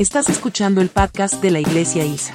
Estás 0.00 0.30
escuchando 0.30 0.80
el 0.80 0.88
podcast 0.88 1.42
de 1.42 1.50
la 1.50 1.60
Iglesia 1.60 2.06
ISA. 2.06 2.32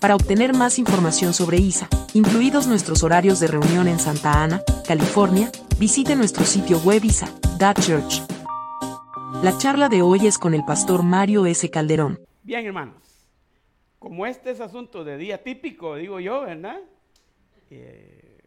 Para 0.00 0.14
obtener 0.14 0.54
más 0.54 0.78
información 0.78 1.34
sobre 1.34 1.56
ISA, 1.56 1.88
incluidos 2.14 2.68
nuestros 2.68 3.02
horarios 3.02 3.40
de 3.40 3.48
reunión 3.48 3.88
en 3.88 3.98
Santa 3.98 4.44
Ana, 4.44 4.62
California, 4.86 5.50
visite 5.80 6.14
nuestro 6.14 6.44
sitio 6.44 6.78
web 6.84 7.02
isa.church. 7.02 8.20
La 9.42 9.58
charla 9.58 9.88
de 9.88 10.02
hoy 10.02 10.28
es 10.28 10.38
con 10.38 10.54
el 10.54 10.64
pastor 10.64 11.02
Mario 11.02 11.46
S. 11.46 11.68
Calderón. 11.68 12.20
Bien, 12.44 12.64
hermanos, 12.64 13.02
como 13.98 14.24
este 14.24 14.52
es 14.52 14.60
asunto 14.60 15.02
de 15.02 15.16
día 15.16 15.42
típico, 15.42 15.96
digo 15.96 16.20
yo, 16.20 16.42
¿verdad? 16.42 16.78
Eh, 17.70 18.38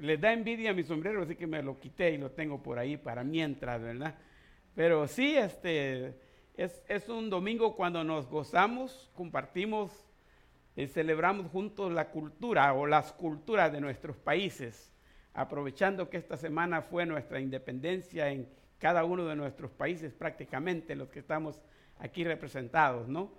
les 0.00 0.20
da 0.20 0.32
envidia 0.32 0.70
a 0.70 0.74
mi 0.74 0.82
sombrero, 0.82 1.22
así 1.22 1.36
que 1.36 1.46
me 1.46 1.62
lo 1.62 1.78
quité 1.78 2.10
y 2.10 2.18
lo 2.18 2.32
tengo 2.32 2.60
por 2.60 2.80
ahí 2.80 2.96
para 2.96 3.22
mientras, 3.22 3.80
¿verdad? 3.80 4.16
Pero 4.74 5.06
sí, 5.06 5.36
este, 5.36 6.16
es, 6.56 7.08
un 7.08 7.30
domingo 7.30 7.74
cuando 7.74 8.04
nos 8.04 8.28
gozamos, 8.28 9.10
compartimos 9.14 9.90
y 10.76 10.86
celebramos 10.86 11.50
juntos 11.50 11.92
la 11.92 12.10
cultura 12.10 12.72
o 12.74 12.86
las 12.86 13.12
culturas 13.12 13.72
de 13.72 13.80
nuestros 13.80 14.16
países, 14.16 14.92
aprovechando 15.34 16.10
que 16.10 16.16
esta 16.16 16.36
semana 16.36 16.82
fue 16.82 17.06
nuestra 17.06 17.40
independencia 17.40 18.30
en 18.30 18.48
cada 18.78 19.04
uno 19.04 19.26
de 19.26 19.36
nuestros 19.36 19.70
países, 19.70 20.12
prácticamente 20.12 20.94
los 20.94 21.08
que 21.08 21.20
estamos 21.20 21.60
aquí 21.98 22.24
representados, 22.24 23.08
¿no? 23.08 23.32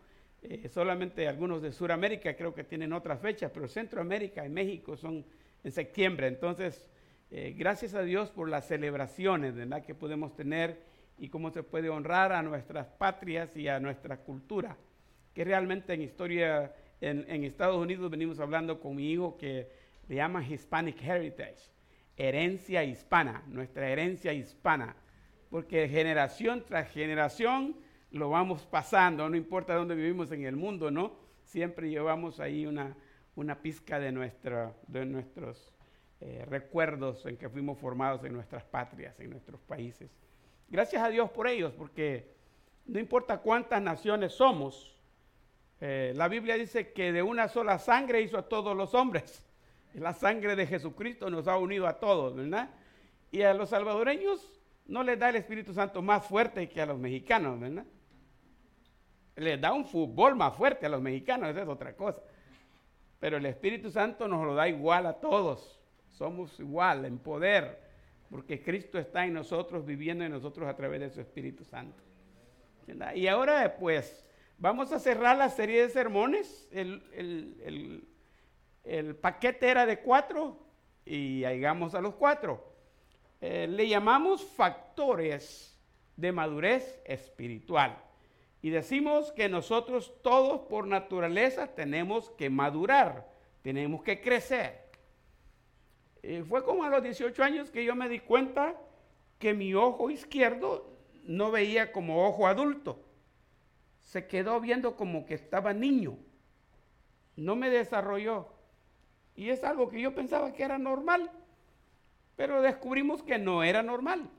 Eh, 0.44 0.70
solamente 0.70 1.28
algunos 1.28 1.62
de 1.62 1.72
Sudamérica 1.72 2.36
creo 2.36 2.54
que 2.54 2.64
tienen 2.64 2.94
otras 2.94 3.20
fechas, 3.20 3.52
pero 3.54 3.68
Centroamérica 3.68 4.46
y 4.46 4.50
México 4.50 4.98
son 4.98 5.24
en 5.64 5.72
septiembre. 5.72 6.28
Entonces, 6.28 6.88
eh, 7.30 7.54
gracias 7.56 7.94
a 7.94 8.02
Dios 8.02 8.32
por 8.32 8.50
las 8.50 8.68
celebraciones 8.68 9.56
¿verdad? 9.56 9.84
que 9.84 9.94
podemos 9.94 10.36
tener 10.36 10.82
y 11.22 11.30
cómo 11.30 11.52
se 11.52 11.62
puede 11.62 11.88
honrar 11.88 12.34
a 12.34 12.42
nuestras 12.42 12.88
patrias 12.88 13.56
y 13.56 13.68
a 13.68 13.80
nuestra 13.80 14.18
cultura, 14.18 14.76
que 15.36 15.44
realmente 15.44 15.94
en 15.94 16.02
historia, 16.02 16.74
en, 17.00 17.44
Estados 17.44 17.78
Unidos 17.78 18.10
venimos 18.10 18.40
hablando 18.40 18.80
con 18.80 18.96
mi 18.96 19.12
hijo 19.12 19.38
que 19.38 19.70
le 20.08 20.16
llaman 20.16 20.52
Hispanic 20.52 21.00
Heritage, 21.00 21.70
herencia 22.18 22.84
hispana, 22.84 23.44
nuestra 23.46 23.88
herencia 23.88 24.34
hispana, 24.34 24.96
porque 25.52 25.88
generación 25.88 26.66
tras 26.68 26.90
generación 26.90 27.76
lo 28.10 28.32
vamos 28.32 28.66
pasando, 28.66 29.30
no 29.30 29.38
importa 29.38 29.76
dónde 29.76 29.94
vivimos 29.94 30.32
en 30.32 30.46
el 30.46 30.56
mundo, 30.56 30.90
¿no? 30.90 31.14
Siempre 31.44 31.92
llevamos 31.92 32.40
ahí 32.40 32.66
una, 32.66 32.98
una 33.36 33.62
pizca 33.62 34.00
de, 34.00 34.12
nuestra, 34.12 34.74
de 34.88 35.06
nuestros 35.06 35.72
eh, 36.20 36.46
recuerdos 36.48 37.28
en 37.28 37.38
que 37.38 37.48
fuimos 37.48 37.78
formados 37.78 38.24
en 38.24 38.34
nuestras 38.34 38.64
patrias, 38.64 39.20
en 39.20 39.30
nuestros 39.30 39.62
países. 39.62 40.10
Gracias 40.72 41.04
a 41.04 41.10
Dios 41.10 41.30
por 41.30 41.50
ellos, 41.50 41.74
porque 41.78 42.34
no 42.86 42.98
importa 42.98 43.40
cuántas 43.40 43.82
naciones 43.82 44.32
somos, 44.32 44.98
eh, 45.82 46.14
la 46.16 46.30
Biblia 46.30 46.56
dice 46.56 46.94
que 46.94 47.12
de 47.12 47.22
una 47.22 47.50
sola 47.50 47.78
sangre 47.78 48.22
hizo 48.22 48.38
a 48.38 48.48
todos 48.48 48.76
los 48.76 48.94
hombres. 48.94 49.46
La 49.94 50.14
sangre 50.14 50.56
de 50.56 50.66
Jesucristo 50.66 51.30
nos 51.30 51.50
ha 51.50 51.58
unido 51.58 51.86
a 51.86 52.00
todos, 52.00 52.34
¿verdad? 52.34 52.70
Y 53.30 53.42
a 53.42 53.54
los 53.54 53.72
salvadoreños 53.72 54.62
no 54.86 55.04
les 55.04 55.20
da 55.20 55.28
el 55.28 55.36
Espíritu 55.36 55.74
Santo 55.74 56.02
más 56.02 56.26
fuerte 56.26 56.70
que 56.70 56.82
a 56.82 56.86
los 56.86 56.98
mexicanos, 56.98 57.60
¿verdad? 57.60 57.86
Les 59.36 59.60
da 59.60 59.74
un 59.74 59.86
fútbol 59.86 60.38
más 60.38 60.56
fuerte 60.56 60.86
a 60.86 60.90
los 60.90 61.02
mexicanos, 61.02 61.50
esa 61.50 61.64
es 61.64 61.68
otra 61.68 61.98
cosa. 61.98 62.22
Pero 63.20 63.36
el 63.36 63.46
Espíritu 63.46 63.92
Santo 63.92 64.30
nos 64.30 64.46
lo 64.46 64.56
da 64.56 64.70
igual 64.70 65.06
a 65.06 65.20
todos. 65.20 65.82
Somos 66.08 66.58
igual 66.62 67.04
en 67.04 67.20
poder, 67.20 67.91
porque 68.32 68.64
Cristo 68.64 68.98
está 68.98 69.26
en 69.26 69.34
nosotros, 69.34 69.86
viviendo 69.86 70.24
en 70.24 70.32
nosotros 70.32 70.68
a 70.70 70.76
través 70.76 71.02
de 71.02 71.10
su 71.10 71.20
Espíritu 71.20 71.66
Santo. 71.66 72.02
Y 73.14 73.28
ahora 73.28 73.76
pues 73.78 74.26
vamos 74.58 74.94
a 74.94 75.00
cerrar 75.00 75.38
la 75.38 75.50
serie 75.50 75.82
de 75.82 75.90
sermones. 75.90 76.70
El, 76.72 78.08
paquete 79.22 79.70
era 79.70 79.86
de 79.86 80.00
cuatro 80.00 80.58
y 81.06 81.42
llegamos 81.42 81.94
a 81.94 82.00
los 82.00 82.16
cuatro. 82.16 82.74
Eh, 83.42 83.68
le 83.68 83.88
llamamos 83.90 84.46
factores 84.46 85.78
de 86.16 86.32
madurez 86.32 87.02
espiritual. 87.06 88.02
Y 88.62 88.70
decimos 88.70 89.34
que 89.34 89.50
nosotros 89.50 90.14
todos 90.22 90.62
por 90.70 90.88
naturaleza 90.88 91.68
tenemos 91.68 92.30
que 92.32 92.50
madurar, 92.50 93.28
tenemos 93.62 94.04
que 94.04 94.22
crecer. 94.22 94.91
Eh, 96.24 96.44
fue 96.48 96.64
como 96.64 96.84
a 96.84 96.90
los 96.90 97.04
18 97.04 97.44
años 97.44 97.72
que 97.72 97.84
yo 97.84 97.96
me 97.96 98.10
di 98.10 98.20
cuenta 98.20 98.76
que 99.40 99.54
mi 99.54 99.74
ojo 99.74 100.10
izquierdo 100.10 100.88
no 101.24 101.52
veía 101.52 101.92
como 101.92 102.28
ojo 102.28 102.48
adulto. 102.48 103.04
Se 104.00 104.28
quedó 104.28 104.60
viendo 104.60 104.96
como 104.96 105.26
que 105.26 105.34
estaba 105.34 105.74
niño. 105.74 106.18
No 107.36 107.56
me 107.56 107.70
desarrolló. 107.70 108.48
Y 109.36 109.50
es 109.50 109.64
algo 109.64 109.90
que 109.90 110.02
yo 110.02 110.14
pensaba 110.14 110.54
que 110.54 110.64
era 110.64 110.78
normal. 110.78 111.32
Pero 112.36 112.62
descubrimos 112.62 113.24
que 113.24 113.38
no 113.38 113.64
era 113.64 113.82
normal. 113.82 114.30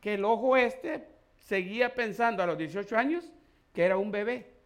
Que 0.00 0.14
el 0.14 0.24
ojo 0.24 0.56
este 0.56 1.08
seguía 1.36 1.94
pensando 1.94 2.42
a 2.42 2.46
los 2.46 2.58
18 2.58 2.96
años 2.96 3.32
que 3.72 3.84
era 3.84 3.96
un 3.96 4.10
bebé. 4.10 4.58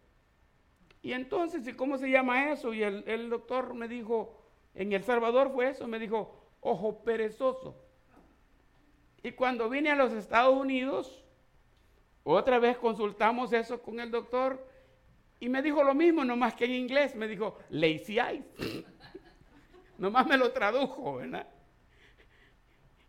Y 1.01 1.13
entonces, 1.13 1.67
¿y 1.67 1.73
cómo 1.73 1.97
se 1.97 2.09
llama 2.09 2.51
eso? 2.51 2.73
Y 2.73 2.81
el, 2.81 3.03
el 3.07 3.29
doctor 3.29 3.73
me 3.73 3.87
dijo, 3.87 4.42
en 4.75 4.91
El 4.93 5.03
Salvador 5.03 5.51
fue 5.51 5.69
eso, 5.69 5.87
me 5.87 5.99
dijo, 5.99 6.35
ojo 6.61 7.03
perezoso. 7.03 7.75
Y 9.21 9.31
cuando 9.31 9.69
vine 9.69 9.91
a 9.91 9.95
los 9.95 10.11
Estados 10.13 10.55
Unidos, 10.55 11.23
otra 12.23 12.59
vez 12.59 12.77
consultamos 12.77 13.53
eso 13.53 13.81
con 13.81 13.99
el 13.99 14.11
doctor 14.11 14.67
y 15.39 15.49
me 15.49 15.61
dijo 15.61 15.83
lo 15.83 15.93
mismo, 15.93 16.25
nomás 16.25 16.53
que 16.55 16.65
en 16.65 16.71
inglés, 16.71 17.15
me 17.15 17.27
dijo 17.27 17.57
lazy 17.69 18.19
eyes. 18.19 18.45
nomás 19.97 20.25
me 20.25 20.37
lo 20.37 20.51
tradujo, 20.51 21.15
¿verdad? 21.15 21.47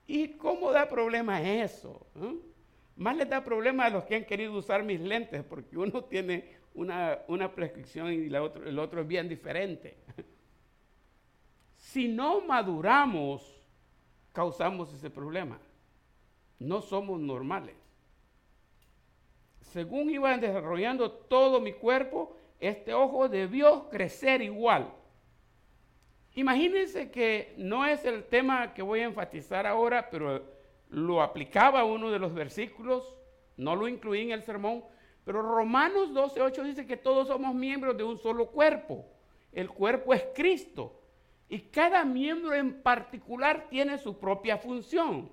¿Y 0.07 0.29
cómo 0.31 0.71
da 0.71 0.89
problema 0.89 1.41
eso? 1.43 2.07
¿Eh? 2.17 2.35
Más 2.97 3.17
les 3.17 3.29
da 3.29 3.43
problema 3.43 3.87
a 3.87 3.91
los 3.91 4.05
que 4.05 4.17
han 4.17 4.25
querido 4.25 4.53
usar 4.53 4.83
mis 4.83 5.01
lentes, 5.01 5.43
porque 5.45 5.79
uno 5.79 6.05
tiene 6.05 6.57
una, 6.75 7.21
una 7.29 7.53
prescripción 7.53 8.13
y 8.13 8.27
el 8.27 8.79
otro 8.79 9.01
es 9.01 9.07
bien 9.07 9.29
diferente 9.29 9.97
si 11.94 12.09
no 12.09 12.41
maduramos, 12.41 13.41
causamos 14.32 14.93
ese 14.93 15.10
problema. 15.10 15.60
No 16.59 16.81
somos 16.81 17.21
normales. 17.21 17.77
Según 19.60 20.10
iba 20.10 20.37
desarrollando 20.37 21.12
todo 21.12 21.60
mi 21.60 21.72
cuerpo, 21.72 22.37
este 22.59 22.93
ojo 22.93 23.28
debió 23.28 23.88
crecer 23.91 24.43
igual. 24.43 24.93
Imagínense 26.34 27.12
que 27.12 27.55
no 27.59 27.87
es 27.87 28.05
el 28.05 28.25
tema 28.25 28.75
que 28.75 28.82
voy 28.82 28.99
a 28.99 29.05
enfatizar 29.05 29.65
ahora, 29.65 30.11
pero 30.11 30.43
lo 30.88 31.22
aplicaba 31.22 31.84
uno 31.84 32.11
de 32.11 32.19
los 32.19 32.34
versículos, 32.34 33.15
no 33.56 33.76
lo 33.76 33.87
incluí 33.87 34.22
en 34.22 34.32
el 34.32 34.43
sermón, 34.43 34.82
pero 35.25 35.43
Romanos 35.43 36.11
12.8 36.11 36.61
dice 36.65 36.87
que 36.88 36.97
todos 36.97 37.28
somos 37.28 37.55
miembros 37.55 37.97
de 37.97 38.03
un 38.03 38.19
solo 38.19 38.49
cuerpo. 38.49 39.06
El 39.53 39.71
cuerpo 39.71 40.12
es 40.12 40.25
Cristo. 40.34 41.03
Y 41.55 41.61
cada 41.71 42.05
miembro 42.05 42.53
en 42.53 42.83
particular 42.83 43.69
tiene 43.71 43.97
su 43.97 44.19
propia 44.19 44.59
función. 44.59 45.31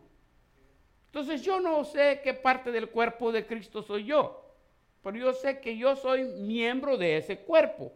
Entonces 1.07 1.41
yo 1.41 1.59
no 1.59 1.83
sé 1.83 2.21
qué 2.23 2.35
parte 2.35 2.71
del 2.71 2.91
cuerpo 2.91 3.31
de 3.31 3.47
Cristo 3.47 3.81
soy 3.81 4.03
yo, 4.03 4.55
pero 5.01 5.17
yo 5.17 5.33
sé 5.33 5.59
que 5.61 5.75
yo 5.75 5.95
soy 5.95 6.25
miembro 6.25 6.95
de 6.95 7.17
ese 7.17 7.39
cuerpo. 7.39 7.91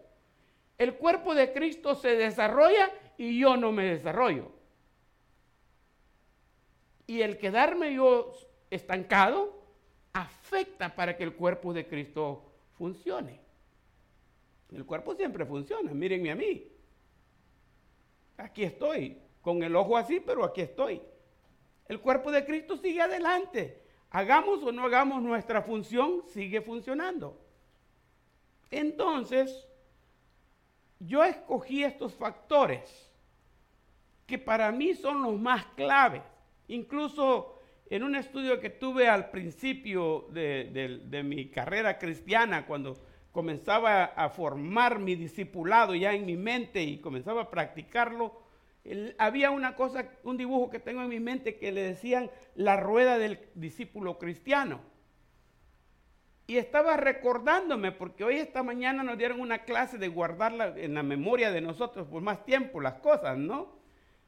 El 0.80 0.96
cuerpo 0.96 1.36
de 1.36 1.54
Cristo 1.54 1.94
se 1.94 2.16
desarrolla 2.16 2.92
y 3.16 3.38
yo 3.38 3.58
no 3.58 3.72
me 3.72 3.86
desarrollo. 3.86 4.52
Y 7.06 7.22
el 7.22 7.38
quedarme 7.38 7.94
yo 7.94 8.34
estancado 8.72 9.54
afecta 10.14 10.96
para 10.96 11.16
que 11.16 11.24
el 11.26 11.36
cuerpo 11.36 11.74
de 11.74 11.86
Cristo 11.86 12.56
funcione. 12.74 13.40
El 14.74 14.84
cuerpo 14.84 15.14
siempre 15.14 15.46
funciona, 15.46 15.94
mírenme 15.94 16.32
a 16.32 16.36
mí 16.36 16.75
aquí 18.38 18.64
estoy, 18.64 19.18
con 19.42 19.64
el 19.64 19.76
ojo 19.76 19.98
así, 19.98 20.20
pero 20.20 20.44
aquí 20.44 20.62
estoy. 20.62 21.02
El 21.88 22.00
cuerpo 22.00 22.32
de 22.32 22.46
Cristo 22.46 22.78
sigue 22.78 23.02
adelante. 23.02 23.82
Hagamos 24.10 24.64
o 24.64 24.72
no 24.72 24.86
hagamos 24.86 25.22
nuestra 25.22 25.62
función, 25.62 26.24
sigue 26.28 26.62
funcionando. 26.62 27.40
Entonces, 28.72 29.68
yo 31.00 31.24
escogí 31.24 31.84
estos 31.84 32.14
factores 32.14 33.12
que 34.26 34.40
para 34.40 34.72
mí 34.72 34.96
son 34.96 35.22
los 35.22 35.40
más 35.40 35.66
claves. 35.76 36.24
Incluso 36.68 37.60
en 37.90 38.04
un 38.04 38.16
estudio 38.16 38.60
que 38.60 38.72
tuve 38.72 39.08
al 39.08 39.30
principio 39.30 40.28
de, 40.32 41.02
de 41.06 41.24
mi 41.24 41.50
carrera 41.50 42.00
cristiana, 42.00 42.66
cuando 42.66 42.96
comenzaba 43.36 44.06
a 44.06 44.30
formar 44.30 44.98
mi 44.98 45.14
discipulado 45.16 45.94
ya 45.94 46.14
en 46.14 46.26
mi 46.26 46.38
mente 46.38 46.82
y 46.82 47.00
comenzaba 47.00 47.42
a 47.42 47.50
practicarlo, 47.50 48.42
había 49.18 49.52
una 49.52 49.76
cosa, 49.76 50.10
un 50.24 50.38
dibujo 50.38 50.70
que 50.70 50.80
tengo 50.80 51.02
en 51.02 51.10
mi 51.10 51.20
mente 51.20 51.58
que 51.58 51.74
le 51.74 51.82
decían 51.82 52.32
la 52.56 52.78
rueda 52.78 53.18
del 53.18 53.42
discípulo 53.54 54.18
cristiano. 54.18 54.80
Y 56.48 56.56
estaba 56.56 56.96
recordándome, 56.96 57.92
porque 57.92 58.24
hoy 58.24 58.38
esta 58.38 58.64
mañana 58.64 59.04
nos 59.04 59.18
dieron 59.18 59.42
una 59.42 59.64
clase 59.66 59.98
de 59.98 60.08
guardarla 60.08 60.74
en 60.78 60.94
la 60.94 61.04
memoria 61.04 61.52
de 61.52 61.60
nosotros 61.60 62.08
por 62.08 62.22
más 62.22 62.46
tiempo 62.46 62.80
las 62.80 62.94
cosas, 63.02 63.38
¿no? 63.38 63.76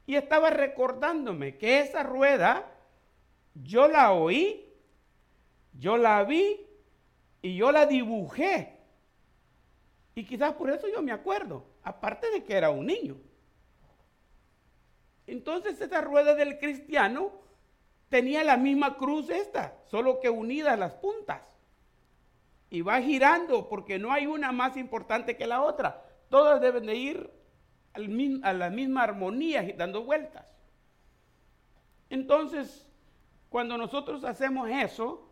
Y 0.06 0.16
estaba 0.16 0.50
recordándome 0.50 1.56
que 1.58 1.80
esa 1.80 2.04
rueda 2.04 2.70
yo 3.54 3.88
la 3.88 4.12
oí, 4.12 4.66
yo 5.80 5.96
la 5.96 6.26
vi 6.26 6.60
y 7.42 7.56
yo 7.56 7.72
la 7.72 7.86
dibujé. 7.86 8.77
Y 10.18 10.24
quizás 10.24 10.54
por 10.54 10.72
eso 10.72 10.88
yo 10.88 11.04
me 11.04 11.12
acuerdo, 11.12 11.64
aparte 11.84 12.32
de 12.32 12.44
que 12.44 12.56
era 12.56 12.72
un 12.72 12.88
niño. 12.88 13.18
Entonces 15.28 15.80
esa 15.80 16.02
rueda 16.02 16.34
del 16.34 16.58
cristiano 16.58 17.34
tenía 18.10 18.44
la 18.44 18.58
misma 18.58 18.98
cruz 18.98 19.30
esta, 19.30 19.78
solo 19.86 20.20
que 20.20 20.32
unida 20.32 20.76
las 20.76 20.96
puntas. 20.96 21.44
Y 22.72 22.82
va 22.82 23.00
girando 23.00 23.70
porque 23.70 24.00
no 24.00 24.12
hay 24.12 24.26
una 24.26 24.52
más 24.52 24.76
importante 24.76 25.38
que 25.38 25.46
la 25.46 25.62
otra. 25.62 26.04
Todas 26.30 26.62
deben 26.62 26.88
de 26.88 26.96
ir 26.96 27.32
a 27.94 28.54
la 28.54 28.72
misma 28.72 29.04
armonía 29.04 29.72
dando 29.78 30.04
vueltas. 30.04 30.52
Entonces, 32.10 32.90
cuando 33.50 33.78
nosotros 33.78 34.24
hacemos 34.24 34.68
eso, 34.68 35.30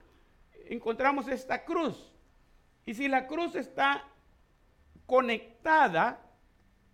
encontramos 0.68 1.28
esta 1.28 1.66
cruz. 1.66 2.14
Y 2.86 2.94
si 2.94 3.08
la 3.08 3.26
cruz 3.26 3.56
está 3.56 4.12
conectada 5.06 6.20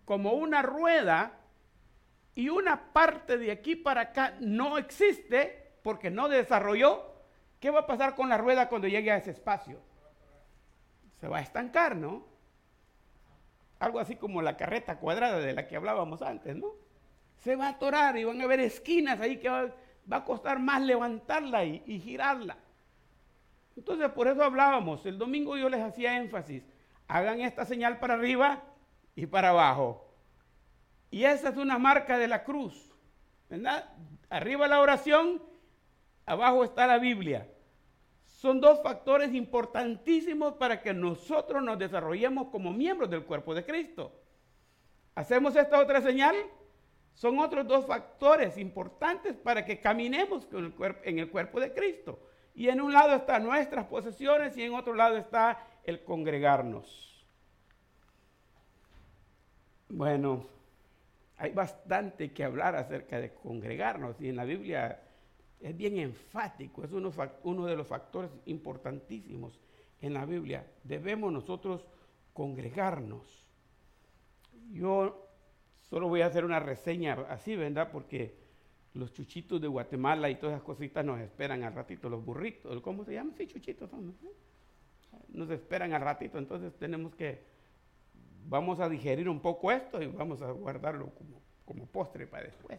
como 0.04 0.32
una 0.32 0.62
rueda 0.62 1.38
y 2.34 2.48
una 2.48 2.92
parte 2.92 3.38
de 3.38 3.50
aquí 3.50 3.76
para 3.76 4.02
acá 4.02 4.36
no 4.40 4.78
existe 4.78 5.72
porque 5.82 6.10
no 6.10 6.28
desarrolló, 6.28 7.12
¿qué 7.60 7.70
va 7.70 7.80
a 7.80 7.86
pasar 7.86 8.14
con 8.14 8.28
la 8.28 8.38
rueda 8.38 8.68
cuando 8.68 8.88
llegue 8.88 9.10
a 9.10 9.16
ese 9.16 9.30
espacio? 9.30 9.80
Se 11.20 11.28
va 11.28 11.38
a 11.38 11.42
estancar, 11.42 11.96
¿no? 11.96 12.24
Algo 13.78 13.98
así 13.98 14.16
como 14.16 14.42
la 14.42 14.56
carreta 14.56 14.98
cuadrada 14.98 15.38
de 15.38 15.52
la 15.52 15.66
que 15.66 15.76
hablábamos 15.76 16.22
antes, 16.22 16.56
¿no? 16.56 16.68
Se 17.40 17.56
va 17.56 17.66
a 17.66 17.70
atorar 17.70 18.16
y 18.16 18.24
van 18.24 18.40
a 18.40 18.44
haber 18.44 18.60
esquinas 18.60 19.20
ahí 19.20 19.38
que 19.38 19.48
va, 19.48 19.72
a 20.10 20.24
costar 20.24 20.60
más 20.60 20.80
levantarla 20.82 21.64
y, 21.64 21.82
y 21.86 21.98
girarla. 21.98 22.56
Entonces, 23.76 24.08
por 24.10 24.28
eso 24.28 24.42
hablábamos. 24.42 25.04
El 25.06 25.18
domingo 25.18 25.56
yo 25.56 25.68
les 25.68 25.80
hacía 25.80 26.16
énfasis. 26.16 26.62
Hagan 27.12 27.42
esta 27.42 27.66
señal 27.66 27.98
para 27.98 28.14
arriba 28.14 28.62
y 29.14 29.26
para 29.26 29.50
abajo. 29.50 30.16
Y 31.10 31.24
esa 31.24 31.50
es 31.50 31.58
una 31.58 31.76
marca 31.76 32.16
de 32.16 32.26
la 32.26 32.42
cruz. 32.42 32.90
¿Verdad? 33.50 33.86
Arriba 34.30 34.66
la 34.66 34.80
oración, 34.80 35.42
abajo 36.24 36.64
está 36.64 36.86
la 36.86 36.96
Biblia. 36.96 37.52
Son 38.24 38.62
dos 38.62 38.82
factores 38.82 39.34
importantísimos 39.34 40.54
para 40.54 40.80
que 40.80 40.94
nosotros 40.94 41.62
nos 41.62 41.78
desarrollemos 41.78 42.48
como 42.48 42.72
miembros 42.72 43.10
del 43.10 43.26
cuerpo 43.26 43.54
de 43.54 43.66
Cristo. 43.66 44.18
Hacemos 45.14 45.54
esta 45.54 45.80
otra 45.80 46.00
señal. 46.00 46.34
Son 47.12 47.38
otros 47.40 47.66
dos 47.66 47.84
factores 47.84 48.56
importantes 48.56 49.36
para 49.36 49.66
que 49.66 49.80
caminemos 49.80 50.48
en 51.04 51.18
el 51.18 51.30
cuerpo 51.30 51.60
de 51.60 51.74
Cristo. 51.74 52.26
Y 52.54 52.70
en 52.70 52.80
un 52.80 52.94
lado 52.94 53.16
están 53.16 53.44
nuestras 53.44 53.84
posesiones 53.84 54.56
y 54.56 54.62
en 54.62 54.72
otro 54.72 54.94
lado 54.94 55.18
está 55.18 55.58
el 55.84 56.04
congregarnos. 56.04 57.26
Bueno, 59.88 60.46
hay 61.36 61.52
bastante 61.52 62.32
que 62.32 62.44
hablar 62.44 62.76
acerca 62.76 63.18
de 63.20 63.34
congregarnos 63.34 64.20
y 64.20 64.28
en 64.28 64.36
la 64.36 64.44
Biblia 64.44 65.02
es 65.60 65.76
bien 65.76 65.98
enfático, 65.98 66.84
es 66.84 66.92
uno, 66.92 67.66
de 67.66 67.76
los 67.76 67.86
factores 67.86 68.30
importantísimos 68.46 69.60
en 70.00 70.14
la 70.14 70.24
Biblia. 70.24 70.66
Debemos 70.82 71.32
nosotros 71.32 71.84
congregarnos. 72.32 73.46
Yo 74.72 75.28
solo 75.82 76.08
voy 76.08 76.22
a 76.22 76.26
hacer 76.26 76.44
una 76.44 76.58
reseña 76.58 77.14
así, 77.28 77.54
¿verdad? 77.54 77.90
Porque 77.92 78.34
los 78.94 79.12
chuchitos 79.12 79.60
de 79.60 79.68
Guatemala 79.68 80.30
y 80.30 80.36
todas 80.36 80.54
esas 80.54 80.64
cositas 80.64 81.04
nos 81.04 81.20
esperan 81.20 81.62
al 81.62 81.74
ratito, 81.74 82.08
los 82.08 82.24
burritos, 82.24 82.80
¿cómo 82.82 83.04
se 83.04 83.14
llaman? 83.14 83.34
Sí, 83.36 83.46
chuchitos 83.46 83.90
son. 83.90 84.16
Nos 85.28 85.50
esperan 85.50 85.92
al 85.92 86.02
ratito, 86.02 86.38
entonces 86.38 86.74
tenemos 86.78 87.14
que, 87.14 87.42
vamos 88.46 88.80
a 88.80 88.88
digerir 88.88 89.28
un 89.28 89.40
poco 89.40 89.70
esto 89.72 90.02
y 90.02 90.06
vamos 90.06 90.42
a 90.42 90.50
guardarlo 90.50 91.10
como, 91.64 91.86
postre 91.86 92.26
para 92.26 92.44
después. 92.44 92.78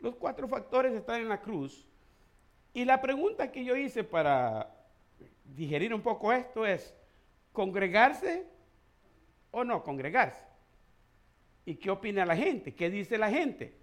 Los 0.00 0.16
cuatro 0.16 0.48
factores 0.48 0.92
están 0.94 1.20
en 1.20 1.28
la 1.28 1.40
cruz. 1.40 1.86
Y 2.72 2.84
la 2.84 3.00
pregunta 3.00 3.52
que 3.52 3.64
yo 3.64 3.76
hice 3.76 4.02
para 4.02 4.74
digerir 5.44 5.92
un 5.92 6.00
poco 6.00 6.32
esto 6.32 6.64
es, 6.66 6.94
¿congregarse 7.52 8.46
o 9.50 9.62
no 9.62 9.82
congregarse? 9.82 10.42
¿Y 11.64 11.76
qué 11.76 11.90
opina 11.90 12.24
la 12.24 12.34
gente? 12.34 12.74
¿Qué 12.74 12.90
dice 12.90 13.18
la 13.18 13.30
gente? 13.30 13.76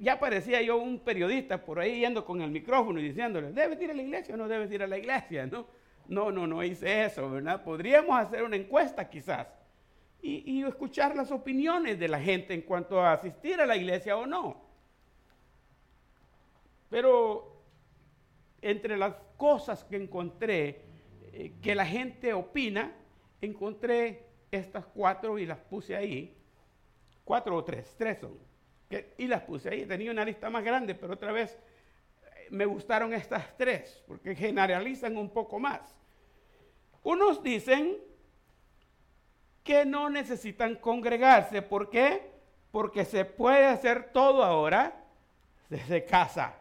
Ya 0.00 0.18
parecía 0.18 0.62
yo 0.62 0.76
un 0.76 1.00
periodista 1.00 1.64
por 1.64 1.80
ahí 1.80 2.00
yendo 2.00 2.24
con 2.24 2.40
el 2.40 2.50
micrófono 2.50 3.00
y 3.00 3.08
diciéndole, 3.08 3.52
¿debes 3.52 3.80
ir 3.80 3.90
a 3.90 3.94
la 3.94 4.02
iglesia 4.02 4.34
o 4.34 4.38
no 4.38 4.46
debes 4.46 4.70
ir 4.70 4.82
a 4.82 4.86
la 4.86 4.98
iglesia? 4.98 5.46
No, 5.46 5.66
no, 6.08 6.30
no, 6.32 6.46
no 6.46 6.62
hice 6.62 7.04
eso, 7.04 7.30
¿verdad? 7.30 7.62
Podríamos 7.62 8.18
hacer 8.18 8.42
una 8.42 8.56
encuesta 8.56 9.08
quizás 9.08 9.46
y, 10.22 10.58
y 10.58 10.64
escuchar 10.64 11.16
las 11.16 11.30
opiniones 11.30 11.98
de 11.98 12.08
la 12.08 12.20
gente 12.20 12.54
en 12.54 12.62
cuanto 12.62 13.00
a 13.00 13.12
asistir 13.12 13.60
a 13.60 13.66
la 13.66 13.76
iglesia 13.76 14.16
o 14.16 14.26
no. 14.26 14.60
Pero 16.88 17.62
entre 18.60 18.96
las 18.96 19.14
cosas 19.36 19.84
que 19.84 19.96
encontré 19.96 20.82
eh, 21.32 21.52
que 21.62 21.74
la 21.74 21.86
gente 21.86 22.32
opina, 22.32 22.92
encontré 23.40 24.26
estas 24.50 24.84
cuatro 24.86 25.38
y 25.38 25.46
las 25.46 25.58
puse 25.58 25.96
ahí. 25.96 26.36
Cuatro 27.24 27.56
o 27.56 27.64
tres, 27.64 27.94
tres 27.96 28.18
son. 28.18 28.36
y 29.16 29.26
las 29.28 29.42
puse 29.42 29.70
ahí. 29.70 29.86
Tenía 29.86 30.10
una 30.10 30.24
lista 30.24 30.50
más 30.50 30.64
grande, 30.64 30.94
pero 30.94 31.14
otra 31.14 31.30
vez 31.32 31.56
me 32.50 32.66
gustaron 32.66 33.12
estas 33.14 33.56
tres, 33.56 34.02
porque 34.06 34.34
generalizan 34.34 35.16
un 35.16 35.30
poco 35.30 35.58
más. 35.58 35.80
Unos 37.02 37.42
dicen 37.42 37.96
que 39.62 39.84
no 39.84 40.10
necesitan 40.10 40.76
congregarse. 40.76 41.62
¿Por 41.62 41.88
qué? 41.90 42.30
Porque 42.70 43.04
se 43.04 43.24
puede 43.24 43.66
hacer 43.66 44.10
todo 44.12 44.44
ahora 44.44 45.04
desde 45.68 46.04
casa. 46.04 46.54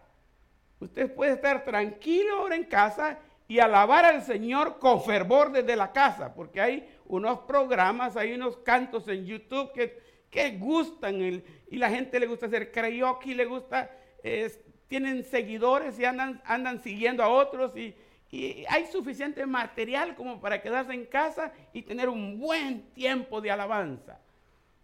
Usted 0.79 1.13
puede 1.13 1.33
estar 1.33 1.65
tranquilo 1.65 2.37
ahora 2.37 2.55
en 2.55 2.63
casa 2.63 3.19
y 3.47 3.59
alabar 3.59 4.05
al 4.05 4.21
Señor 4.21 4.77
con 4.79 5.01
fervor 5.01 5.51
desde 5.51 5.75
la 5.75 5.91
casa, 5.91 6.33
porque 6.33 6.61
hay 6.61 6.87
unos 7.07 7.39
programas, 7.39 8.15
hay 8.15 8.33
unos 8.33 8.57
cantos 8.57 9.07
en 9.07 9.25
YouTube 9.25 9.73
que, 9.73 9.99
que 10.29 10.51
gustan 10.51 11.19
y 11.19 11.77
la 11.77 11.89
gente 11.89 12.19
le 12.19 12.27
gusta 12.27 12.45
hacer 12.45 12.71
karaoke, 12.71 13.33
le 13.33 13.45
gusta, 13.45 13.89
tienen 14.89 15.23
seguidores 15.23 15.97
y 15.99 16.03
andan, 16.03 16.81
siguiendo 16.81 17.23
a 17.23 17.29
otros 17.29 17.77
y, 17.77 17.95
y 18.31 18.65
hay 18.67 18.87
suficiente 18.87 19.45
material 19.45 20.15
como 20.15 20.41
para 20.41 20.61
quedarse 20.61 20.93
en 20.93 21.05
casa 21.05 21.53
y 21.71 21.83
tener 21.83 22.09
un 22.09 22.39
buen 22.39 22.81
tiempo 22.93 23.39
de 23.39 23.51
alabanza. 23.51 24.19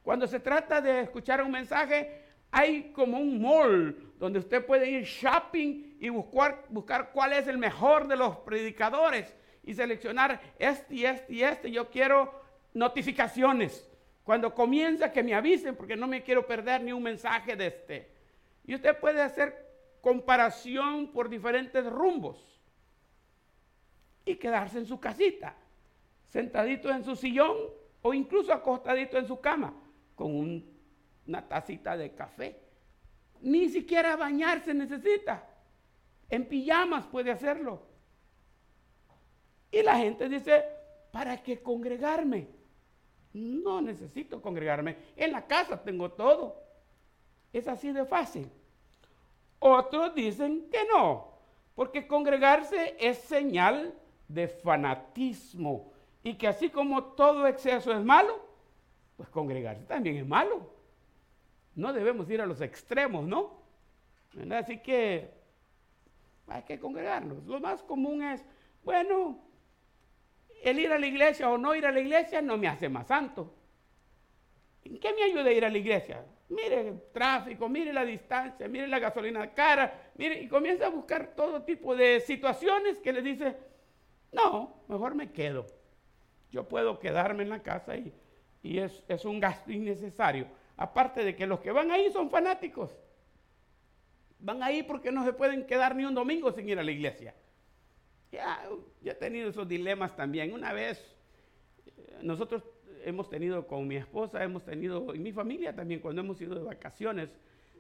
Cuando 0.03 0.27
se 0.27 0.39
trata 0.39 0.79
de 0.79 1.01
escuchar 1.01 1.41
un 1.41 1.51
mensaje, 1.51 2.21
hay 2.51 2.91
como 2.93 3.17
un 3.17 3.41
mall 3.41 4.13
donde 4.19 4.39
usted 4.39 4.63
puede 4.63 4.89
ir 4.89 5.03
shopping 5.03 5.97
y 5.99 6.09
buscar, 6.09 6.63
buscar 6.69 7.11
cuál 7.11 7.33
es 7.33 7.47
el 7.47 7.57
mejor 7.57 8.07
de 8.07 8.15
los 8.15 8.37
predicadores 8.37 9.35
y 9.63 9.73
seleccionar 9.73 10.39
este 10.59 10.95
y 10.95 11.05
este 11.05 11.33
y 11.33 11.43
este. 11.43 11.71
Yo 11.71 11.89
quiero 11.89 12.31
notificaciones. 12.73 13.89
Cuando 14.23 14.53
comienza 14.53 15.11
que 15.11 15.23
me 15.23 15.33
avisen 15.33 15.75
porque 15.75 15.95
no 15.95 16.07
me 16.07 16.21
quiero 16.21 16.45
perder 16.45 16.81
ni 16.81 16.91
un 16.91 17.01
mensaje 17.01 17.55
de 17.55 17.67
este. 17.67 18.11
Y 18.65 18.75
usted 18.75 18.97
puede 18.99 19.21
hacer 19.21 19.64
comparación 20.05 21.07
por 21.07 21.29
diferentes 21.29 21.83
rumbos 21.91 22.37
y 24.23 24.35
quedarse 24.35 24.77
en 24.77 24.85
su 24.85 24.99
casita, 24.99 25.55
sentadito 26.27 26.91
en 26.91 27.03
su 27.03 27.15
sillón 27.15 27.57
o 28.03 28.13
incluso 28.13 28.53
acostadito 28.53 29.17
en 29.17 29.25
su 29.25 29.41
cama 29.41 29.73
con 30.13 30.35
un 30.35 30.75
una 31.25 31.47
tacita 31.47 31.97
de 31.97 32.13
café. 32.13 32.55
Ni 33.41 33.67
siquiera 33.67 34.15
bañarse 34.15 34.75
necesita. 34.75 35.43
En 36.29 36.47
pijamas 36.47 37.07
puede 37.07 37.31
hacerlo. 37.31 37.81
Y 39.71 39.81
la 39.81 39.97
gente 39.97 40.29
dice, 40.29 40.65
¿para 41.11 41.41
qué 41.41 41.63
congregarme? 41.63 42.47
No 43.33 43.81
necesito 43.81 44.39
congregarme. 44.39 44.97
En 45.15 45.31
la 45.31 45.47
casa 45.47 45.81
tengo 45.81 46.11
todo. 46.11 46.61
Es 47.51 47.67
así 47.67 47.91
de 47.91 48.05
fácil. 48.05 48.51
Otros 49.67 50.13
dicen 50.13 50.67
que 50.69 50.85
no, 50.85 51.31
porque 51.73 52.07
congregarse 52.07 52.95
es 52.99 53.17
señal 53.17 53.93
de 54.27 54.47
fanatismo 54.47 55.91
y 56.23 56.35
que 56.35 56.47
así 56.47 56.69
como 56.69 57.03
todo 57.03 57.47
exceso 57.47 57.91
es 57.91 58.03
malo, 58.03 58.39
pues 59.17 59.29
congregarse 59.29 59.83
también 59.85 60.17
es 60.17 60.27
malo 60.27 60.75
no 61.75 61.91
debemos 61.91 62.29
ir 62.29 62.41
a 62.41 62.45
los 62.45 62.61
extremos, 62.61 63.25
¿no? 63.25 63.53
Así 64.51 64.79
que 64.79 65.29
hay 66.47 66.63
que 66.63 66.79
congregarnos. 66.79 67.45
Lo 67.45 67.59
más 67.59 67.83
común 67.83 68.23
es, 68.23 68.43
bueno, 68.83 69.39
el 70.63 70.79
ir 70.79 70.91
a 70.91 70.97
la 70.97 71.05
iglesia 71.05 71.49
o 71.49 71.57
no 71.57 71.75
ir 71.75 71.85
a 71.85 71.91
la 71.91 71.99
iglesia 71.99 72.41
no 72.41 72.57
me 72.57 72.67
hace 72.67 72.89
más 72.89 73.07
santo. 73.07 73.53
¿En 74.83 74.97
qué 74.99 75.13
me 75.13 75.23
ayuda 75.23 75.49
a 75.49 75.53
ir 75.53 75.65
a 75.65 75.69
la 75.69 75.77
iglesia? 75.77 76.25
Mire 76.49 76.89
el 76.89 77.01
tráfico, 77.11 77.67
mire 77.67 77.91
la 77.91 78.05
distancia, 78.05 78.67
mire 78.67 78.87
la 78.87 78.99
gasolina 78.99 79.51
cara, 79.53 80.11
mire, 80.15 80.41
y 80.41 80.47
comienza 80.47 80.85
a 80.85 80.89
buscar 80.89 81.33
todo 81.35 81.63
tipo 81.63 81.95
de 81.95 82.19
situaciones 82.19 82.99
que 82.99 83.11
le 83.11 83.23
dice, 83.23 83.57
no, 84.31 84.83
mejor 84.87 85.15
me 85.15 85.31
quedo. 85.31 85.65
Yo 86.51 86.67
puedo 86.67 86.99
quedarme 86.99 87.43
en 87.43 87.49
la 87.49 87.63
casa 87.63 87.97
y, 87.97 88.13
y 88.61 88.77
es, 88.77 89.03
es 89.07 89.25
un 89.25 89.39
gasto 89.39 89.71
innecesario. 89.71 90.47
Aparte 90.77 91.23
de 91.23 91.35
que 91.35 91.47
los 91.47 91.61
que 91.61 91.71
van 91.71 91.89
ahí 91.89 92.11
son 92.11 92.29
fanáticos. 92.29 92.95
Van 94.39 94.61
ahí 94.61 94.83
porque 94.83 95.11
no 95.11 95.25
se 95.25 95.33
pueden 95.33 95.65
quedar 95.65 95.95
ni 95.95 96.05
un 96.05 96.13
domingo 96.13 96.51
sin 96.51 96.69
ir 96.69 96.77
a 96.77 96.83
la 96.83 96.91
iglesia. 96.91 97.33
Ya, 98.31 98.69
ya 99.01 99.13
he 99.13 99.15
tenido 99.15 99.49
esos 99.49 99.67
dilemas 99.67 100.15
también. 100.15 100.53
Una 100.53 100.73
vez, 100.73 100.99
eh, 101.85 102.19
nosotros 102.21 102.63
hemos 103.05 103.29
tenido 103.29 103.67
con 103.67 103.87
mi 103.87 103.95
esposa, 103.95 104.43
hemos 104.43 104.65
tenido, 104.65 105.13
y 105.13 105.19
mi 105.19 105.31
familia 105.31 105.75
también, 105.75 105.99
cuando 105.99 106.21
hemos 106.21 106.41
ido 106.41 106.55
de 106.55 106.63
vacaciones, 106.63 107.29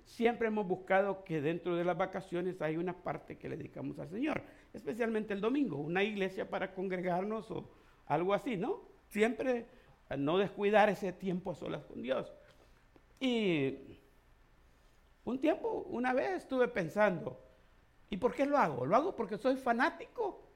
siempre 0.03 0.47
hemos 0.47 0.67
buscado 0.67 1.23
que 1.23 1.41
dentro 1.41 1.75
de 1.75 1.83
las 1.83 1.97
vacaciones 1.97 2.61
hay 2.61 2.77
una 2.77 2.93
parte 2.93 3.37
que 3.37 3.49
le 3.49 3.57
dedicamos 3.57 3.97
al 3.97 4.07
Señor, 4.07 4.43
especialmente 4.71 5.33
el 5.33 5.41
domingo, 5.41 5.77
una 5.77 6.03
iglesia 6.03 6.47
para 6.47 6.73
congregarnos 6.75 7.49
o 7.49 7.71
algo 8.05 8.35
así, 8.35 8.55
¿no? 8.55 8.83
Siempre 9.07 9.65
no 10.15 10.37
descuidar 10.37 10.89
ese 10.89 11.11
tiempo 11.11 11.51
a 11.51 11.55
solas 11.55 11.83
con 11.85 12.03
Dios. 12.03 12.31
Y 13.19 13.99
un 15.23 15.39
tiempo, 15.39 15.87
una 15.89 16.13
vez 16.13 16.43
estuve 16.43 16.67
pensando, 16.67 17.41
¿y 18.11 18.17
por 18.17 18.35
qué 18.35 18.45
lo 18.45 18.59
hago? 18.59 18.85
¿Lo 18.85 18.95
hago 18.95 19.15
porque 19.15 19.39
soy 19.39 19.55
fanático? 19.55 20.47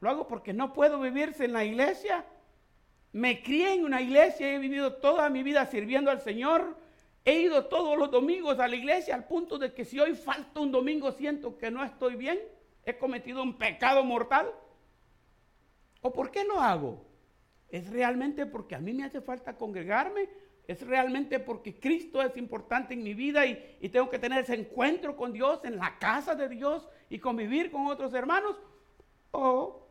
¿Lo 0.00 0.10
hago 0.10 0.28
porque 0.28 0.52
no 0.52 0.74
puedo 0.74 1.00
vivirse 1.00 1.46
en 1.46 1.54
la 1.54 1.64
iglesia? 1.64 2.26
Me 3.12 3.42
crié 3.42 3.74
en 3.74 3.84
una 3.84 4.00
iglesia, 4.02 4.54
he 4.54 4.58
vivido 4.58 4.94
toda 4.94 5.30
mi 5.30 5.42
vida 5.42 5.64
sirviendo 5.66 6.10
al 6.10 6.20
Señor. 6.20 6.76
He 7.24 7.40
ido 7.40 7.64
todos 7.66 7.98
los 7.98 8.10
domingos 8.10 8.58
a 8.60 8.68
la 8.68 8.76
iglesia 8.76 9.14
al 9.14 9.26
punto 9.26 9.58
de 9.58 9.72
que 9.72 9.84
si 9.84 9.98
hoy 9.98 10.14
falta 10.14 10.60
un 10.60 10.70
domingo 10.70 11.10
siento 11.12 11.58
que 11.58 11.70
no 11.70 11.82
estoy 11.82 12.16
bien. 12.16 12.38
He 12.84 12.96
cometido 12.98 13.42
un 13.42 13.58
pecado 13.58 14.04
mortal. 14.04 14.50
¿O 16.02 16.12
por 16.12 16.30
qué 16.30 16.44
lo 16.44 16.60
hago? 16.60 17.04
¿Es 17.68 17.90
realmente 17.90 18.46
porque 18.46 18.76
a 18.76 18.78
mí 18.78 18.92
me 18.92 19.04
hace 19.04 19.20
falta 19.20 19.56
congregarme? 19.56 20.28
¿Es 20.68 20.86
realmente 20.86 21.40
porque 21.40 21.78
Cristo 21.78 22.22
es 22.22 22.36
importante 22.36 22.94
en 22.94 23.02
mi 23.02 23.14
vida 23.14 23.46
y, 23.46 23.76
y, 23.80 23.88
tengo 23.88 24.10
que 24.10 24.18
tener 24.18 24.42
ese 24.42 24.54
encuentro 24.54 25.16
con 25.16 25.32
Dios 25.32 25.64
en 25.64 25.76
la 25.76 25.98
casa 25.98 26.34
de 26.34 26.48
Dios 26.48 26.88
y 27.08 27.18
convivir 27.18 27.70
con 27.70 27.86
otros 27.86 28.14
hermanos? 28.14 28.56
¿O 29.30 29.85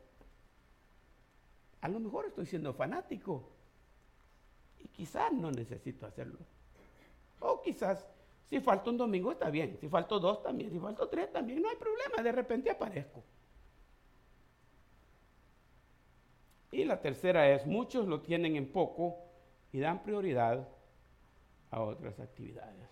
a 1.85 1.87
lo 1.87 1.99
mejor 1.99 2.25
estoy 2.25 2.47
siendo 2.47 2.73
fanático 2.73 3.47
y 4.79 4.87
quizás 4.87 5.31
no 5.31 5.51
necesito 5.51 6.07
hacerlo. 6.07 6.39
O 7.39 7.61
quizás 7.61 8.07
si 8.45 8.59
falta 8.59 8.89
un 8.89 8.97
domingo 8.97 9.31
está 9.31 9.51
bien, 9.51 9.77
si 9.79 9.87
falto 9.87 10.19
dos 10.19 10.41
también, 10.41 10.71
si 10.71 10.79
falto 10.79 11.07
tres 11.07 11.31
también, 11.31 11.61
no 11.61 11.69
hay 11.69 11.75
problema, 11.75 12.23
de 12.23 12.31
repente 12.31 12.71
aparezco. 12.71 13.23
Y 16.71 16.85
la 16.85 16.99
tercera 16.99 17.51
es, 17.51 17.67
muchos 17.67 18.07
lo 18.07 18.21
tienen 18.21 18.55
en 18.55 18.71
poco 18.71 19.19
y 19.71 19.77
dan 19.77 20.01
prioridad 20.01 20.67
a 21.69 21.81
otras 21.81 22.19
actividades. 22.19 22.89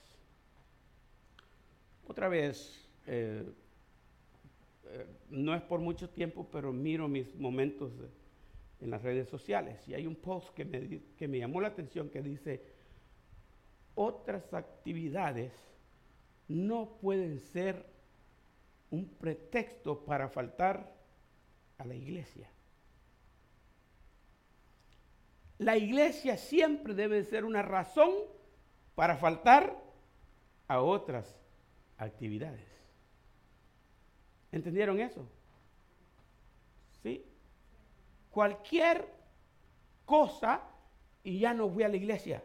Otra 2.07 2.27
vez, 2.27 2.87
eh, 3.07 3.43
eh, 4.85 5.07
no 5.31 5.55
es 5.55 5.63
por 5.63 5.79
mucho 5.79 6.11
tiempo, 6.11 6.47
pero 6.51 6.71
miro 6.71 7.07
mis 7.07 7.33
momentos 7.35 7.91
en 8.83 8.91
las 8.91 9.01
redes 9.01 9.29
sociales. 9.29 9.87
Y 9.87 9.93
hay 9.93 10.05
un 10.05 10.15
post 10.15 10.53
que 10.53 10.65
me, 10.65 11.01
que 11.17 11.27
me 11.27 11.39
llamó 11.39 11.61
la 11.61 11.69
atención 11.69 12.09
que 12.09 12.21
dice, 12.21 12.61
otras 13.95 14.53
actividades 14.53 15.53
no 16.47 16.97
pueden 17.01 17.39
ser 17.39 17.85
un 18.91 19.07
pretexto 19.07 20.03
para 20.03 20.27
faltar 20.27 20.93
a 21.77 21.85
la 21.85 21.95
iglesia. 21.95 22.49
La 25.57 25.77
iglesia 25.77 26.37
siempre 26.37 26.93
debe 26.93 27.23
ser 27.23 27.45
una 27.45 27.61
razón 27.61 28.11
para 28.95 29.15
faltar 29.15 29.81
a 30.67 30.81
otras 30.81 31.39
actividades. 31.97 32.67
¿Entendieron 34.51 34.99
eso? 34.99 35.27
Cualquier 38.33 39.07
cosa 40.05 40.61
y 41.23 41.37
ya 41.37 41.53
no 41.53 41.69
fui 41.69 41.83
a 41.83 41.87
la 41.87 41.97
iglesia. 41.97 42.43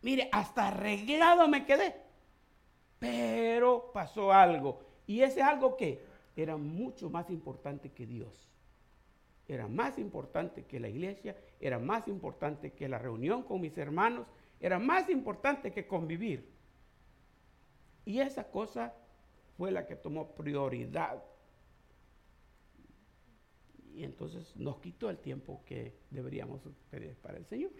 Mire, 0.00 0.30
hasta 0.32 0.68
arreglado 0.68 1.46
me 1.48 1.66
quedé. 1.66 1.94
Pero 2.98 3.90
pasó 3.92 4.32
algo. 4.32 4.80
Y 5.06 5.20
ese 5.20 5.42
algo 5.42 5.76
que 5.76 6.02
era 6.34 6.56
mucho 6.56 7.10
más 7.10 7.28
importante 7.28 7.90
que 7.90 8.06
Dios. 8.06 8.48
Era 9.46 9.68
más 9.68 9.98
importante 9.98 10.64
que 10.64 10.80
la 10.80 10.88
iglesia, 10.88 11.36
era 11.60 11.78
más 11.78 12.08
importante 12.08 12.72
que 12.72 12.88
la 12.88 12.98
reunión 12.98 13.42
con 13.42 13.60
mis 13.60 13.76
hermanos, 13.76 14.26
era 14.60 14.78
más 14.78 15.10
importante 15.10 15.72
que 15.72 15.86
convivir. 15.86 16.48
Y 18.06 18.20
esa 18.20 18.50
cosa 18.50 18.94
fue 19.58 19.70
la 19.70 19.86
que 19.86 19.94
tomó 19.94 20.28
prioridad 20.28 21.22
y 23.96 24.04
entonces 24.04 24.54
nos 24.56 24.78
quitó 24.78 25.08
el 25.08 25.16
tiempo 25.16 25.62
que 25.64 25.94
deberíamos 26.10 26.60
tener 26.90 27.14
para 27.16 27.38
el 27.38 27.46
Señor. 27.46 27.70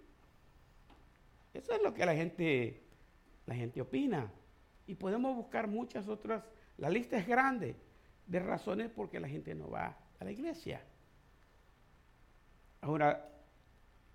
Eso 1.53 1.73
es 1.73 1.83
lo 1.83 1.93
que 1.93 2.07
la 2.07 2.15
gente, 2.15 2.83
la 3.45 3.55
gente 3.55 3.83
opina. 3.83 4.33
Y 4.87 4.95
podemos 4.95 5.37
buscar 5.37 5.69
muchas 5.69 6.09
otras, 6.09 6.43
la 6.79 6.89
lista 6.89 7.19
es 7.19 7.27
grande 7.27 7.77
de 8.27 8.41
razones 8.41 8.91
por 8.91 9.11
qué 9.11 9.21
la 9.21 9.29
gente 9.29 9.55
no 9.55 9.69
va 9.69 9.95
a 10.19 10.25
la 10.25 10.31
iglesia. 10.33 10.83
Ahora, 12.81 13.29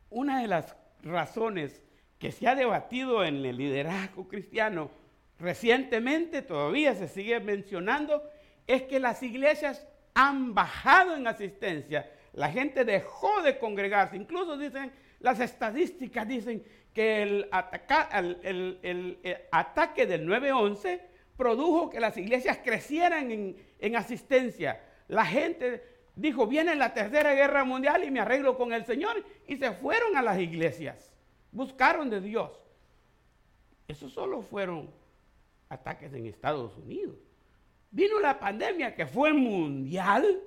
una 0.10 0.42
de 0.42 0.48
las 0.48 0.76
razones 1.04 1.84
que 2.18 2.32
se 2.32 2.48
ha 2.48 2.56
debatido 2.56 3.24
en 3.24 3.46
el 3.46 3.58
liderazgo 3.58 4.28
cristiano 4.28 4.90
recientemente, 5.38 6.42
todavía 6.42 6.96
se 6.96 7.08
sigue 7.08 7.40
mencionando, 7.40 8.24
es 8.66 8.84
que 8.84 9.00
las 9.00 9.22
iglesias 9.22 9.88
han 10.14 10.54
bajado 10.54 11.16
en 11.16 11.28
asistencia. 11.28 12.10
La 12.34 12.50
gente 12.50 12.86
dejó 12.86 13.42
de 13.42 13.58
congregarse. 13.58 14.16
Incluso 14.16 14.58
dicen, 14.58 14.92
las 15.20 15.40
estadísticas 15.40 16.28
dicen 16.28 16.64
que 16.94 17.24
el, 17.24 17.50
ataque 19.52 20.06
del 20.06 20.28
9-11 20.28 21.02
produjo 21.38 21.90
que 21.90 22.00
las 22.00 22.18
iglesias 22.18 22.60
crecieran 22.64 23.32
en, 23.32 23.58
en 23.80 23.96
asistencia. 23.96 24.82
La 25.08 25.26
gente 25.26 25.84
dijo, 26.16 26.48
viene 26.48 26.76
la 26.76 26.94
tercera 26.94 27.34
guerra 27.34 27.64
mundial 27.64 28.04
y 28.04 28.12
me 28.12 28.20
arreglo 28.20 28.58
con 28.58 28.74
el 28.74 28.86
Señor. 28.86 29.24
Y 29.48 29.58
se 29.58 29.72
fueron 29.72 30.16
a 30.18 30.22
las 30.22 30.40
iglesias. 30.40 31.12
Buscaron 31.52 32.10
de 32.10 32.22
Dios. 32.22 32.52
Esos 33.88 34.14
solo 34.14 34.42
fueron 34.42 34.90
ataques 35.68 36.14
en 36.14 36.26
Estados 36.26 36.78
Unidos. 36.78 37.18
Vino 37.92 38.22
la 38.22 38.40
pandemia 38.40 38.96
que 38.96 39.06
fue 39.06 39.34
mundial 39.34 40.42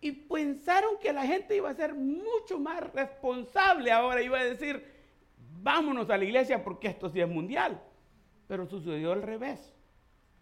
y 0.00 0.10
pensaron 0.10 0.98
que 1.00 1.12
la 1.12 1.24
gente 1.24 1.56
iba 1.56 1.70
a 1.70 1.74
ser 1.74 1.94
mucho 1.94 2.58
más 2.58 2.92
responsable 2.92 3.92
ahora, 3.92 4.20
iba 4.20 4.38
a 4.38 4.44
decir, 4.44 4.84
vámonos 5.62 6.10
a 6.10 6.18
la 6.18 6.24
iglesia 6.24 6.62
porque 6.62 6.88
esto 6.88 7.08
sí 7.08 7.20
es 7.20 7.28
mundial. 7.28 7.80
Pero 8.48 8.66
sucedió 8.66 9.12
al 9.12 9.22
revés. 9.22 9.72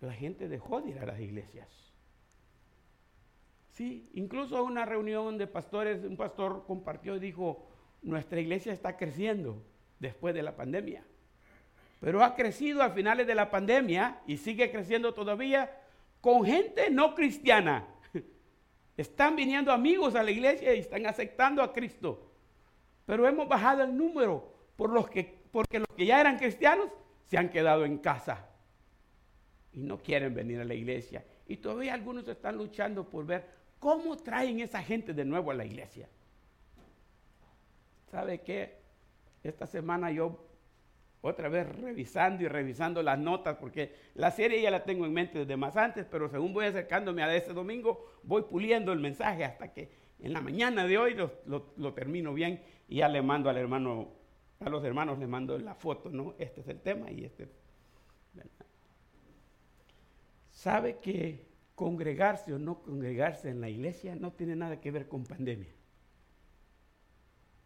La 0.01 0.13
gente 0.13 0.49
dejó 0.49 0.81
de 0.81 0.91
ir 0.91 0.99
a 0.99 1.07
las 1.07 1.21
iglesias. 1.21 1.69
Sí, 3.69 4.11
incluso 4.15 4.65
una 4.65 4.85
reunión 4.85 5.39
de 5.39 5.47
pastores, 5.47 6.03
un 6.03 6.17
pastor 6.17 6.65
compartió 6.67 7.15
y 7.17 7.21
dijo, 7.21 7.69
nuestra 8.03 8.41
iglesia 8.41 8.73
está 8.73 8.97
creciendo 8.97 9.63
después 10.01 10.35
de 10.35 10.43
la 10.43 10.57
pandemia 10.57 11.05
pero 12.03 12.25
ha 12.25 12.35
crecido 12.35 12.83
a 12.83 12.91
finales 12.91 13.29
de 13.29 13.35
la 13.37 13.49
pandemia 13.49 14.23
y 14.27 14.37
sigue 14.37 14.73
creciendo 14.73 15.15
todavía 15.15 15.71
con 16.21 16.45
gente 16.45 16.91
no 16.91 17.15
cristiana. 17.15 17.87
Están 18.97 19.37
viniendo 19.37 19.71
amigos 19.71 20.17
a 20.17 20.25
la 20.25 20.33
iglesia 20.33 20.75
y 20.75 20.81
están 20.81 21.07
aceptando 21.07 21.63
a 21.63 21.73
Cristo. 21.73 22.33
Pero 23.07 23.29
hemos 23.29 23.49
bajado 23.49 23.85
el 23.85 23.97
número 23.97 24.53
por 24.75 24.91
los 24.91 25.09
que, 25.09 25.43
porque 25.53 25.79
los 25.79 25.87
que 25.97 26.05
ya 26.05 26.21
eran 26.21 26.39
cristianos 26.39 26.89
se 27.29 27.39
han 27.39 27.49
quedado 27.51 27.85
en 27.85 27.99
casa 27.99 28.49
y 29.73 29.83
no 29.83 29.99
quieren 29.99 30.35
venir 30.35 30.59
a 30.61 30.65
la 30.65 30.75
iglesia. 30.75 31.25
Y 31.47 31.59
todavía 31.59 31.95
algunos 31.95 32.27
están 32.27 32.57
luchando 32.57 33.09
por 33.09 33.27
ver 33.27 33.47
cómo 33.79 34.17
traen 34.17 34.59
esa 34.59 34.83
gente 34.83 35.15
de 35.15 35.25
nuevo 35.25 35.53
a 35.53 35.55
la 35.55 35.65
iglesia. 35.65 36.09
¿Sabe 38.11 38.41
qué? 38.41 38.81
Esta 39.45 39.67
semana 39.69 40.11
yo 40.11 40.52
otra 41.23 41.49
vez 41.49 41.69
revisando 41.77 42.43
y 42.43 42.49
revisando 42.49 43.03
las 43.03 43.19
notas, 43.19 43.57
porque 43.57 43.95
la 44.15 44.31
serie 44.33 44.61
ya 44.61 44.71
la 44.71 44.85
tengo 44.85 45.07
en 45.07 45.13
mente 45.13 45.39
desde 45.39 45.57
más 45.57 45.77
antes, 45.77 46.05
pero 46.11 46.29
según 46.29 46.53
voy 46.53 46.67
acercándome 46.67 47.23
a 47.23 47.35
ese 47.35 47.53
domingo, 47.53 48.13
voy 48.25 48.43
puliendo 48.43 48.93
el 48.93 48.99
mensaje 48.99 49.45
hasta 49.45 49.73
que 49.73 49.91
en 50.19 50.33
la 50.33 50.41
mañana 50.41 50.87
de 50.87 50.99
hoy 50.99 51.15
lo, 51.15 51.95
termino 51.95 52.35
bien 52.35 52.61
y 52.89 52.97
ya 52.97 53.09
le 53.09 53.23
mando 53.23 53.49
al 53.49 53.57
hermano, 53.57 54.09
a 54.59 54.69
los 54.69 54.85
hermanos 54.85 55.19
le 55.19 55.29
mando 55.29 55.57
la 55.59 55.77
foto, 55.77 56.11
¿no? 56.11 56.35
Este 56.39 56.61
es 56.61 56.69
el 56.69 56.81
tema 56.81 57.11
y 57.11 57.25
este. 57.25 57.49
¿Sabe 60.51 60.99
que 60.99 61.47
congregarse 61.75 62.53
o 62.53 62.59
no 62.59 62.83
congregarse 62.83 63.49
en 63.49 63.61
la 63.61 63.69
iglesia 63.69 64.15
no 64.17 64.33
tiene 64.33 64.55
nada 64.55 64.81
que 64.81 64.91
ver 64.91 65.09
con 65.09 65.25
pandemia? 65.25 65.73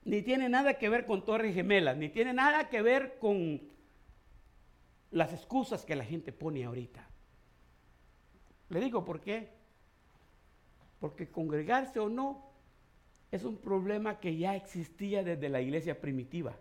Ni 0.06 0.22
tiene 0.22 0.48
nada 0.48 0.74
que 0.74 0.88
ver 0.88 1.04
con 1.04 1.24
torres 1.24 1.52
gemelas, 1.52 1.96
ni 1.96 2.08
tiene 2.08 2.32
nada 2.32 2.68
que 2.68 2.80
ver 2.80 3.18
con 3.18 3.60
las 5.10 5.32
excusas 5.32 5.84
que 5.84 5.96
la 5.96 6.04
gente 6.04 6.30
pone 6.30 6.64
ahorita. 6.64 7.04
Le 8.68 8.78
digo 8.78 9.04
por 9.04 9.20
qué. 9.20 9.48
Porque 11.00 11.28
congregarse 11.28 11.98
o 11.98 12.08
no 12.08 12.40
es 13.32 13.42
un 13.42 13.56
problema 13.56 14.20
que 14.20 14.36
ya 14.36 14.54
existía 14.54 15.24
desde 15.24 15.48
la 15.48 15.60
iglesia 15.60 16.00
primitiva. 16.00 16.56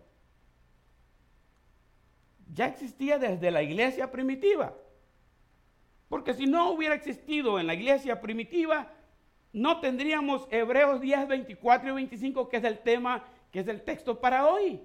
Ya 2.51 2.65
existía 2.65 3.19
desde 3.19 3.51
la 3.51 3.61
iglesia 3.61 4.11
primitiva. 4.11 4.75
Porque 6.09 6.33
si 6.33 6.47
no 6.47 6.71
hubiera 6.71 6.95
existido 6.95 7.59
en 7.59 7.67
la 7.67 7.75
iglesia 7.75 8.19
primitiva, 8.19 8.91
no 9.53 9.79
tendríamos 9.79 10.47
Hebreos 10.49 10.99
10, 10.99 11.27
24 11.27 11.89
y 11.89 11.93
25, 11.93 12.49
que 12.49 12.57
es 12.57 12.63
el 12.63 12.79
tema, 12.79 13.23
es 13.59 13.67
el 13.67 13.83
texto 13.83 14.19
para 14.19 14.47
hoy. 14.47 14.81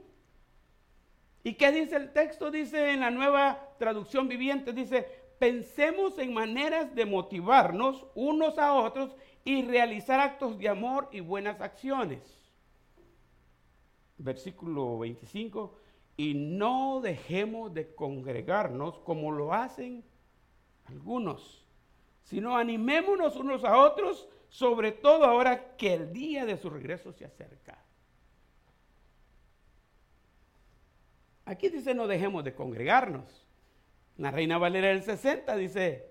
¿Y 1.43 1.55
qué 1.55 1.73
dice 1.73 1.97
el 1.97 2.13
texto? 2.13 2.51
Dice 2.51 2.93
en 2.93 3.01
la 3.01 3.11
nueva 3.11 3.75
traducción 3.79 4.29
viviente, 4.29 4.73
dice, 4.73 5.07
pensemos 5.39 6.19
en 6.19 6.35
maneras 6.35 6.95
de 6.95 7.07
motivarnos 7.07 8.07
unos 8.15 8.59
a 8.59 8.75
otros 8.75 9.17
y 9.45 9.63
realizar 9.63 10.21
actos 10.21 10.59
de 10.59 10.69
amor 10.69 11.09
y 11.13 11.21
buenas 11.21 11.61
acciones. 11.61 12.21
Versículo 14.19 14.99
25, 14.99 15.75
y 16.19 16.35
no 16.35 17.01
dejemos 17.01 17.73
de 17.73 17.95
congregarnos 17.95 18.99
como 18.99 19.33
lo 19.33 19.55
hacen 19.55 20.05
algunos, 20.85 21.65
sino 22.23 22.55
animémonos 22.55 23.37
unos 23.37 23.65
a 23.65 23.79
otros, 23.79 24.29
sobre 24.51 24.93
todo 24.93 25.25
ahora 25.25 25.75
que 25.79 25.95
el 25.95 26.13
día 26.13 26.45
de 26.45 26.59
su 26.59 26.69
regreso 26.69 27.13
se 27.13 27.25
acerca. 27.25 27.83
Aquí 31.51 31.69
dice 31.69 31.95
no 31.95 32.07
dejemos 32.07 32.45
de 32.45 32.55
congregarnos. 32.55 33.45
La 34.19 34.31
Reina 34.31 34.57
Valera 34.57 34.87
del 34.87 35.03
60 35.03 35.57
dice 35.57 36.09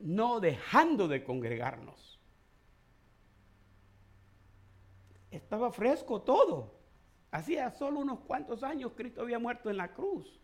no 0.00 0.40
dejando 0.40 1.08
de 1.08 1.24
congregarnos. 1.24 2.20
Estaba 5.30 5.72
fresco 5.72 6.20
todo. 6.20 6.74
Hacía 7.30 7.70
solo 7.70 8.00
unos 8.00 8.20
cuantos 8.20 8.62
años 8.62 8.92
Cristo 8.94 9.22
había 9.22 9.38
muerto 9.38 9.70
en 9.70 9.78
la 9.78 9.94
cruz. 9.94 10.38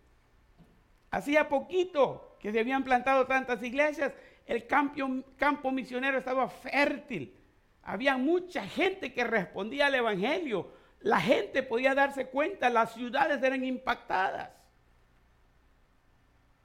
Hacía 1.10 1.46
poquito 1.46 2.38
que 2.40 2.50
se 2.50 2.60
habían 2.60 2.82
plantado 2.82 3.26
tantas 3.26 3.62
iglesias, 3.62 4.14
el 4.46 4.66
campo, 4.66 5.22
campo 5.36 5.70
misionero 5.70 6.16
estaba 6.16 6.48
fértil. 6.48 7.36
Había 7.82 8.16
mucha 8.16 8.66
gente 8.66 9.12
que 9.12 9.22
respondía 9.22 9.88
al 9.88 9.96
Evangelio. 9.96 10.82
La 11.04 11.20
gente 11.20 11.62
podía 11.62 11.94
darse 11.94 12.28
cuenta, 12.28 12.70
las 12.70 12.94
ciudades 12.94 13.42
eran 13.42 13.62
impactadas. 13.62 14.50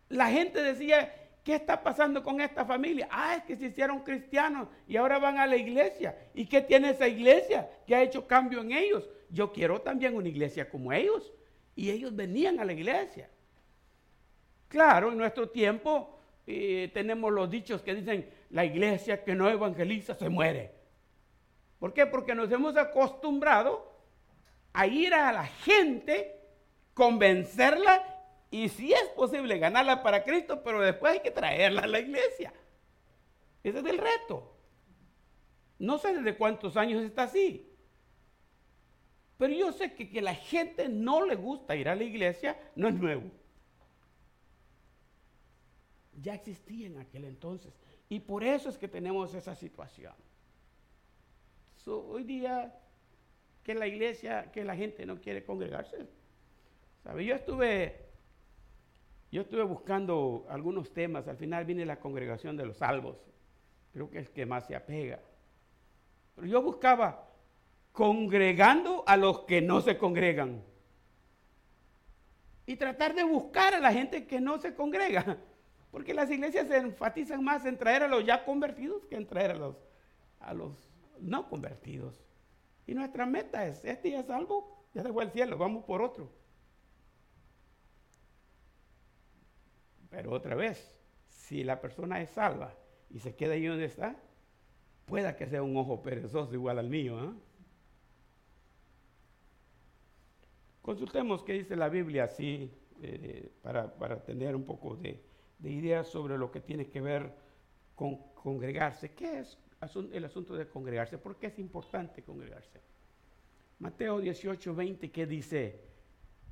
La 0.07 0.27
gente 0.27 0.63
decía, 0.63 1.13
¿Qué 1.43 1.55
está 1.55 1.81
pasando 1.81 2.23
con 2.23 2.39
esta 2.39 2.63
familia? 2.63 3.09
Ah, 3.11 3.35
es 3.35 3.43
que 3.43 3.55
se 3.55 3.65
hicieron 3.65 4.01
cristianos 4.01 4.67
y 4.87 4.97
ahora 4.97 5.17
van 5.19 5.39
a 5.39 5.47
la 5.47 5.57
iglesia. 5.57 6.15
¿Y 6.33 6.45
qué 6.45 6.61
tiene 6.61 6.91
esa 6.91 7.07
iglesia 7.07 7.67
que 7.87 7.95
ha 7.95 8.03
hecho 8.03 8.27
cambio 8.27 8.61
en 8.61 8.71
ellos? 8.71 9.09
Yo 9.29 9.51
quiero 9.51 9.81
también 9.81 10.15
una 10.15 10.29
iglesia 10.29 10.69
como 10.69 10.93
ellos. 10.93 11.33
Y 11.75 11.89
ellos 11.89 12.15
venían 12.15 12.59
a 12.59 12.65
la 12.65 12.73
iglesia. 12.73 13.29
Claro, 14.67 15.11
en 15.11 15.17
nuestro 15.17 15.49
tiempo 15.49 16.19
eh, 16.45 16.91
tenemos 16.93 17.33
los 17.33 17.49
dichos 17.49 17.81
que 17.81 17.95
dicen, 17.95 18.29
la 18.51 18.63
iglesia 18.63 19.23
que 19.23 19.33
no 19.33 19.49
evangeliza 19.49 20.13
se 20.13 20.29
muere. 20.29 20.71
¿Por 21.79 21.93
qué? 21.93 22.05
Porque 22.05 22.35
nos 22.35 22.51
hemos 22.51 22.77
acostumbrado 22.77 23.88
a 24.73 24.87
ir 24.87 25.13
a 25.13 25.31
la 25.31 25.45
gente, 25.45 26.39
convencerla 26.93 28.03
y 28.51 28.69
si 28.69 28.93
es 28.93 29.07
posible 29.15 29.59
ganarla 29.59 30.01
para 30.01 30.23
Cristo, 30.23 30.63
pero 30.63 30.81
después 30.81 31.13
hay 31.13 31.19
que 31.19 31.31
traerla 31.31 31.81
a 31.83 31.87
la 31.87 31.99
iglesia. 31.99 32.53
Ese 33.63 33.79
es 33.79 33.85
el 33.85 33.97
reto. 33.97 34.55
No 35.77 35.97
sé 35.97 36.13
desde 36.13 36.37
cuántos 36.37 36.75
años 36.75 37.03
está 37.03 37.23
así. 37.23 37.65
Pero 39.37 39.53
yo 39.53 39.71
sé 39.71 39.93
que 39.93 40.09
que 40.09 40.21
la 40.21 40.35
gente 40.35 40.89
no 40.89 41.25
le 41.25 41.35
gusta 41.35 41.75
ir 41.75 41.87
a 41.87 41.95
la 41.95 42.03
iglesia 42.03 42.59
no 42.75 42.89
es 42.89 42.95
nuevo. 42.95 43.31
Ya 46.21 46.33
existía 46.33 46.87
en 46.87 46.97
aquel 46.97 47.23
entonces. 47.23 47.73
Y 48.09 48.19
por 48.19 48.43
eso 48.43 48.69
es 48.69 48.77
que 48.77 48.87
tenemos 48.87 49.33
esa 49.33 49.55
situación. 49.55 50.13
hoy 51.85 52.23
día 52.23 52.77
que 53.63 53.75
la 53.75 53.87
iglesia, 53.87 54.51
que 54.51 54.63
la 54.63 54.75
gente 54.75 55.05
no 55.05 55.19
quiere 55.19 55.43
congregarse. 55.43 56.07
¿Sabe? 57.03 57.25
Yo 57.25 57.35
estuve 57.35 58.09
yo 59.31 59.41
estuve 59.41 59.63
buscando 59.63 60.47
algunos 60.49 60.91
temas, 60.91 61.27
al 61.27 61.37
final 61.37 61.63
viene 61.65 61.85
la 61.85 61.99
congregación 61.99 62.57
de 62.57 62.65
los 62.65 62.77
salvos, 62.77 63.17
creo 63.93 64.09
que 64.09 64.19
es 64.19 64.29
que 64.29 64.45
más 64.45 64.65
se 64.65 64.75
apega. 64.75 65.19
Pero 66.35 66.47
yo 66.47 66.61
buscaba 66.63 67.27
congregando 67.91 69.03
a 69.05 69.17
los 69.17 69.41
que 69.41 69.61
no 69.61 69.81
se 69.81 69.97
congregan. 69.97 70.63
Y 72.65 72.75
tratar 72.75 73.13
de 73.13 73.23
buscar 73.23 73.73
a 73.75 73.79
la 73.79 73.91
gente 73.91 74.25
que 74.25 74.39
no 74.39 74.59
se 74.59 74.73
congrega. 74.73 75.37
Porque 75.91 76.13
las 76.13 76.29
iglesias 76.29 76.67
se 76.67 76.77
enfatizan 76.77 77.43
más 77.43 77.65
en 77.65 77.77
traer 77.77 78.03
a 78.03 78.07
los 78.07 78.25
ya 78.25 78.45
convertidos 78.45 79.05
que 79.07 79.15
en 79.15 79.27
traer 79.27 79.51
a 79.51 79.55
los, 79.55 79.75
a 80.39 80.53
los 80.53 80.89
no 81.19 81.49
convertidos. 81.49 82.15
Y 82.89 82.95
nuestra 82.95 83.27
meta 83.27 83.67
es, 83.67 83.85
este 83.85 84.09
ya 84.09 84.21
es 84.21 84.25
salvo, 84.25 84.87
ya 84.95 85.03
se 85.03 85.13
fue 85.13 85.21
al 85.21 85.29
cielo, 85.29 85.59
vamos 85.59 85.83
por 85.83 86.01
otro. 86.01 86.27
Pero 90.09 90.31
otra 90.31 90.55
vez, 90.55 90.97
si 91.27 91.63
la 91.63 91.79
persona 91.81 92.19
es 92.19 92.31
salva 92.31 92.73
y 93.11 93.19
se 93.19 93.35
queda 93.35 93.53
ahí 93.53 93.67
donde 93.67 93.85
está, 93.85 94.15
pueda 95.05 95.37
que 95.37 95.45
sea 95.45 95.61
un 95.61 95.77
ojo 95.77 96.01
perezoso 96.01 96.51
igual 96.55 96.79
al 96.79 96.89
mío. 96.89 97.19
¿ah? 97.19 97.31
Consultemos 100.81 101.43
qué 101.43 101.53
dice 101.53 101.75
la 101.75 101.89
Biblia 101.89 102.23
así 102.23 102.71
eh, 103.03 103.51
para, 103.61 104.23
tener 104.23 104.55
un 104.55 104.65
poco 104.65 104.95
de, 104.95 105.23
ideas 105.63 106.07
sobre 106.07 106.39
lo 106.39 106.49
que 106.49 106.59
tiene 106.59 106.87
que 106.87 107.01
ver 107.01 107.31
con 107.93 108.15
congregarse. 108.33 109.11
¿Qué 109.11 109.41
es 109.41 109.59
el 110.11 110.25
asunto 110.25 110.55
de 110.55 110.67
congregarse? 110.67 111.17
¿Por 111.17 111.37
qué 111.37 111.47
es 111.47 111.59
importante 111.59 112.21
congregarse? 112.23 112.79
Mateo 113.79 114.19
18, 114.19 114.75
20, 114.75 115.09
¿qué 115.09 115.25
dice? 115.25 115.79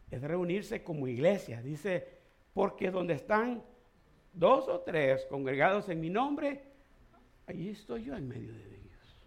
Es 0.09 0.21
reunirse 0.21 0.83
como 0.83 1.07
iglesia. 1.07 1.61
Dice, 1.61 2.07
porque 2.53 2.89
donde 2.89 3.15
están 3.15 3.61
dos 4.33 4.67
o 4.69 4.79
tres 4.79 5.25
congregados 5.25 5.89
en 5.89 5.99
mi 5.99 6.09
nombre, 6.09 6.63
ahí 7.47 7.69
estoy 7.69 8.05
yo 8.05 8.15
en 8.15 8.27
medio 8.27 8.53
de 8.53 8.59
ellos. 8.59 9.17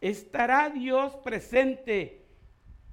¿Estará 0.00 0.70
Dios 0.70 1.16
presente 1.16 2.24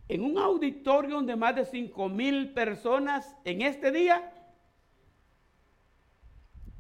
en 0.08 0.24
un 0.24 0.38
auditorio 0.40 1.22
de 1.22 1.36
más 1.36 1.56
de 1.56 1.66
cinco 1.66 2.10
mil 2.10 2.52
personas 2.54 3.36
en 3.46 3.62
este 3.62 3.92
día? 3.92 4.33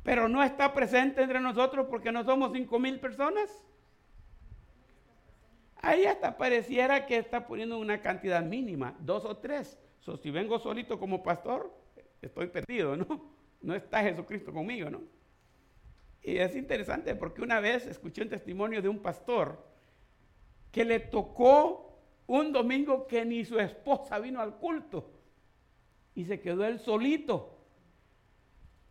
Pero 0.04 0.28
no 0.28 0.44
está 0.44 0.74
presente 0.74 1.24
entre 1.24 1.40
nosotros 1.40 1.88
porque 1.90 2.12
no 2.12 2.24
somos 2.24 2.52
cinco 2.54 2.80
mil 2.80 3.00
personas. 3.00 3.64
Ahí 5.78 6.06
hasta 6.06 6.38
pareciera 6.38 7.06
que 7.06 7.18
está 7.18 7.48
poniendo 7.48 7.78
una 7.78 8.02
cantidad 8.02 8.44
mínima, 8.44 8.96
dos 9.00 9.26
o 9.26 9.38
tres 9.38 9.78
si 10.22 10.32
vengo 10.32 10.60
solito 10.60 11.00
como 11.00 11.24
pastor, 11.24 11.74
estoy 12.22 12.48
perdido, 12.48 12.96
¿no? 12.96 13.34
No 13.64 13.74
está 13.74 14.02
Jesucristo 14.04 14.52
conmigo, 14.52 14.90
¿no? 14.90 15.00
Y 16.22 16.36
es 16.36 16.54
interesante 16.54 17.16
porque 17.16 17.42
una 17.42 17.62
vez 17.62 17.88
escuché 17.88 18.22
un 18.22 18.28
testimonio 18.28 18.82
de 18.82 18.90
un 18.90 19.02
pastor 19.02 19.66
que 20.70 20.84
le 20.84 21.00
tocó 21.00 21.98
un 22.28 22.52
domingo 22.52 23.08
que 23.08 23.24
ni 23.24 23.46
su 23.46 23.58
esposa 23.58 24.20
vino 24.20 24.42
al 24.42 24.58
culto 24.58 25.10
y 26.14 26.26
se 26.26 26.42
quedó 26.42 26.66
él 26.66 26.80
solito. 26.80 27.53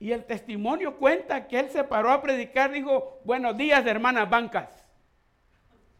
Y 0.02 0.10
el 0.10 0.24
testimonio 0.24 0.98
cuenta 0.98 1.46
que 1.46 1.60
él 1.60 1.70
se 1.70 1.84
paró 1.84 2.10
a 2.10 2.20
predicar, 2.20 2.72
dijo, 2.72 3.20
buenos 3.24 3.56
días 3.56 3.86
hermanas 3.86 4.28
bancas. 4.28 4.84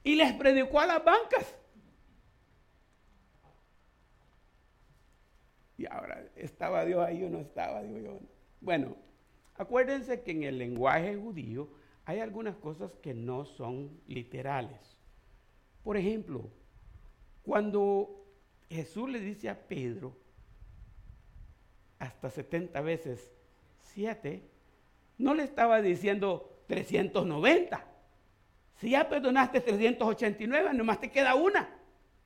Y 0.02 0.16
les 0.16 0.32
predicó 0.32 0.80
a 0.80 0.86
las 0.86 1.04
bancas. 1.04 1.56
Y 5.78 5.86
ahora, 5.86 6.26
¿estaba 6.34 6.84
Dios 6.84 7.06
ahí 7.06 7.22
o 7.22 7.30
no 7.30 7.38
estaba? 7.38 7.80
Digo 7.84 8.00
yo. 8.00 8.18
Bueno, 8.60 8.96
acuérdense 9.54 10.20
que 10.22 10.32
en 10.32 10.42
el 10.42 10.58
lenguaje 10.58 11.14
judío 11.14 11.68
hay 12.04 12.18
algunas 12.18 12.56
cosas 12.56 12.90
que 12.96 13.14
no 13.14 13.44
son 13.44 14.00
literales. 14.08 14.98
Por 15.84 15.96
ejemplo, 15.96 16.50
cuando 17.44 18.26
Jesús 18.68 19.08
le 19.08 19.20
dice 19.20 19.48
a 19.48 19.68
Pedro, 19.68 20.16
hasta 22.00 22.30
70 22.30 22.80
veces 22.80 23.32
7, 23.92 24.42
no 25.18 25.34
le 25.34 25.44
estaba 25.44 25.80
diciendo 25.80 26.64
390. 26.66 27.84
Si 28.76 28.90
ya 28.90 29.08
perdonaste 29.08 29.60
389, 29.60 30.74
nomás 30.74 31.00
te 31.00 31.10
queda 31.10 31.34
una 31.34 31.68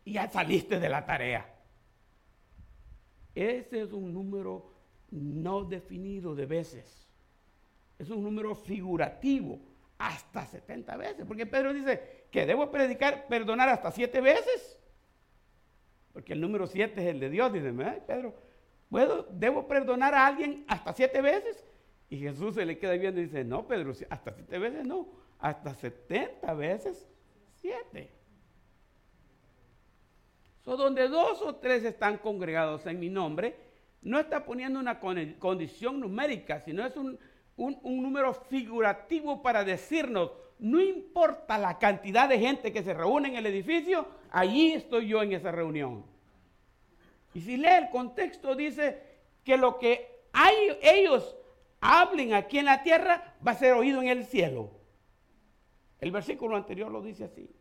y 0.05 0.14
ya 0.14 0.29
saliste 0.29 0.81
de 0.81 0.88
la 0.88 1.05
tarea. 1.05 1.52
Ese 3.35 3.83
es 3.83 3.92
un 3.92 4.14
número 4.14 4.72
no 5.11 5.64
definido 5.64 6.35
de 6.35 6.46
veces. 6.46 7.07
Es 7.98 8.09
un 8.11 8.22
número 8.22 8.55
figurativo, 8.55 9.61
hasta 9.98 10.46
70 10.46 10.96
veces. 10.96 11.26
Porque 11.26 11.46
Pedro 11.46 11.72
dice 11.72 12.26
que 12.31 12.46
debo 12.46 12.70
predicar, 12.70 13.26
perdonar 13.29 13.68
hasta 13.68 13.90
7 13.90 14.20
veces. 14.20 14.79
Porque 16.12 16.33
el 16.33 16.40
número 16.40 16.66
7 16.66 17.00
es 17.00 17.09
el 17.09 17.20
de 17.20 17.31
Dios. 17.31 17.52
Dice, 17.52 17.72
Pedro, 18.07 18.35
¿puedo, 18.90 19.27
¿debo 19.31 19.66
perdonar 19.66 20.14
a 20.14 20.27
alguien 20.27 20.64
hasta 20.68 20.92
7 20.92 21.20
veces? 21.20 21.64
Y 22.09 22.18
Jesús 22.18 22.55
se 22.55 22.64
le 22.64 22.79
queda 22.79 22.92
viendo 22.92 23.20
y 23.20 23.25
dice, 23.25 23.44
no, 23.44 23.66
Pedro, 23.66 23.92
hasta 24.11 24.33
7 24.33 24.59
veces 24.59 24.87
no, 24.87 25.09
hasta 25.38 25.75
70 25.75 26.55
veces 26.55 27.09
7 27.57 28.16
donde 30.75 31.09
dos 31.09 31.42
o 31.42 31.55
tres 31.55 31.85
están 31.85 32.18
congregados 32.18 32.87
en 32.87 32.99
mi 32.99 33.09
nombre, 33.09 33.55
no 34.03 34.18
está 34.18 34.44
poniendo 34.44 34.81
una 34.81 34.99
condición 34.99 36.01
numérica, 36.01 36.61
sino 36.61 36.85
es 36.85 36.96
un, 36.96 37.18
un 37.57 38.03
número 38.03 38.35
figurativo 38.35 39.42
para 39.42 39.62
decirnos, 39.62 40.33
no 40.59 40.81
importa 40.81 41.59
la 41.59 41.79
cantidad 41.79 42.29
de 42.29 42.38
gente 42.38 42.72
que 42.72 42.83
se 42.83 42.94
reúne 42.94 43.29
en 43.29 43.37
el 43.37 43.46
edificio, 43.46 44.09
allí 44.31 44.72
estoy 44.72 45.07
yo 45.07 45.22
en 45.22 45.35
esa 45.35 45.53
reunión. 45.53 46.05
Y 47.37 47.42
si 47.42 47.59
lee 47.59 47.68
el 47.68 47.90
contexto, 47.90 48.57
dice 48.57 48.99
que 49.44 49.59
lo 49.59 49.77
que 49.77 50.22
ellos 50.81 51.37
hablen 51.83 52.33
aquí 52.33 52.59
en 52.59 52.64
la 52.64 52.83
tierra 52.83 53.37
va 53.46 53.51
a 53.51 53.57
ser 53.57 53.75
oído 53.75 54.01
en 54.01 54.09
el 54.09 54.25
cielo. 54.25 54.70
El 56.01 56.12
versículo 56.12 56.57
anterior 56.57 56.90
lo 56.90 57.03
dice 57.03 57.25
así. 57.25 57.55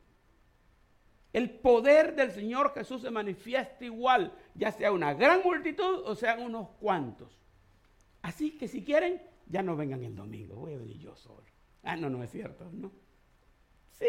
El 1.34 1.50
poder 1.50 2.16
del 2.16 2.32
Señor 2.32 2.74
Jesús 2.74 3.02
se 3.02 3.12
manifiesta 3.12 3.84
igual, 3.84 4.32
ya 4.54 4.72
sea 4.72 4.94
una 4.94 5.14
gran 5.14 5.42
multitud 5.44 6.04
o 6.06 6.16
sean 6.16 6.42
unos 6.42 6.70
cuantos. 6.80 7.38
Así 8.22 8.58
que 8.58 8.70
si 8.70 8.82
quieren, 8.82 9.22
ya 9.46 9.62
no 9.62 9.76
vengan 9.76 10.06
el 10.06 10.16
domingo, 10.16 10.56
voy 10.56 10.76
a 10.76 10.78
venir 10.78 11.00
yo 11.00 11.18
solo. 11.18 11.44
Ah, 11.84 11.98
no, 11.98 12.10
no 12.10 12.24
es 12.24 12.32
cierto, 12.32 12.72
¿no? 12.72 12.94
Sí. 13.92 14.08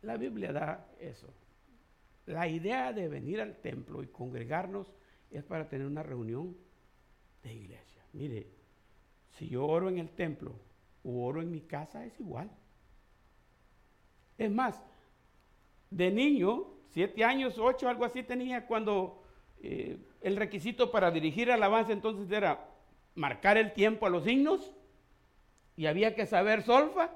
La 0.00 0.16
Biblia 0.16 0.54
da 0.54 0.88
eso. 0.98 1.41
La 2.26 2.46
idea 2.48 2.92
de 2.92 3.08
venir 3.08 3.40
al 3.40 3.56
templo 3.56 4.02
y 4.02 4.06
congregarnos 4.06 4.92
es 5.30 5.42
para 5.42 5.68
tener 5.68 5.86
una 5.86 6.02
reunión 6.02 6.56
de 7.42 7.52
iglesia. 7.52 8.02
Mire, 8.12 8.46
si 9.30 9.48
yo 9.48 9.66
oro 9.66 9.88
en 9.88 9.98
el 9.98 10.10
templo 10.10 10.54
o 11.02 11.24
oro 11.24 11.42
en 11.42 11.50
mi 11.50 11.62
casa 11.62 12.04
es 12.04 12.18
igual. 12.20 12.50
Es 14.38 14.50
más, 14.50 14.82
de 15.90 16.10
niño, 16.10 16.66
siete 16.90 17.24
años, 17.24 17.58
ocho, 17.58 17.88
algo 17.88 18.04
así 18.04 18.22
tenía, 18.22 18.66
cuando 18.66 19.22
eh, 19.62 19.98
el 20.20 20.36
requisito 20.36 20.90
para 20.90 21.10
dirigir 21.10 21.50
alabanza 21.50 21.92
entonces 21.92 22.30
era 22.30 22.68
marcar 23.14 23.56
el 23.56 23.72
tiempo 23.72 24.06
a 24.06 24.10
los 24.10 24.24
signos 24.24 24.72
y 25.76 25.86
había 25.86 26.14
que 26.14 26.26
saber 26.26 26.62
solfa 26.62 27.10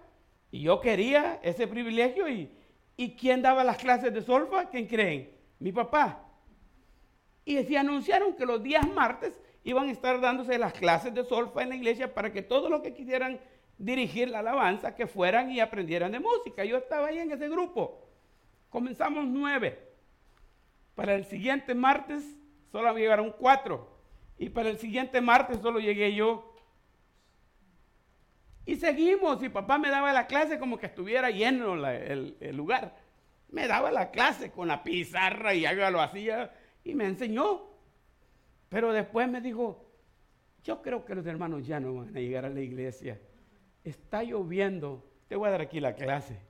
y 0.51 0.63
yo 0.63 0.81
quería 0.81 1.41
ese 1.43 1.67
privilegio 1.67 2.29
y, 2.29 2.51
¿y 2.97 3.15
quién 3.17 3.43
daba 3.43 3.65
las 3.65 3.77
clases 3.77 4.13
de 4.13 4.23
solfa? 4.23 4.69
¿Quién 4.69 4.87
creen? 4.87 5.31
Mi 5.59 5.73
papá. 5.73 6.23
Y 7.45 7.63
se 7.65 7.79
anunciaron 7.79 8.35
que 8.35 8.47
los 8.47 8.63
días 8.63 8.87
martes 8.93 9.41
iban 9.63 9.89
a 9.89 9.93
estar 9.93 10.21
dándose 10.21 10.59
las 10.59 10.73
clases 10.73 11.15
de 11.15 11.25
solfa 11.25 11.63
en 11.63 11.71
la 11.71 11.77
iglesia 11.77 12.13
para 12.13 12.33
que 12.33 12.43
todos 12.43 12.71
los 12.71 12.83
que 12.83 12.95
quisieran 12.95 13.41
dirigir 13.79 14.31
la 14.31 14.39
alabanza 14.39 14.95
que 14.95 15.07
fueran 15.07 15.51
y 15.51 15.61
aprendieran 15.61 16.13
de 16.13 16.21
música. 16.21 16.65
Yo 16.65 16.77
estaba 16.79 17.09
ahí 17.09 17.19
en 17.19 17.33
ese 17.33 17.49
grupo. 17.49 18.07
Comenzamos 18.71 19.27
nueve. 19.27 19.79
Para 20.95 21.15
el 21.15 21.25
siguiente 21.25 21.75
martes 21.75 22.25
solo 22.73 22.93
llegaron 22.97 23.35
cuatro. 23.39 23.97
Y 24.39 24.51
para 24.51 24.69
el 24.69 24.79
siguiente 24.79 25.21
martes 25.21 25.59
solo 25.61 25.79
llegué 25.79 26.15
yo. 26.15 26.56
Y 28.67 28.75
seguimos. 28.77 29.43
Y 29.43 29.49
papá 29.49 29.79
me 29.79 29.89
daba 29.89 30.13
la 30.13 30.27
clase 30.27 30.59
como 30.59 30.77
que 30.77 30.87
estuviera 30.87 31.31
lleno 31.31 31.75
el, 31.87 32.57
lugar. 32.57 32.97
Me 33.49 33.69
daba 33.69 33.93
la 33.93 34.11
clase 34.11 34.51
con 34.51 34.67
la 34.69 34.83
pizarra 34.83 35.55
y 35.55 35.65
algo 35.65 35.89
lo 35.91 36.03
hacía. 36.03 36.53
Y 36.83 36.95
me 36.95 37.07
enseñó. 37.07 37.63
Pero 38.69 38.93
después 38.93 39.29
me 39.29 39.41
dijo, 39.41 39.89
yo 40.65 40.83
creo 40.83 41.05
que 41.05 41.15
los 41.15 41.25
hermanos 41.27 41.65
ya 41.65 41.79
no 41.79 41.95
van 41.95 42.09
a 42.09 42.21
llegar 42.21 42.45
a 42.45 42.51
la 42.51 42.61
iglesia. 42.61 43.21
Está 43.85 44.25
lloviendo. 44.25 45.09
Te 45.29 45.37
voy 45.37 45.47
a 45.47 45.53
dar 45.53 45.61
aquí 45.61 45.79
la 45.79 45.95
clase. 45.95 46.41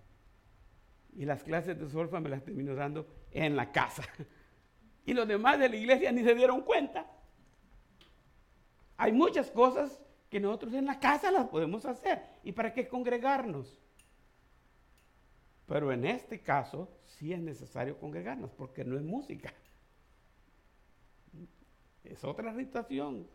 Y 1.14 1.26
las 1.26 1.42
clases 1.44 1.78
de 1.78 1.88
solfa 1.88 2.18
me 2.18 2.30
las 2.30 2.42
termino 2.42 2.74
dando 2.74 3.06
en 3.30 3.54
la 3.54 3.70
casa. 3.70 4.02
Y 5.08 5.14
los 5.14 5.28
demás 5.28 5.56
de 5.60 5.68
la 5.68 5.76
iglesia 5.76 6.10
ni 6.10 6.24
se 6.24 6.34
dieron 6.34 6.62
cuenta. 6.62 7.06
Hay 8.96 9.12
muchas 9.12 9.52
cosas 9.52 10.02
que 10.28 10.40
nosotros 10.40 10.74
en 10.74 10.86
la 10.86 10.98
casa 10.98 11.30
las 11.30 11.48
podemos 11.48 11.84
hacer. 11.86 12.22
¿Y 12.42 12.52
para 12.52 12.72
qué 12.72 12.88
congregarnos? 12.88 13.78
Pero 15.66 15.92
en 15.92 16.04
este 16.04 16.40
caso 16.40 16.88
sí 17.04 17.32
es 17.32 17.40
necesario 17.40 17.98
congregarnos 17.98 18.50
porque 18.52 18.84
no 18.84 18.96
es 18.96 19.02
música. 19.02 19.52
Es 22.04 22.22
otra 22.24 22.54
situación. 22.54 23.26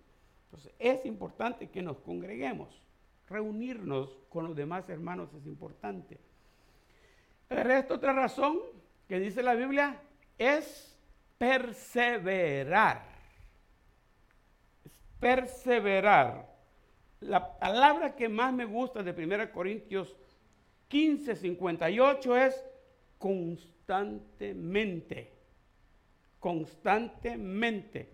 Entonces 0.46 0.74
es 0.80 1.06
importante 1.06 1.70
que 1.70 1.82
nos 1.82 2.00
congreguemos. 2.00 2.82
Reunirnos 3.30 4.18
con 4.30 4.46
los 4.46 4.56
demás 4.56 4.90
hermanos 4.90 5.34
es 5.34 5.46
importante. 5.46 6.20
El 7.50 7.64
resto, 7.64 7.96
otra 7.96 8.14
razón 8.14 8.60
que 9.08 9.20
dice 9.20 9.44
la 9.44 9.56
Biblia 9.56 10.02
es 10.38 10.98
perseverar. 11.38 13.10
perseverar. 15.20 16.51
La 17.22 17.58
palabra 17.60 18.16
que 18.16 18.30
más 18.30 18.54
me 18.54 18.66
gusta 18.66 19.02
de 19.02 19.12
1 19.12 19.52
Corintios 19.52 20.16
15, 20.88 21.36
58 21.36 22.38
es 22.38 22.64
constantemente. 23.18 25.32
Constantemente. 26.40 28.14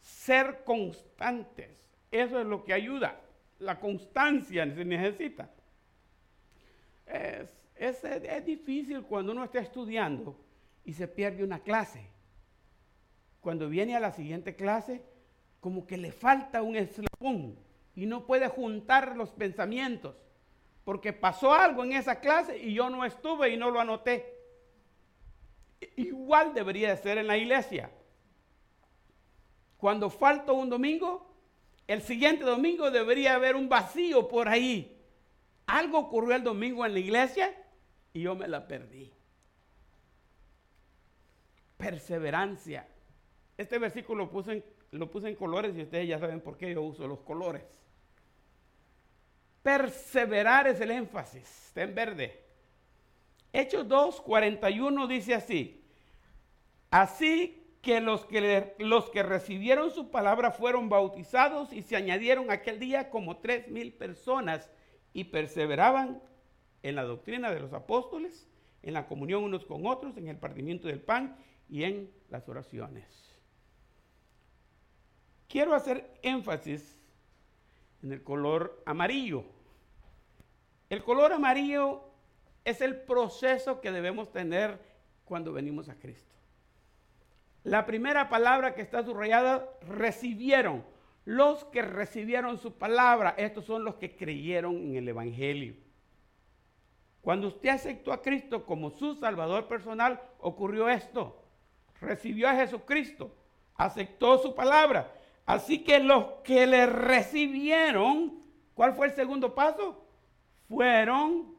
Ser 0.00 0.64
constantes. 0.64 1.86
Eso 2.10 2.40
es 2.40 2.46
lo 2.46 2.64
que 2.64 2.72
ayuda. 2.72 3.20
La 3.58 3.78
constancia 3.78 4.64
se 4.74 4.84
necesita. 4.84 5.50
Es 7.06 7.56
es, 7.76 8.44
difícil 8.44 9.02
cuando 9.02 9.32
uno 9.32 9.44
está 9.44 9.60
estudiando 9.60 10.38
y 10.84 10.92
se 10.92 11.08
pierde 11.08 11.44
una 11.44 11.60
clase. 11.60 12.06
Cuando 13.40 13.68
viene 13.68 13.94
a 13.94 14.00
la 14.00 14.12
siguiente 14.12 14.56
clase, 14.56 15.02
como 15.60 15.86
que 15.86 15.96
le 15.96 16.10
falta 16.10 16.62
un 16.62 16.76
eslabón 16.76 17.56
y 17.96 18.04
no 18.04 18.26
puede 18.26 18.46
juntar 18.48 19.16
los 19.16 19.30
pensamientos, 19.30 20.14
porque 20.84 21.14
pasó 21.14 21.52
algo 21.52 21.82
en 21.82 21.92
esa 21.92 22.20
clase 22.20 22.58
y 22.58 22.74
yo 22.74 22.90
no 22.90 23.04
estuve 23.04 23.50
y 23.50 23.56
no 23.56 23.70
lo 23.70 23.80
anoté. 23.80 24.34
Igual 25.96 26.54
debería 26.54 26.90
de 26.90 26.98
ser 26.98 27.18
en 27.18 27.26
la 27.26 27.38
iglesia. 27.38 27.90
Cuando 29.78 30.10
falta 30.10 30.52
un 30.52 30.68
domingo, 30.68 31.34
el 31.86 32.02
siguiente 32.02 32.44
domingo 32.44 32.90
debería 32.90 33.34
haber 33.34 33.56
un 33.56 33.68
vacío 33.68 34.28
por 34.28 34.48
ahí. 34.48 35.00
Algo 35.66 35.98
ocurrió 35.98 36.36
el 36.36 36.44
domingo 36.44 36.84
en 36.84 36.92
la 36.92 36.98
iglesia 36.98 37.54
y 38.12 38.22
yo 38.22 38.34
me 38.34 38.46
la 38.46 38.68
perdí. 38.68 39.12
Perseverancia. 41.78 42.86
Este 43.56 43.78
versículo 43.78 44.24
lo 44.24 44.30
puse, 44.30 44.52
en, 44.52 44.64
lo 44.92 45.10
puse 45.10 45.28
en 45.28 45.34
colores 45.34 45.74
y 45.76 45.82
ustedes 45.82 46.08
ya 46.08 46.18
saben 46.18 46.40
por 46.40 46.58
qué 46.58 46.72
yo 46.74 46.82
uso 46.82 47.06
los 47.08 47.20
colores. 47.20 47.62
Perseverar 49.66 50.68
es 50.68 50.80
el 50.80 50.92
énfasis, 50.92 51.42
está 51.42 51.82
en 51.82 51.92
verde. 51.92 52.40
Hechos 53.52 53.88
2, 53.88 54.20
41 54.20 55.08
dice 55.08 55.34
así. 55.34 55.82
Así 56.88 57.76
que 57.82 58.00
los, 58.00 58.26
que 58.26 58.76
los 58.78 59.10
que 59.10 59.24
recibieron 59.24 59.90
su 59.90 60.12
palabra 60.12 60.52
fueron 60.52 60.88
bautizados 60.88 61.72
y 61.72 61.82
se 61.82 61.96
añadieron 61.96 62.52
aquel 62.52 62.78
día 62.78 63.10
como 63.10 63.38
tres 63.38 63.66
mil 63.66 63.92
personas 63.92 64.70
y 65.12 65.24
perseveraban 65.24 66.22
en 66.84 66.94
la 66.94 67.02
doctrina 67.02 67.50
de 67.50 67.58
los 67.58 67.72
apóstoles, 67.72 68.48
en 68.84 68.94
la 68.94 69.08
comunión 69.08 69.42
unos 69.42 69.64
con 69.64 69.84
otros, 69.84 70.16
en 70.16 70.28
el 70.28 70.36
partimiento 70.36 70.86
del 70.86 71.00
pan 71.00 71.38
y 71.68 71.82
en 71.82 72.08
las 72.30 72.48
oraciones. 72.48 73.04
Quiero 75.48 75.74
hacer 75.74 76.20
énfasis 76.22 76.96
en 78.04 78.12
el 78.12 78.22
color 78.22 78.80
amarillo. 78.86 79.55
El 80.88 81.02
color 81.02 81.32
amarillo 81.32 82.02
es 82.64 82.80
el 82.80 82.96
proceso 82.96 83.80
que 83.80 83.90
debemos 83.90 84.30
tener 84.32 84.78
cuando 85.24 85.52
venimos 85.52 85.88
a 85.88 85.96
Cristo. 85.96 86.34
La 87.64 87.84
primera 87.84 88.28
palabra 88.28 88.74
que 88.74 88.82
está 88.82 89.02
subrayada, 89.02 89.68
recibieron. 89.88 90.84
Los 91.24 91.64
que 91.64 91.82
recibieron 91.82 92.58
su 92.58 92.74
palabra, 92.74 93.34
estos 93.36 93.64
son 93.64 93.82
los 93.82 93.96
que 93.96 94.14
creyeron 94.14 94.76
en 94.76 94.96
el 94.96 95.08
Evangelio. 95.08 95.74
Cuando 97.20 97.48
usted 97.48 97.70
aceptó 97.70 98.12
a 98.12 98.22
Cristo 98.22 98.64
como 98.64 98.90
su 98.90 99.16
Salvador 99.16 99.66
personal, 99.66 100.22
ocurrió 100.38 100.88
esto. 100.88 101.42
Recibió 102.00 102.48
a 102.48 102.54
Jesucristo, 102.54 103.34
aceptó 103.74 104.38
su 104.38 104.54
palabra. 104.54 105.12
Así 105.44 105.82
que 105.82 105.98
los 105.98 106.24
que 106.44 106.68
le 106.68 106.86
recibieron, 106.86 108.40
¿cuál 108.74 108.94
fue 108.94 109.08
el 109.08 109.12
segundo 109.14 109.56
paso? 109.56 110.05
Fueron, 110.68 111.54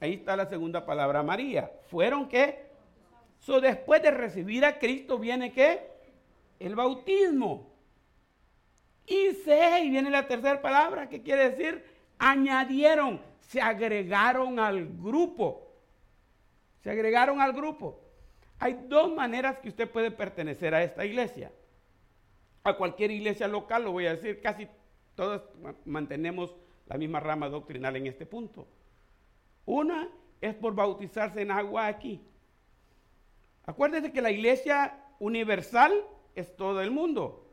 ahí 0.00 0.14
está 0.14 0.36
la 0.36 0.46
segunda 0.46 0.84
palabra 0.84 1.22
María, 1.22 1.70
fueron 1.88 2.28
qué? 2.28 2.68
So, 3.38 3.60
después 3.60 4.02
de 4.02 4.10
recibir 4.10 4.64
a 4.64 4.78
Cristo 4.78 5.18
viene 5.18 5.52
qué? 5.52 5.88
El 6.58 6.74
bautismo. 6.74 7.72
Y 9.06 9.32
se, 9.44 9.80
y 9.80 9.90
viene 9.90 10.10
la 10.10 10.26
tercera 10.26 10.60
palabra, 10.60 11.08
que 11.08 11.22
quiere 11.22 11.50
decir, 11.50 11.84
añadieron, 12.18 13.20
se 13.40 13.60
agregaron 13.60 14.58
al 14.58 14.86
grupo. 14.86 15.72
Se 16.80 16.90
agregaron 16.90 17.40
al 17.40 17.52
grupo. 17.52 18.00
Hay 18.58 18.78
dos 18.88 19.14
maneras 19.14 19.58
que 19.58 19.68
usted 19.68 19.90
puede 19.90 20.10
pertenecer 20.10 20.74
a 20.74 20.82
esta 20.82 21.06
iglesia. 21.06 21.52
A 22.64 22.74
cualquier 22.74 23.12
iglesia 23.12 23.48
local, 23.48 23.84
lo 23.84 23.92
voy 23.92 24.06
a 24.06 24.16
decir, 24.16 24.42
casi 24.42 24.68
todos 25.14 25.42
mantenemos 25.84 26.54
la 26.88 26.96
misma 26.96 27.20
rama 27.20 27.48
doctrinal 27.48 27.96
en 27.96 28.06
este 28.06 28.26
punto. 28.26 28.66
Una 29.66 30.08
es 30.40 30.54
por 30.54 30.74
bautizarse 30.74 31.42
en 31.42 31.50
agua 31.50 31.86
aquí. 31.86 32.20
Acuérdense 33.64 34.12
que 34.12 34.22
la 34.22 34.30
iglesia 34.30 34.98
universal 35.18 35.92
es 36.34 36.56
todo 36.56 36.80
el 36.80 36.90
mundo. 36.90 37.44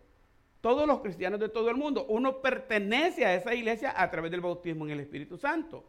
Todos 0.62 0.88
los 0.88 1.02
cristianos 1.02 1.40
de 1.40 1.50
todo 1.50 1.70
el 1.70 1.76
mundo. 1.76 2.06
Uno 2.08 2.42
pertenece 2.42 3.26
a 3.26 3.36
esa 3.36 3.54
iglesia 3.54 3.94
a 3.96 4.10
través 4.10 4.32
del 4.32 4.42
bautismo 4.42 4.86
en 4.86 4.92
el 4.92 5.02
Espíritu 5.02 5.38
Santo. 5.38 5.84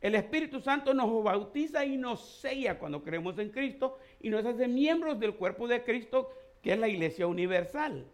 El 0.00 0.14
Espíritu 0.14 0.60
Santo 0.60 0.94
nos 0.94 1.24
bautiza 1.24 1.84
y 1.84 1.96
nos 1.96 2.40
sella 2.40 2.78
cuando 2.78 3.02
creemos 3.02 3.38
en 3.38 3.50
Cristo 3.50 3.98
y 4.20 4.30
nos 4.30 4.44
hace 4.44 4.68
miembros 4.68 5.18
del 5.18 5.34
cuerpo 5.34 5.66
de 5.66 5.82
Cristo, 5.82 6.30
que 6.62 6.72
es 6.72 6.78
la 6.78 6.88
iglesia 6.88 7.26
universal. 7.26 8.04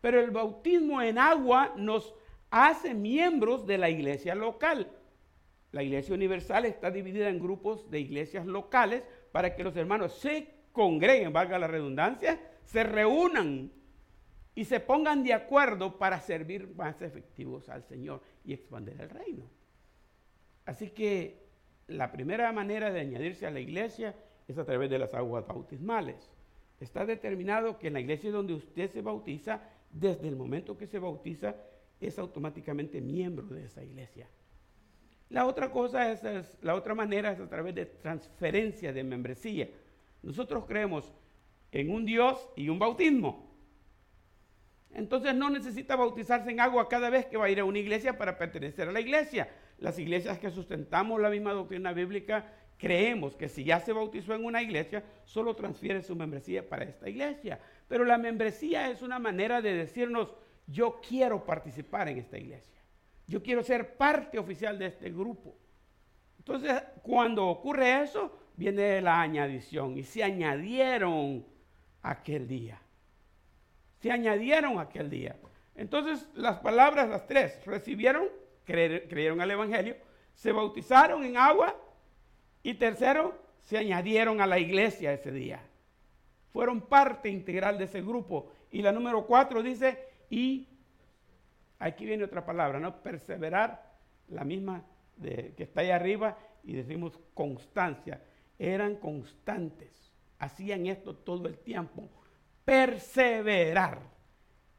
Pero 0.00 0.20
el 0.20 0.30
bautismo 0.30 1.00
en 1.00 1.18
agua 1.18 1.72
nos 1.76 2.14
hace 2.52 2.94
miembros 2.94 3.66
de 3.66 3.78
la 3.78 3.88
iglesia 3.88 4.34
local. 4.34 4.92
La 5.72 5.82
iglesia 5.82 6.14
universal 6.14 6.66
está 6.66 6.90
dividida 6.90 7.30
en 7.30 7.40
grupos 7.40 7.90
de 7.90 7.98
iglesias 7.98 8.46
locales 8.46 9.02
para 9.32 9.56
que 9.56 9.64
los 9.64 9.74
hermanos 9.74 10.12
se 10.18 10.48
congreguen, 10.70 11.32
valga 11.32 11.58
la 11.58 11.66
redundancia, 11.66 12.38
se 12.62 12.84
reúnan 12.84 13.72
y 14.54 14.66
se 14.66 14.80
pongan 14.80 15.24
de 15.24 15.32
acuerdo 15.32 15.98
para 15.98 16.20
servir 16.20 16.74
más 16.76 17.00
efectivos 17.00 17.70
al 17.70 17.84
Señor 17.84 18.20
y 18.44 18.52
expandir 18.52 19.00
el 19.00 19.08
reino. 19.08 19.48
Así 20.66 20.90
que 20.90 21.46
la 21.86 22.12
primera 22.12 22.52
manera 22.52 22.92
de 22.92 23.00
añadirse 23.00 23.46
a 23.46 23.50
la 23.50 23.60
iglesia 23.60 24.14
es 24.46 24.58
a 24.58 24.64
través 24.66 24.90
de 24.90 24.98
las 24.98 25.14
aguas 25.14 25.46
bautismales. 25.46 26.30
Está 26.80 27.06
determinado 27.06 27.78
que 27.78 27.86
en 27.86 27.94
la 27.94 28.00
iglesia 28.00 28.30
donde 28.30 28.52
usted 28.52 28.90
se 28.90 29.00
bautiza, 29.00 29.62
desde 29.90 30.28
el 30.28 30.36
momento 30.36 30.76
que 30.76 30.86
se 30.86 30.98
bautiza, 30.98 31.54
es 32.06 32.18
automáticamente 32.18 33.00
miembro 33.00 33.46
de 33.46 33.64
esa 33.64 33.82
iglesia. 33.82 34.28
La 35.28 35.46
otra 35.46 35.70
cosa 35.70 36.12
es, 36.12 36.22
la 36.62 36.74
otra 36.74 36.94
manera 36.94 37.32
es 37.32 37.40
a 37.40 37.48
través 37.48 37.74
de 37.74 37.86
transferencia 37.86 38.92
de 38.92 39.02
membresía. 39.02 39.68
Nosotros 40.22 40.66
creemos 40.66 41.12
en 41.70 41.90
un 41.90 42.04
Dios 42.04 42.50
y 42.54 42.68
un 42.68 42.78
bautismo. 42.78 43.50
Entonces 44.94 45.34
no 45.34 45.48
necesita 45.48 45.96
bautizarse 45.96 46.50
en 46.50 46.60
agua 46.60 46.88
cada 46.88 47.08
vez 47.08 47.26
que 47.26 47.38
va 47.38 47.46
a 47.46 47.50
ir 47.50 47.60
a 47.60 47.64
una 47.64 47.78
iglesia 47.78 48.18
para 48.18 48.36
pertenecer 48.36 48.88
a 48.88 48.92
la 48.92 49.00
iglesia. 49.00 49.48
Las 49.78 49.98
iglesias 49.98 50.38
que 50.38 50.50
sustentamos 50.50 51.20
la 51.20 51.30
misma 51.30 51.52
doctrina 51.52 51.92
bíblica 51.92 52.52
creemos 52.76 53.36
que 53.36 53.48
si 53.48 53.64
ya 53.64 53.80
se 53.80 53.92
bautizó 53.92 54.34
en 54.34 54.44
una 54.44 54.60
iglesia, 54.60 55.02
solo 55.24 55.54
transfiere 55.54 56.02
su 56.02 56.14
membresía 56.14 56.68
para 56.68 56.84
esta 56.84 57.08
iglesia. 57.08 57.58
Pero 57.88 58.04
la 58.04 58.18
membresía 58.18 58.90
es 58.90 59.02
una 59.02 59.18
manera 59.18 59.62
de 59.62 59.72
decirnos, 59.72 60.34
yo 60.66 61.00
quiero 61.06 61.44
participar 61.44 62.08
en 62.08 62.18
esta 62.18 62.38
iglesia. 62.38 62.80
Yo 63.26 63.42
quiero 63.42 63.62
ser 63.62 63.96
parte 63.96 64.38
oficial 64.38 64.78
de 64.78 64.86
este 64.86 65.10
grupo. 65.10 65.54
Entonces, 66.38 66.82
cuando 67.02 67.46
ocurre 67.46 68.02
eso, 68.02 68.36
viene 68.56 69.00
la 69.00 69.20
añadición. 69.20 69.96
Y 69.96 70.02
se 70.02 70.22
añadieron 70.22 71.44
aquel 72.02 72.48
día. 72.48 72.80
Se 74.00 74.10
añadieron 74.10 74.78
aquel 74.78 75.08
día. 75.08 75.36
Entonces, 75.74 76.28
las 76.34 76.58
palabras, 76.58 77.08
las 77.08 77.26
tres, 77.26 77.64
recibieron, 77.64 78.28
creyeron 78.64 79.40
al 79.40 79.50
Evangelio, 79.50 79.96
se 80.34 80.52
bautizaron 80.52 81.24
en 81.24 81.36
agua 81.36 81.76
y 82.62 82.74
tercero, 82.74 83.40
se 83.60 83.78
añadieron 83.78 84.40
a 84.40 84.46
la 84.46 84.58
iglesia 84.58 85.12
ese 85.12 85.30
día. 85.30 85.62
Fueron 86.52 86.82
parte 86.82 87.28
integral 87.28 87.78
de 87.78 87.84
ese 87.84 88.02
grupo. 88.02 88.50
Y 88.70 88.82
la 88.82 88.92
número 88.92 89.26
cuatro 89.26 89.62
dice, 89.62 90.11
y 90.32 90.66
aquí 91.78 92.06
viene 92.06 92.24
otra 92.24 92.46
palabra, 92.46 92.80
¿no? 92.80 93.02
Perseverar, 93.02 93.92
la 94.28 94.44
misma 94.44 94.82
que 95.20 95.54
está 95.58 95.82
ahí 95.82 95.90
arriba, 95.90 96.38
y 96.64 96.72
decimos 96.72 97.20
constancia. 97.34 98.22
Eran 98.58 98.96
constantes, 98.96 100.10
hacían 100.38 100.86
esto 100.86 101.14
todo 101.14 101.48
el 101.48 101.58
tiempo. 101.58 102.08
Perseverar. 102.64 104.00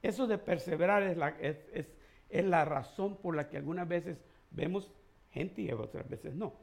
Eso 0.02 0.26
de 0.26 0.39
perseverar 0.39 1.04
es 1.04 1.18
la, 1.18 1.30
es, 1.39 1.88
la 2.32 2.66
razón 2.66 3.18
por 3.18 3.36
la 3.36 3.48
que 3.48 3.58
algunas 3.58 3.88
veces 3.88 4.18
vemos 4.50 4.92
gente 5.30 5.62
y 5.62 5.72
otras 5.72 6.10
veces 6.10 6.34
no. 6.34 6.56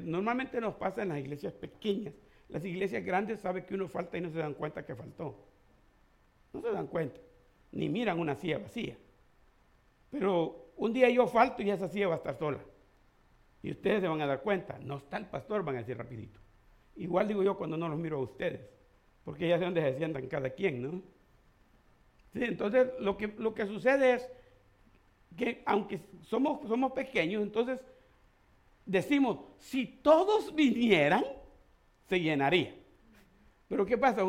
normalmente 0.00 0.60
nos 0.60 0.74
pasa 0.74 1.02
en 1.02 1.10
las 1.10 1.18
iglesias 1.20 1.52
pequeñas. 1.52 2.14
Las 2.48 2.64
iglesias 2.64 3.04
grandes 3.04 3.38
saben 3.38 3.64
que 3.66 3.74
uno 3.74 3.86
falta 3.86 4.18
y 4.18 4.20
no 4.20 4.30
se 4.30 4.38
dan 4.38 4.54
cuenta 4.54 4.84
que 4.84 4.96
faltó. 4.96 5.46
No 6.52 6.60
se 6.60 6.72
dan 6.72 6.88
cuenta 6.88 7.20
ni 7.72 7.88
miran 7.88 8.18
una 8.18 8.34
silla 8.34 8.58
vacía. 8.58 8.96
Pero 10.10 10.72
un 10.76 10.92
día 10.92 11.10
yo 11.10 11.26
falto 11.26 11.62
y 11.62 11.70
esa 11.70 11.88
silla 11.88 12.08
va 12.08 12.14
a 12.14 12.18
estar 12.18 12.36
sola. 12.36 12.60
Y 13.62 13.70
ustedes 13.72 14.00
se 14.00 14.08
van 14.08 14.20
a 14.20 14.26
dar 14.26 14.42
cuenta, 14.42 14.78
no 14.78 14.98
está 14.98 15.16
el 15.16 15.26
pastor, 15.26 15.64
van 15.64 15.76
a 15.76 15.78
decir 15.80 15.98
rapidito. 15.98 16.40
Igual 16.96 17.28
digo 17.28 17.42
yo 17.42 17.56
cuando 17.56 17.76
no 17.76 17.88
los 17.88 17.98
miro 17.98 18.18
a 18.18 18.22
ustedes, 18.22 18.60
porque 19.24 19.48
ya 19.48 19.58
sé 19.58 19.64
dónde 19.64 19.82
se 19.82 19.98
sientan 19.98 20.26
cada 20.28 20.50
quien, 20.50 20.82
¿no? 20.82 21.02
Sí, 22.32 22.44
entonces 22.44 22.88
lo 23.00 23.16
que, 23.16 23.28
lo 23.28 23.54
que 23.54 23.66
sucede 23.66 24.14
es 24.14 24.30
que 25.36 25.62
aunque 25.66 26.00
somos, 26.22 26.66
somos 26.68 26.92
pequeños, 26.92 27.42
entonces 27.42 27.80
decimos, 28.84 29.38
si 29.58 29.86
todos 29.86 30.54
vinieran, 30.54 31.24
se 32.08 32.20
llenaría. 32.20 32.74
Pero 33.68 33.84
¿qué 33.84 33.98
pasa? 33.98 34.24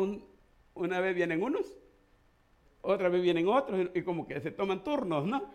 una 0.74 1.00
vez 1.00 1.14
vienen 1.14 1.42
unos 1.42 1.79
otra 2.82 3.08
vez 3.08 3.22
vienen 3.22 3.48
otros 3.48 3.90
y, 3.94 4.02
como 4.02 4.26
que 4.26 4.40
se 4.40 4.50
toman 4.50 4.82
turnos, 4.82 5.26
¿no? 5.26 5.50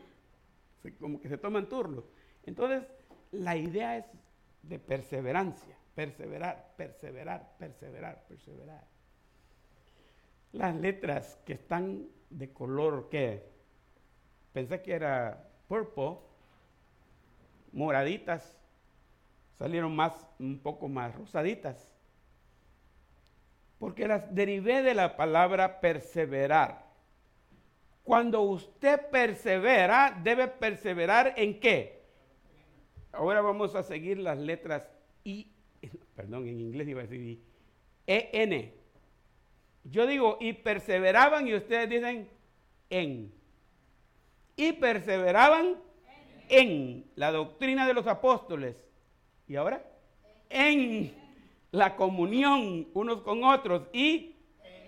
como 1.00 1.20
que 1.20 1.30
se 1.30 1.38
toman 1.38 1.68
turnos. 1.68 2.04
Entonces, 2.46 2.84
la 3.32 3.56
idea 3.56 3.98
es 3.98 4.06
de 4.62 4.80
perseverancia, 4.80 5.76
perseverar, 5.96 6.74
perseverar, 6.78 7.56
perseverar, 7.58 8.24
perseverar. 8.28 8.84
Las 10.52 10.76
letras 10.76 11.40
que 11.46 11.54
están 11.54 12.08
de 12.30 12.52
color 12.52 13.10
que 13.10 13.44
pensé 14.54 14.82
que 14.82 14.94
era 14.94 15.50
purple, 15.68 16.18
moraditas, 17.72 18.58
salieron 19.58 19.96
más, 19.96 20.14
un 20.40 20.60
poco 20.60 20.88
más 20.88 21.14
rosaditas. 21.16 21.94
Porque 23.80 24.08
las 24.08 24.34
derivé 24.34 24.82
de 24.82 24.94
la 24.94 25.18
palabra 25.18 25.82
perseverar. 25.82 26.85
Cuando 28.06 28.42
usted 28.42 29.10
persevera, 29.10 30.22
debe 30.24 30.48
perseverar 30.48 31.34
en 31.38 31.60
qué? 31.60 32.04
Ahora 33.12 33.42
vamos 33.42 33.74
a 33.74 33.82
seguir 33.82 34.20
las 34.20 34.38
letras 34.38 34.84
I, 35.24 35.48
perdón, 36.16 36.48
en 36.48 36.62
inglés 36.62 36.88
iba 36.88 37.02
a 37.02 37.08
decir 37.08 37.20
I, 37.20 37.42
EN. 38.06 38.72
Yo 39.86 40.06
digo, 40.06 40.38
y 40.40 40.54
perseveraban 40.54 41.48
y 41.48 41.56
ustedes 41.56 41.90
dicen 41.90 42.30
en. 42.92 43.34
Y 44.56 44.74
perseveraban 44.74 45.76
en 46.48 47.06
la 47.16 47.32
doctrina 47.32 47.88
de 47.88 47.96
los 47.96 48.06
apóstoles. 48.06 48.76
¿Y 49.48 49.56
ahora? 49.56 49.84
En 50.52 51.12
la 51.72 51.96
comunión 51.96 52.88
unos 52.94 53.22
con 53.22 53.44
otros 53.44 53.88
y 53.94 54.36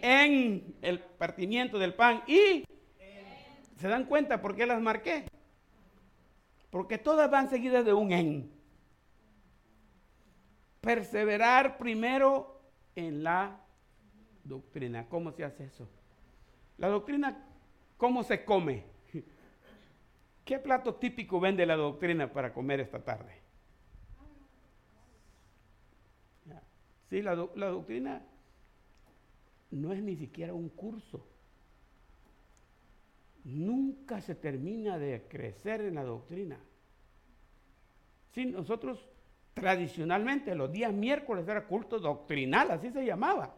en 0.04 0.76
el 0.84 1.00
partimiento 1.00 1.80
del 1.80 1.96
pan 1.96 2.22
y 2.28 2.64
¿Se 3.78 3.88
dan 3.88 4.06
cuenta 4.06 4.42
por 4.42 4.56
qué 4.56 4.66
las 4.66 4.82
marqué? 4.82 5.26
Porque 6.72 6.98
todas 6.98 7.30
van 7.30 7.50
seguidas 7.50 7.86
de 7.86 7.94
un 7.94 8.12
en. 8.12 8.52
Perseverar 10.82 11.78
primero 11.78 12.60
en 12.96 13.24
la 13.24 13.60
doctrina. 14.44 15.08
¿Cómo 15.08 15.32
se 15.32 15.44
hace 15.44 15.66
eso? 15.66 15.88
La 16.78 16.88
doctrina, 16.88 17.46
¿cómo 17.98 18.24
se 18.24 18.44
come? 18.44 18.84
¿Qué 20.44 20.60
plato 20.60 20.96
típico 20.96 21.40
vende 21.40 21.66
la 21.66 21.76
doctrina 21.76 22.32
para 22.32 22.54
comer 22.54 22.80
esta 22.80 23.04
tarde? 23.04 23.42
Sí, 27.10 27.22
la, 27.22 27.36
la 27.56 27.68
doctrina 27.68 28.22
no 29.72 29.94
es 29.94 30.02
ni 30.02 30.16
siquiera 30.16 30.54
un 30.54 30.70
curso. 30.70 31.26
Nunca 33.48 34.20
se 34.20 34.36
termina 34.36 34.98
de 34.98 35.26
crecer 35.30 35.80
en 35.80 35.96
la 35.96 36.04
doctrina. 36.04 36.60
Sí, 38.34 38.46
nosotros 38.46 39.08
tradicionalmente 39.54 40.54
los 40.54 40.70
días 40.70 40.92
miércoles 40.92 41.48
era 41.48 41.66
culto 41.66 41.98
doctrinal, 41.98 42.72
así 42.72 42.92
se 42.92 43.06
llamaba. 43.06 43.56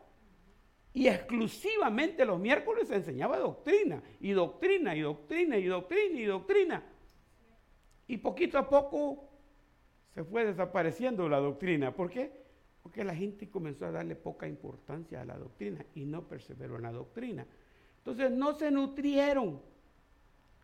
Y 0.93 1.07
exclusivamente 1.07 2.23
los 2.23 2.39
miércoles 2.39 2.87
se 2.87 2.97
enseñaba 2.97 3.39
doctrina, 3.39 4.03
y 4.19 4.31
doctrina, 4.31 4.95
y 4.95 5.01
doctrina, 5.01 5.57
y 5.57 5.65
doctrina, 5.65 6.19
y 6.19 6.25
doctrina. 6.25 6.83
Y 8.05 8.17
poquito 8.17 8.59
a 8.59 8.69
poco 8.69 9.27
se 10.13 10.23
fue 10.23 10.45
desapareciendo 10.45 11.27
la 11.27 11.39
doctrina. 11.39 11.95
¿Por 11.95 12.11
qué? 12.11 12.31
Porque 12.83 13.03
la 13.03 13.15
gente 13.15 13.49
comenzó 13.49 13.87
a 13.87 13.91
darle 13.91 14.15
poca 14.15 14.47
importancia 14.47 15.21
a 15.21 15.25
la 15.25 15.37
doctrina 15.37 15.83
y 15.95 16.05
no 16.05 16.27
perseveró 16.27 16.75
en 16.75 16.83
la 16.83 16.91
doctrina. 16.91 17.47
Entonces 17.97 18.29
no 18.29 18.53
se 18.53 18.69
nutrieron. 18.69 19.67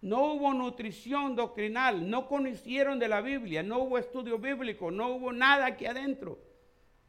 No 0.05 0.33
hubo 0.33 0.53
nutrición 0.53 1.35
doctrinal, 1.35 2.07
no 2.07 2.27
conocieron 2.27 2.99
de 2.99 3.07
la 3.07 3.21
Biblia, 3.21 3.63
no 3.63 3.79
hubo 3.79 3.97
estudio 3.97 4.37
bíblico, 4.37 4.91
no 4.91 5.07
hubo 5.07 5.33
nada 5.33 5.65
aquí 5.65 5.87
adentro. 5.87 6.37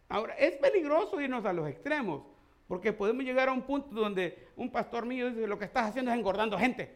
Ahora, 0.09 0.33
es 0.39 0.57
peligroso 0.57 1.21
irnos 1.21 1.45
a 1.45 1.53
los 1.53 1.69
extremos. 1.69 2.23
Porque 2.67 2.95
podemos 2.95 3.23
llegar 3.23 3.51
a 3.51 3.53
un 3.53 3.61
punto 3.61 3.95
donde 3.95 4.49
un 4.57 4.73
pastor 4.73 5.05
mío 5.05 5.29
dice, 5.29 5.47
lo 5.47 5.59
que 5.59 5.67
estás 5.67 5.91
haciendo 5.91 6.11
es 6.11 6.17
engordando 6.17 6.59
gente. 6.59 6.91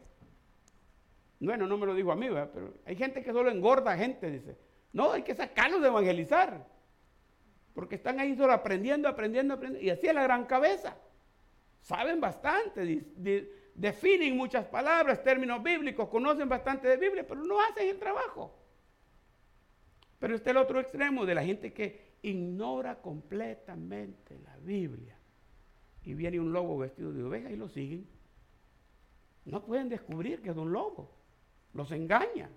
Bueno, 1.39 1.67
no 1.67 1.77
me 1.77 1.85
lo 1.85 1.95
dijo 1.95 2.11
a 2.11 2.17
mí, 2.17 2.29
pero 2.51 2.73
hay 2.87 2.97
gente 2.97 3.23
que 3.23 3.31
solo 3.31 3.51
engorda 3.51 3.95
gente, 3.95 4.31
dice. 4.31 4.57
No, 4.95 5.13
hay 5.13 5.23
que 5.23 5.35
sacarlos 5.35 5.83
de 5.83 5.89
evangelizar. 5.89 6.67
Porque 7.75 7.97
están 7.97 8.19
ahí 8.21 8.35
solo 8.37 8.55
aprendiendo, 8.55 9.07
aprendiendo, 9.07 9.53
aprendiendo. 9.53 9.87
Y 9.87 9.91
así 9.91 10.07
es 10.07 10.15
la 10.15 10.23
gran 10.23 10.47
cabeza. 10.47 10.97
Saben 11.83 12.23
bastante, 12.23 12.87
definen 13.81 14.37
muchas 14.37 14.66
palabras, 14.66 15.23
términos 15.23 15.62
bíblicos, 15.62 16.09
conocen 16.09 16.49
bastante 16.49 16.87
de 16.87 16.99
Biblia, 16.99 17.27
pero 17.27 17.43
no 17.43 17.59
hacen 17.61 17.88
el 17.88 17.99
trabajo. 17.99 18.55
Pero 20.19 20.35
está 20.35 20.51
el 20.51 20.59
otro 20.59 20.79
extremo 20.79 21.25
de 21.25 21.35
la 21.35 21.43
gente 21.43 21.73
que 21.73 22.11
ignora 22.21 23.01
completamente 23.01 24.38
la 24.40 24.55
Biblia 24.59 25.16
y 26.05 26.12
viene 26.12 26.38
un 26.38 26.53
lobo 26.53 26.77
vestido 26.77 27.11
de 27.11 27.25
oveja 27.25 27.51
y 27.51 27.57
lo 27.57 27.71
siguen. 27.71 28.07
No 29.47 29.64
pueden 29.64 29.88
descubrir 29.88 30.43
que 30.43 30.51
es 30.51 30.57
un 30.59 30.73
lobo. 30.73 31.11
Los 31.73 31.90
engaña. 31.93 32.51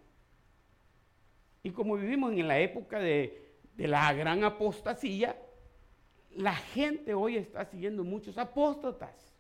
Y 1.64 1.72
como 1.72 1.96
vivimos 1.96 2.34
en 2.34 2.50
la 2.50 2.60
época 2.60 3.00
de, 3.00 3.62
la 3.78 4.12
gran 4.12 4.44
apostasía, 4.44 5.42
la 6.32 6.54
gente 6.54 7.14
hoy 7.14 7.38
está 7.38 7.64
siguiendo 7.64 8.04
muchos 8.04 8.38
apóstatas. 8.38 9.33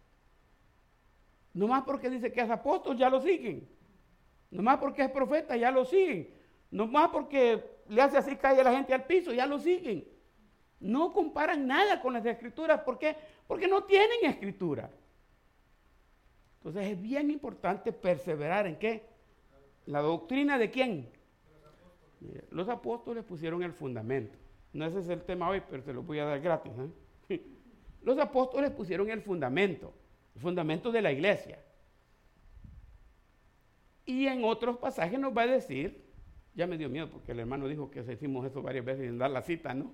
Nomás 1.53 1.83
porque 1.83 2.09
dice 2.09 2.31
que 2.31 2.41
es 2.41 2.49
apóstol, 2.49 2.97
ya 2.97 3.09
lo 3.09 3.21
siguen. 3.21 3.69
Nomás 4.49 4.77
porque 4.77 5.03
es 5.03 5.11
profeta, 5.11 5.55
ya 5.55 5.71
lo 5.71 5.85
siguen. 5.85 6.33
Nomás 6.71 7.09
porque 7.09 7.63
le 7.89 8.01
hace 8.01 8.17
así 8.17 8.35
cae 8.35 8.63
la 8.63 8.71
gente 8.71 8.93
al 8.93 9.05
piso, 9.05 9.31
ya 9.31 9.45
lo 9.45 9.59
siguen. 9.59 10.07
No 10.79 11.13
comparan 11.13 11.67
nada 11.67 12.01
con 12.01 12.13
las 12.13 12.25
escrituras. 12.25 12.81
¿Por 12.81 12.97
qué? 12.97 13.15
Porque 13.47 13.67
no 13.67 13.83
tienen 13.83 14.25
escritura. 14.25 14.89
Entonces 16.57 16.91
es 16.91 17.01
bien 17.01 17.29
importante 17.29 17.91
perseverar 17.91 18.67
en 18.67 18.77
qué? 18.77 19.03
La 19.85 20.01
doctrina 20.01 20.57
de 20.57 20.71
quién? 20.71 21.09
Los 22.51 22.69
apóstoles 22.69 23.23
pusieron 23.23 23.63
el 23.63 23.73
fundamento. 23.73 24.37
No 24.71 24.85
ese 24.85 24.99
es 24.99 25.09
el 25.09 25.23
tema 25.23 25.49
hoy, 25.49 25.61
pero 25.69 25.83
se 25.83 25.93
lo 25.93 26.03
voy 26.03 26.19
a 26.19 26.25
dar 26.25 26.39
gratis. 26.39 26.71
¿eh? 27.29 27.41
Los 28.01 28.17
apóstoles 28.17 28.71
pusieron 28.71 29.09
el 29.09 29.21
fundamento, 29.21 29.93
el 30.35 30.41
fundamento 30.41 30.91
de 30.91 31.01
la 31.01 31.11
iglesia. 31.11 31.59
Y 34.05 34.27
en 34.27 34.43
otros 34.43 34.77
pasajes 34.77 35.19
nos 35.19 35.35
va 35.35 35.43
a 35.43 35.47
decir, 35.47 36.03
ya 36.55 36.67
me 36.67 36.77
dio 36.77 36.89
miedo 36.89 37.09
porque 37.09 37.31
el 37.31 37.39
hermano 37.39 37.67
dijo 37.67 37.89
que 37.89 38.01
hicimos 38.01 38.45
eso 38.45 38.61
varias 38.61 38.85
veces 38.85 39.07
en 39.07 39.17
dar 39.17 39.31
la 39.31 39.41
cita, 39.41 39.73
¿no? 39.73 39.91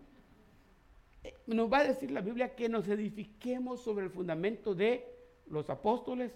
nos 1.48 1.72
va 1.72 1.80
a 1.80 1.84
decir 1.84 2.12
la 2.12 2.22
Biblia 2.22 2.56
que 2.56 2.70
nos 2.70 2.88
edifiquemos 2.88 3.84
sobre 3.84 4.06
el 4.06 4.12
fundamento 4.12 4.74
de 4.74 5.06
los 5.48 5.70
apóstoles 5.70 6.32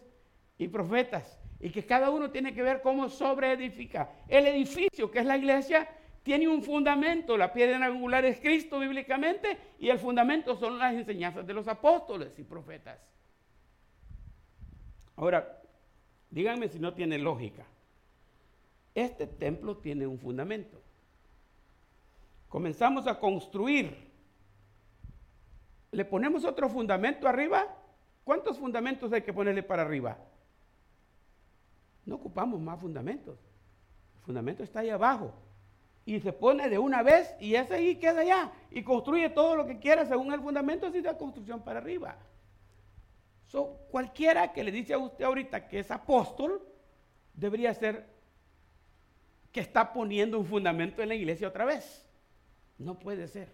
y 0.57 0.67
profetas 0.67 1.39
y 1.59 1.69
que 1.69 1.85
cada 1.85 2.09
uno 2.09 2.31
tiene 2.31 2.53
que 2.53 2.61
ver 2.61 2.81
cómo 2.81 3.09
sobreedifica. 3.09 4.11
El 4.27 4.47
edificio, 4.47 5.09
que 5.09 5.19
es 5.19 5.25
la 5.25 5.37
iglesia, 5.37 5.87
tiene 6.23 6.47
un 6.47 6.61
fundamento. 6.61 7.37
La 7.37 7.53
piedra 7.53 7.77
angular 7.85 8.25
es 8.25 8.39
Cristo 8.39 8.79
bíblicamente 8.79 9.57
y 9.79 9.89
el 9.89 9.99
fundamento 9.99 10.55
son 10.55 10.77
las 10.77 10.93
enseñanzas 10.93 11.45
de 11.47 11.53
los 11.53 11.67
apóstoles 11.67 12.37
y 12.37 12.43
profetas. 12.43 12.99
Ahora, 15.15 15.61
díganme 16.29 16.67
si 16.69 16.79
no 16.79 16.93
tiene 16.93 17.17
lógica. 17.17 17.65
Este 18.95 19.27
templo 19.27 19.77
tiene 19.77 20.07
un 20.07 20.19
fundamento. 20.19 20.81
Comenzamos 22.49 23.07
a 23.07 23.19
construir 23.19 24.13
le 25.93 26.03
ponemos 26.05 26.43
otro 26.43 26.67
fundamento 26.69 27.27
arriba. 27.27 27.67
¿Cuántos 28.23 28.57
fundamentos 28.57 29.13
hay 29.13 29.21
que 29.21 29.31
ponerle 29.31 29.61
para 29.61 29.83
arriba? 29.83 30.17
No 32.05 32.15
ocupamos 32.15 32.59
más 32.59 32.79
fundamentos. 32.79 33.37
El 34.17 34.21
fundamento 34.23 34.63
está 34.63 34.79
ahí 34.79 34.89
abajo. 34.89 35.31
Y 36.05 36.19
se 36.19 36.33
pone 36.33 36.67
de 36.67 36.79
una 36.79 37.03
vez 37.03 37.35
y 37.39 37.53
ese 37.55 37.75
ahí 37.75 37.95
queda 37.95 38.21
allá. 38.21 38.51
Y 38.71 38.81
construye 38.81 39.29
todo 39.29 39.55
lo 39.55 39.67
que 39.67 39.77
quiera 39.77 40.05
según 40.05 40.33
el 40.33 40.41
fundamento, 40.41 40.87
así 40.87 40.99
da 40.99 41.15
construcción 41.15 41.61
para 41.61 41.79
arriba. 41.79 42.17
So, 43.53 43.77
cualquiera 43.91 44.51
que 44.51 44.63
le 44.63 44.71
dice 44.71 44.95
a 44.95 44.97
usted 44.97 45.25
ahorita 45.25 45.67
que 45.67 45.77
es 45.77 45.91
apóstol, 45.91 46.59
debería 47.35 47.71
ser 47.75 48.03
que 49.51 49.59
está 49.59 49.93
poniendo 49.93 50.39
un 50.39 50.45
fundamento 50.47 51.03
en 51.03 51.09
la 51.09 51.13
iglesia 51.13 51.49
otra 51.49 51.63
vez. 51.63 52.03
No 52.79 52.97
puede 52.97 53.27
ser. 53.27 53.49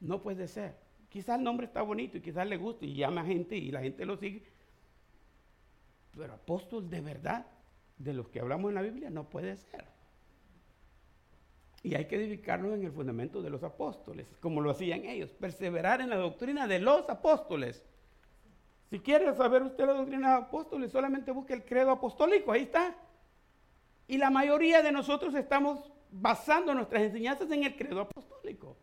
No 0.00 0.22
puede 0.22 0.48
ser. 0.48 0.74
Quizás 1.10 1.36
el 1.36 1.44
nombre 1.44 1.66
está 1.66 1.82
bonito 1.82 2.16
y 2.16 2.22
quizás 2.22 2.46
le 2.46 2.56
gusta 2.56 2.86
y 2.86 2.94
llama 2.94 3.20
a 3.20 3.26
gente 3.26 3.56
y 3.56 3.70
la 3.70 3.82
gente 3.82 4.06
lo 4.06 4.16
sigue. 4.16 4.42
Pero 6.16 6.32
apóstol 6.32 6.88
de 6.88 7.02
verdad, 7.02 7.46
de 7.98 8.14
los 8.14 8.30
que 8.30 8.40
hablamos 8.40 8.70
en 8.70 8.76
la 8.76 8.82
Biblia, 8.82 9.10
no 9.10 9.28
puede 9.28 9.54
ser. 9.54 9.84
Y 11.82 11.94
hay 11.94 12.06
que 12.06 12.16
edificarnos 12.16 12.72
en 12.72 12.84
el 12.84 12.92
fundamento 12.92 13.42
de 13.42 13.50
los 13.50 13.62
apóstoles, 13.64 14.34
como 14.40 14.62
lo 14.62 14.70
hacían 14.70 15.04
ellos, 15.04 15.28
perseverar 15.28 16.00
en 16.00 16.08
la 16.08 16.16
doctrina 16.16 16.66
de 16.66 16.78
los 16.78 17.06
apóstoles. 17.10 17.84
Si 18.90 19.00
quiere 19.00 19.32
saber 19.34 19.62
usted 19.62 19.86
la 19.86 19.94
doctrina 19.94 20.28
de 20.28 20.34
los 20.34 20.44
apóstoles, 20.44 20.90
solamente 20.90 21.30
busque 21.30 21.54
el 21.54 21.64
credo 21.64 21.92
apostólico, 21.92 22.52
ahí 22.52 22.62
está. 22.62 22.94
Y 24.08 24.18
la 24.18 24.30
mayoría 24.30 24.82
de 24.82 24.90
nosotros 24.90 25.34
estamos 25.34 25.92
basando 26.10 26.74
nuestras 26.74 27.02
enseñanzas 27.02 27.50
en 27.52 27.62
el 27.62 27.76
credo 27.76 28.00
apostólico 28.00 28.76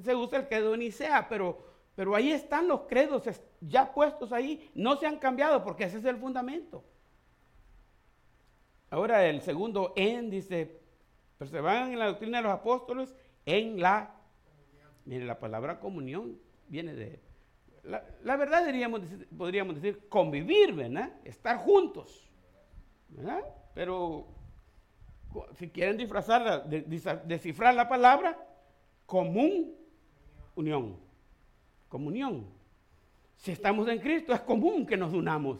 se 0.00 0.14
usa 0.14 0.38
el 0.38 0.48
credo 0.48 0.76
Nicea, 0.76 1.28
pero, 1.28 1.64
pero 1.94 2.14
ahí 2.14 2.32
están 2.32 2.68
los 2.68 2.82
credos 2.82 3.24
ya 3.60 3.92
puestos 3.92 4.32
ahí, 4.32 4.70
no 4.74 4.96
se 4.96 5.06
han 5.06 5.18
cambiado 5.18 5.62
porque 5.62 5.84
ese 5.84 5.98
es 5.98 6.04
el 6.04 6.16
fundamento. 6.16 6.82
Ahora 8.90 9.26
el 9.26 9.42
segundo 9.42 9.92
en 9.96 10.30
dice, 10.30 10.80
perseveran 11.38 11.92
en 11.92 11.98
la 11.98 12.06
doctrina 12.06 12.38
de 12.38 12.44
los 12.44 12.52
apóstoles 12.52 13.14
en 13.44 13.80
la, 13.80 14.14
mire 15.04 15.24
la 15.24 15.38
palabra 15.38 15.80
comunión 15.80 16.38
viene 16.68 16.94
de, 16.94 17.20
la, 17.82 18.36
verdad 18.36 18.62
podríamos 19.36 19.74
decir 19.80 20.08
convivir, 20.08 20.72
¿verdad? 20.72 21.12
Estar 21.24 21.58
juntos, 21.58 22.30
¿verdad? 23.08 23.42
Pero 23.74 24.26
si 25.54 25.68
quieren 25.68 25.96
disfrazarla, 25.96 26.60
descifrar 26.60 27.74
la 27.74 27.88
palabra, 27.88 28.38
común 29.06 29.74
unión. 30.54 30.96
Comunión. 31.88 32.46
Si 33.36 33.50
estamos 33.50 33.88
en 33.88 33.98
Cristo, 33.98 34.32
es 34.32 34.40
común 34.40 34.86
que 34.86 34.96
nos 34.96 35.12
unamos. 35.12 35.58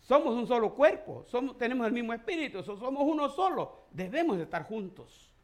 Somos 0.00 0.34
un 0.34 0.46
solo 0.46 0.72
cuerpo, 0.74 1.24
somos, 1.26 1.58
tenemos 1.58 1.86
el 1.86 1.92
mismo 1.92 2.12
espíritu, 2.12 2.62
somos 2.62 3.02
uno 3.02 3.28
solo. 3.28 3.86
Debemos 3.90 4.38
estar 4.38 4.62
juntos. 4.64 5.34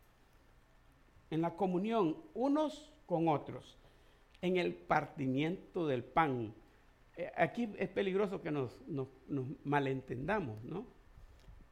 En 1.30 1.42
la 1.42 1.50
comunión, 1.56 2.16
unos 2.34 2.92
con 3.06 3.26
otros. 3.26 3.76
En 4.42 4.58
el 4.58 4.74
partimiento 4.74 5.86
del 5.86 6.04
pan. 6.04 6.54
Eh, 7.16 7.30
aquí 7.36 7.72
es 7.78 7.88
peligroso 7.88 8.42
que 8.42 8.50
nos, 8.50 8.78
nos 8.86 9.08
malentendamos, 9.64 10.62
¿no? 10.62 10.86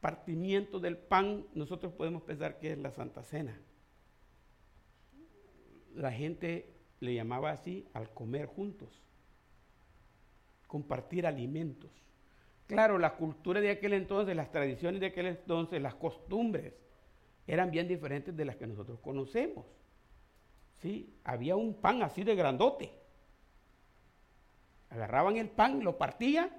partimiento 0.00 0.80
del 0.80 0.96
pan, 0.96 1.46
nosotros 1.54 1.92
podemos 1.92 2.22
pensar 2.22 2.58
que 2.58 2.72
es 2.72 2.78
la 2.78 2.90
Santa 2.90 3.22
Cena. 3.22 3.58
La 5.94 6.10
gente 6.10 6.72
le 7.00 7.14
llamaba 7.14 7.50
así 7.50 7.86
al 7.92 8.10
comer 8.10 8.46
juntos, 8.46 9.02
compartir 10.66 11.26
alimentos. 11.26 11.90
Claro, 12.66 12.98
la 12.98 13.16
cultura 13.16 13.60
de 13.60 13.70
aquel 13.70 13.92
entonces, 13.92 14.36
las 14.36 14.52
tradiciones 14.52 15.00
de 15.00 15.06
aquel 15.06 15.26
entonces, 15.26 15.82
las 15.82 15.96
costumbres, 15.96 16.72
eran 17.46 17.70
bien 17.70 17.88
diferentes 17.88 18.36
de 18.36 18.44
las 18.44 18.56
que 18.56 18.66
nosotros 18.66 19.00
conocemos. 19.00 19.66
¿Sí? 20.80 21.14
Había 21.24 21.56
un 21.56 21.74
pan 21.74 22.02
así 22.02 22.24
de 22.24 22.34
grandote. 22.34 22.92
Agarraban 24.88 25.36
el 25.36 25.48
pan, 25.48 25.84
lo 25.84 25.98
partían 25.98 26.50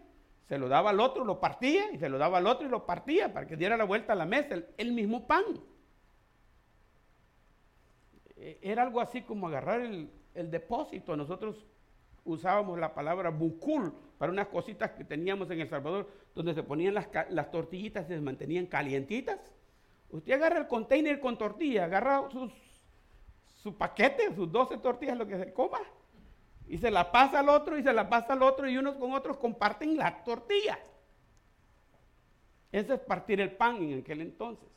se 0.52 0.58
lo 0.58 0.68
daba 0.68 0.90
al 0.90 1.00
otro, 1.00 1.24
lo 1.24 1.40
partía, 1.40 1.90
y 1.94 1.98
se 1.98 2.10
lo 2.10 2.18
daba 2.18 2.40
al 2.40 2.46
otro 2.46 2.68
y 2.68 2.70
lo 2.70 2.86
partía 2.86 3.32
para 3.32 3.48
que 3.48 3.56
diera 3.56 3.78
la 3.78 3.86
vuelta 3.86 4.12
a 4.12 4.18
la 4.18 4.26
mesa, 4.26 4.62
el, 4.78 4.92
mismo 4.92 5.26
pan. 5.26 5.46
E, 8.36 8.60
era 8.62 8.84
algo 8.84 9.00
así 9.00 9.22
como 9.22 9.48
agarrar 9.48 9.80
el, 9.80 10.10
depósito. 10.52 11.16
Nosotros 11.16 11.66
usábamos 12.26 12.78
la 12.78 12.94
palabra 12.94 13.30
bucul 13.30 13.94
para 14.18 14.30
unas 14.30 14.48
cositas 14.48 14.92
que 14.92 15.06
teníamos 15.06 15.50
en 15.52 15.62
El 15.62 15.70
Salvador, 15.70 16.10
donde 16.36 16.54
se 16.54 16.64
ponían 16.64 16.96
las, 16.96 17.08
las 17.30 17.50
tortillitas 17.50 18.04
y 18.10 18.16
se 18.16 18.20
mantenían 18.20 18.66
calientitas. 18.66 19.40
Usted 20.10 20.34
agarra 20.34 20.58
el 20.58 20.68
container 20.68 21.22
con 21.22 21.38
tortilla, 21.38 21.86
agarra 21.86 22.28
su 23.62 23.76
paquete, 23.76 24.34
sus 24.34 24.52
12 24.52 24.78
tortillas, 24.78 25.18
lo 25.18 25.28
que 25.28 25.38
se 25.38 25.54
coma, 25.54 25.80
y 26.68 26.78
se 26.78 26.90
la 26.90 27.12
pasa 27.12 27.40
al 27.40 27.50
otro 27.50 27.78
y 27.78 27.84
se 27.84 27.94
la 27.94 28.10
pasa 28.10 28.34
al 28.34 28.44
otro 28.44 28.68
y 28.68 28.78
unos 28.78 28.96
con 28.96 29.14
otros 29.14 29.38
comparten 29.38 29.98
la 29.98 30.24
tortilla. 30.24 30.80
Eso 32.72 32.94
es 32.94 33.00
partir 33.02 33.42
el 33.42 33.52
pan 33.52 33.76
en 33.84 34.00
aquel 34.00 34.22
entonces. 34.22 34.70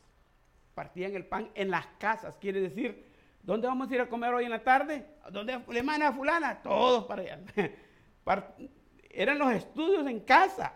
Partían 0.73 1.15
el 1.15 1.25
pan 1.25 1.49
en 1.55 1.71
las 1.71 1.87
casas, 1.97 2.37
quiere 2.37 2.59
decir, 2.59 3.05
¿dónde 3.41 3.67
vamos 3.67 3.89
a 3.89 3.95
ir 3.95 4.01
a 4.01 4.09
comer 4.09 4.33
hoy 4.33 4.43
en 4.43 4.51
la 4.51 4.63
tarde? 4.63 5.05
¿Dónde 5.31 5.61
le 5.69 5.83
manda 5.83 6.09
a 6.09 6.13
fulana? 6.13 6.61
Todos 6.61 7.05
para 7.05 7.21
allá. 7.21 7.39
Eran 9.09 9.39
los 9.39 9.53
estudios 9.53 10.05
en 10.07 10.19
casa. 10.19 10.73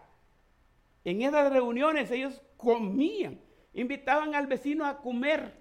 En 1.03 1.21
esas 1.21 1.51
reuniones 1.51 2.09
ellos 2.11 2.41
comían, 2.55 3.41
invitaban 3.73 4.35
al 4.35 4.47
vecino 4.47 4.85
a 4.85 4.97
comer. 4.97 5.59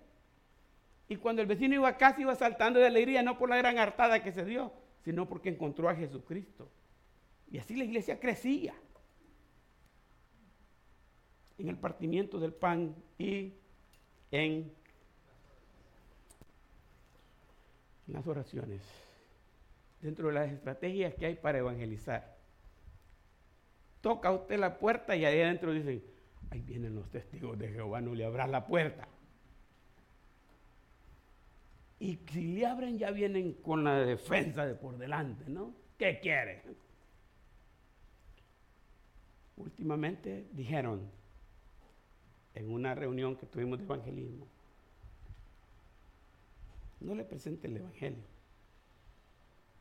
Y 1.09 1.17
cuando 1.17 1.41
el 1.41 1.49
vecino 1.49 1.75
iba 1.75 1.89
a 1.89 1.97
casa 1.97 2.21
iba 2.21 2.35
saltando 2.35 2.79
de 2.79 2.87
alegría, 2.87 3.23
no 3.23 3.39
por 3.39 3.49
la 3.49 3.57
gran 3.57 3.79
hartada 3.79 4.23
que 4.23 4.33
se 4.33 4.45
dio, 4.45 4.73
sino 5.05 5.27
porque 5.27 5.49
encontró 5.49 5.89
a 5.89 5.95
Jesucristo. 5.95 6.71
Y 7.51 7.59
así 7.59 7.77
la 7.77 7.85
iglesia 7.85 8.21
crecía 8.21 8.75
en 11.57 11.69
el 11.69 11.77
partimiento 11.79 12.39
del 12.39 12.53
pan 12.53 12.95
y 13.19 13.55
en 14.31 14.71
las 18.07 18.27
oraciones, 18.27 18.83
dentro 20.01 20.29
de 20.29 20.35
las 20.35 20.53
estrategias 20.53 21.15
que 21.15 21.27
hay 21.27 21.35
para 21.37 21.59
evangelizar. 21.59 22.37
Toca 24.03 24.31
usted 24.31 24.59
la 24.59 24.79
puerta 24.79 25.17
y 25.17 25.25
ahí 25.25 25.41
adentro 25.41 25.73
dicen, 25.73 26.05
ahí 26.51 26.61
vienen 26.61 26.95
los 26.95 27.11
testigos 27.11 27.59
de 27.59 27.69
Jehová, 27.69 28.01
no 28.03 28.15
le 28.15 28.25
abran 28.25 28.53
la 28.53 28.67
puerta. 28.67 29.09
Y 32.01 32.19
si 32.31 32.55
le 32.55 32.67
abren 32.67 32.99
ya 32.99 33.11
vienen 33.11 33.55
con 33.55 33.83
la 33.83 33.99
defensa 33.99 34.65
de 34.67 34.75
por 34.75 34.97
delante, 34.99 35.45
¿no? 35.49 35.75
¿Qué 35.99 36.21
quiere? 36.21 36.63
Últimamente 39.57 40.47
dijeron 40.53 41.11
en 42.55 42.71
una 42.71 42.95
reunión 42.95 43.37
que 43.37 43.47
tuvimos 43.47 43.79
de 43.79 43.85
evangelismo, 43.85 44.47
no 47.01 47.15
le 47.15 47.25
presente 47.25 47.67
el 47.67 47.77
evangelio. 47.77 48.23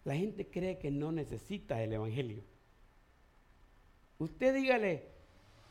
La 0.03 0.15
gente 0.15 0.47
cree 0.47 0.79
que 0.79 0.89
no 0.89 1.11
necesita 1.11 1.81
el 1.83 1.93
evangelio. 1.93 2.41
Usted 4.19 4.55
dígale, 4.55 5.03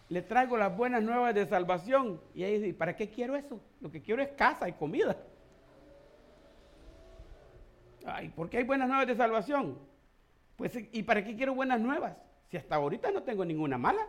le 0.08 0.22
traigo 0.22 0.56
las 0.56 0.76
buenas 0.76 1.02
nuevas 1.02 1.34
de 1.34 1.46
salvación. 1.46 2.20
Y 2.34 2.44
ahí 2.44 2.58
dice, 2.58 2.74
¿para 2.74 2.94
qué 2.94 3.10
quiero 3.10 3.34
eso? 3.34 3.60
Lo 3.80 3.90
que 3.90 4.02
quiero 4.02 4.22
es 4.22 4.28
casa 4.30 4.68
y 4.68 4.72
comida. 4.74 5.16
¿Por 8.34 8.50
qué 8.50 8.58
hay 8.58 8.64
buenas 8.64 8.88
nuevas 8.88 9.06
de 9.06 9.16
salvación? 9.16 9.78
Pues, 10.56 10.72
¿y 10.92 11.02
para 11.02 11.24
qué 11.24 11.36
quiero 11.36 11.54
buenas 11.54 11.80
nuevas? 11.80 12.16
Si 12.48 12.56
hasta 12.56 12.76
ahorita 12.76 13.10
no 13.10 13.22
tengo 13.22 13.44
ninguna 13.44 13.78
mala. 13.78 14.06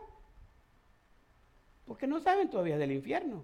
Porque 1.86 2.08
no 2.08 2.20
saben 2.20 2.50
todavía 2.50 2.78
del 2.78 2.92
infierno. 2.92 3.44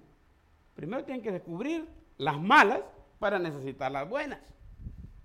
Primero 0.75 1.03
tienen 1.03 1.23
que 1.23 1.31
descubrir 1.31 1.87
las 2.17 2.39
malas 2.39 2.81
para 3.19 3.39
necesitar 3.39 3.91
las 3.91 4.07
buenas. 4.07 4.39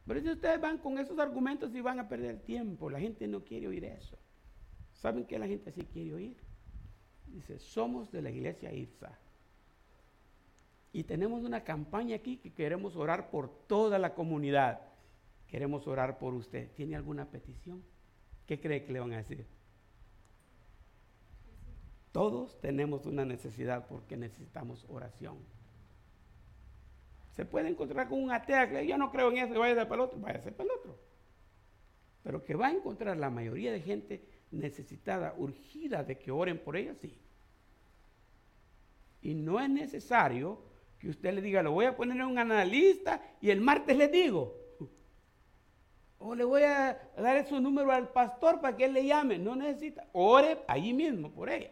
Pero 0.07 0.21
si 0.21 0.31
ustedes 0.31 0.61
van 0.61 0.79
con 0.79 0.99
esos 0.99 1.19
argumentos 1.19 1.75
y 1.75 1.81
van 1.81 2.01
a 2.01 2.09
perder 2.09 2.41
tiempo, 2.41 2.89
la 2.89 2.99
gente 2.99 3.27
no 3.27 3.45
quiere 3.45 3.69
oír 3.69 3.85
eso. 3.85 4.17
¿Saben 4.95 5.25
qué 5.25 5.39
la 5.39 5.47
gente 5.47 5.71
sí 5.73 5.85
quiere 5.93 6.15
oír? 6.15 6.37
Dice, 7.27 7.59
somos 7.59 8.11
de 8.11 8.23
la 8.23 8.31
iglesia 8.31 8.73
IPSA. 8.73 9.19
Y 10.93 11.05
tenemos 11.05 11.45
una 11.45 11.63
campaña 11.63 12.17
aquí 12.17 12.39
que 12.39 12.53
queremos 12.53 12.97
orar 12.97 13.31
por 13.31 13.51
toda 13.67 13.99
la 13.99 14.15
comunidad. 14.15 14.81
Queremos 15.49 15.87
orar 15.87 16.19
por 16.19 16.35
usted. 16.35 16.71
¿Tiene 16.75 16.95
alguna 16.95 17.31
petición? 17.31 17.83
¿Qué 18.47 18.61
cree 18.61 18.85
que 18.85 18.93
le 18.93 19.01
van 19.01 19.13
a 19.13 19.19
decir? 19.19 19.47
Todos 22.13 22.61
tenemos 22.61 23.07
una 23.07 23.25
necesidad 23.25 23.87
porque 23.87 24.17
necesitamos 24.17 24.85
oración. 24.89 25.39
Se 27.33 27.45
puede 27.45 27.69
encontrar 27.69 28.09
con 28.09 28.23
un 28.23 28.33
atea 28.33 28.69
que 28.69 28.87
yo 28.87 28.99
no 28.99 29.13
creo 29.13 29.31
en 29.31 29.39
eso, 29.39 29.59
vaya 29.61 29.89
para 29.89 30.03
el 30.03 30.09
otro, 30.09 30.19
vaya 30.19 30.43
para 30.43 30.65
el 30.65 30.71
otro. 30.71 30.99
Pero 32.25 32.43
que 32.45 32.55
va 32.55 32.67
a 32.67 32.73
encontrar 32.73 33.17
la 33.17 33.31
mayoría 33.31 33.71
de 33.71 33.81
gente 33.81 34.25
necesitada, 34.51 35.35
urgida 35.39 36.03
de 36.03 36.19
que 36.19 36.33
oren 36.33 36.59
por 36.59 36.77
ella, 36.77 36.95
sí. 36.95 37.17
Y 39.23 39.35
no 39.35 39.61
es 39.61 39.71
necesario 39.71 40.61
que 40.99 41.09
usted 41.11 41.33
le 41.33 41.41
diga, 41.41 41.63
lo 41.63 41.73
voy 41.73 41.85
a 41.85 41.97
poner 41.97 42.17
en 42.17 42.25
un 42.25 42.39
analista 42.39 43.23
y 43.41 43.51
el 43.51 43.61
martes 43.61 43.97
le 43.97 44.09
digo. 44.09 44.58
O 46.19 46.35
le 46.35 46.45
voy 46.45 46.63
a 46.63 47.11
dar 47.17 47.47
su 47.47 47.61
número 47.61 47.93
al 47.93 48.09
pastor 48.09 48.61
para 48.61 48.77
que 48.77 48.85
él 48.87 48.93
le 48.93 49.07
llame. 49.07 49.39
No 49.39 49.55
necesita. 49.55 50.07
Ore 50.13 50.65
allí 50.67 50.93
mismo 50.93 51.31
por 51.31 51.49
ella. 51.49 51.71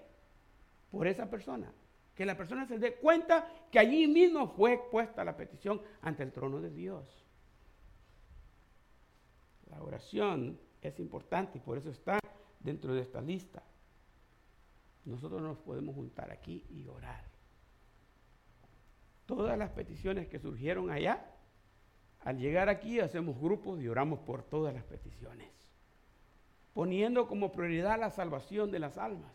Por 0.90 1.06
esa 1.06 1.28
persona. 1.28 1.72
Que 2.14 2.24
la 2.24 2.36
persona 2.36 2.66
se 2.66 2.78
dé 2.78 2.94
cuenta 2.94 3.48
que 3.70 3.78
allí 3.78 4.06
mismo 4.06 4.48
fue 4.48 4.80
puesta 4.90 5.24
la 5.24 5.36
petición 5.36 5.82
ante 6.00 6.22
el 6.22 6.32
trono 6.32 6.60
de 6.60 6.70
Dios. 6.70 7.26
La 9.68 9.82
oración 9.82 10.58
es 10.80 10.98
importante 11.00 11.58
y 11.58 11.60
por 11.60 11.76
eso 11.76 11.90
está 11.90 12.18
dentro 12.60 12.94
de 12.94 13.02
esta 13.02 13.20
lista. 13.20 13.62
Nosotros 15.04 15.42
nos 15.42 15.58
podemos 15.58 15.94
juntar 15.94 16.30
aquí 16.30 16.64
y 16.70 16.86
orar. 16.86 17.24
Todas 19.26 19.58
las 19.58 19.70
peticiones 19.70 20.28
que 20.28 20.38
surgieron 20.38 20.90
allá 20.90 21.35
al 22.24 22.38
llegar 22.38 22.68
aquí 22.68 23.00
hacemos 23.00 23.40
grupos 23.40 23.80
y 23.80 23.88
oramos 23.88 24.18
por 24.20 24.42
todas 24.42 24.74
las 24.74 24.84
peticiones, 24.84 25.48
poniendo 26.74 27.28
como 27.28 27.52
prioridad 27.52 27.98
la 27.98 28.10
salvación 28.10 28.70
de 28.70 28.78
las 28.80 28.98
almas. 28.98 29.32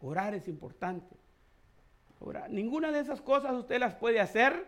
Orar 0.00 0.34
es 0.34 0.48
importante. 0.48 1.16
Ninguna 2.48 2.90
de 2.90 3.00
esas 3.00 3.20
cosas 3.20 3.52
usted 3.52 3.78
las 3.78 3.94
puede 3.94 4.20
hacer 4.20 4.66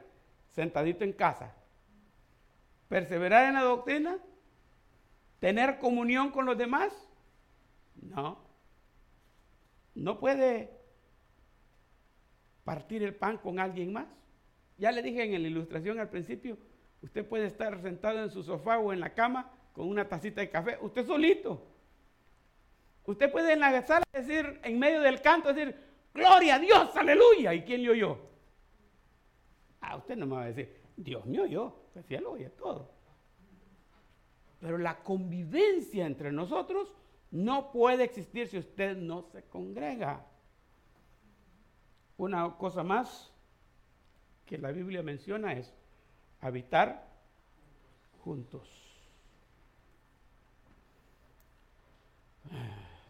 sentadito 0.51 1.05
en 1.05 1.13
casa. 1.13 1.55
Perseverar 2.89 3.47
en 3.47 3.55
la 3.55 3.63
doctrina, 3.63 4.19
tener 5.41 5.79
comunión 5.79 6.31
con 6.31 6.47
los 6.47 6.57
demás, 6.57 6.93
no. 8.03 8.39
No 9.95 10.21
puede 10.21 10.71
partir 12.65 13.03
el 13.03 13.15
pan 13.15 13.39
con 13.39 13.59
alguien 13.59 13.93
más. 13.93 14.07
Ya 14.79 14.93
le 14.93 15.03
dije 15.03 15.23
en 15.23 15.43
la 15.43 15.49
ilustración 15.49 15.99
al 15.99 16.11
principio, 16.11 16.59
usted 17.03 17.27
puede 17.27 17.47
estar 17.47 17.81
sentado 17.81 18.23
en 18.23 18.31
su 18.31 18.43
sofá 18.43 18.79
o 18.79 18.93
en 18.93 19.01
la 19.01 19.15
cama 19.15 19.51
con 19.73 19.89
una 19.89 20.09
tacita 20.09 20.41
de 20.41 20.51
café, 20.51 20.79
usted 20.81 21.07
solito. 21.07 21.63
Usted 23.05 23.31
puede 23.31 23.53
en 23.53 23.61
la 23.61 23.83
sala 23.83 24.05
decir, 24.13 24.61
en 24.65 24.79
medio 24.79 25.01
del 25.01 25.21
canto, 25.21 25.53
decir, 25.53 25.77
gloria 26.13 26.57
a 26.57 26.59
Dios, 26.59 26.97
aleluya. 26.97 27.55
¿Y 27.55 27.63
quién 27.63 27.83
le 27.83 27.91
oyó? 27.91 28.19
Ah, 29.81 29.97
usted 29.97 30.17
no 30.17 30.27
me 30.27 30.37
va 30.37 30.43
a 30.43 30.47
decir, 30.47 30.75
Dios 30.97 31.25
me 31.27 31.41
oyó, 31.41 31.75
pues 31.93 32.05
sí, 32.07 32.17
lo 32.17 32.33
oye 32.33 32.51
todo. 32.51 32.91
Pero 34.61 34.79
la 34.79 35.03
convivencia 35.03 36.07
entre 36.07 36.33
nosotros 36.33 36.93
no 37.31 37.71
puede 37.71 38.05
existir 38.05 38.49
si 38.49 38.59
usted 38.59 38.97
no 38.97 39.23
se 39.23 39.45
congrega. 39.45 40.27
Una 42.17 42.57
cosa 42.57 42.83
más, 42.83 43.33
que 44.47 44.59
la 44.59 44.73
Biblia 44.73 45.03
menciona 45.03 45.53
es 45.53 45.73
habitar 46.41 47.07
juntos. 48.25 48.69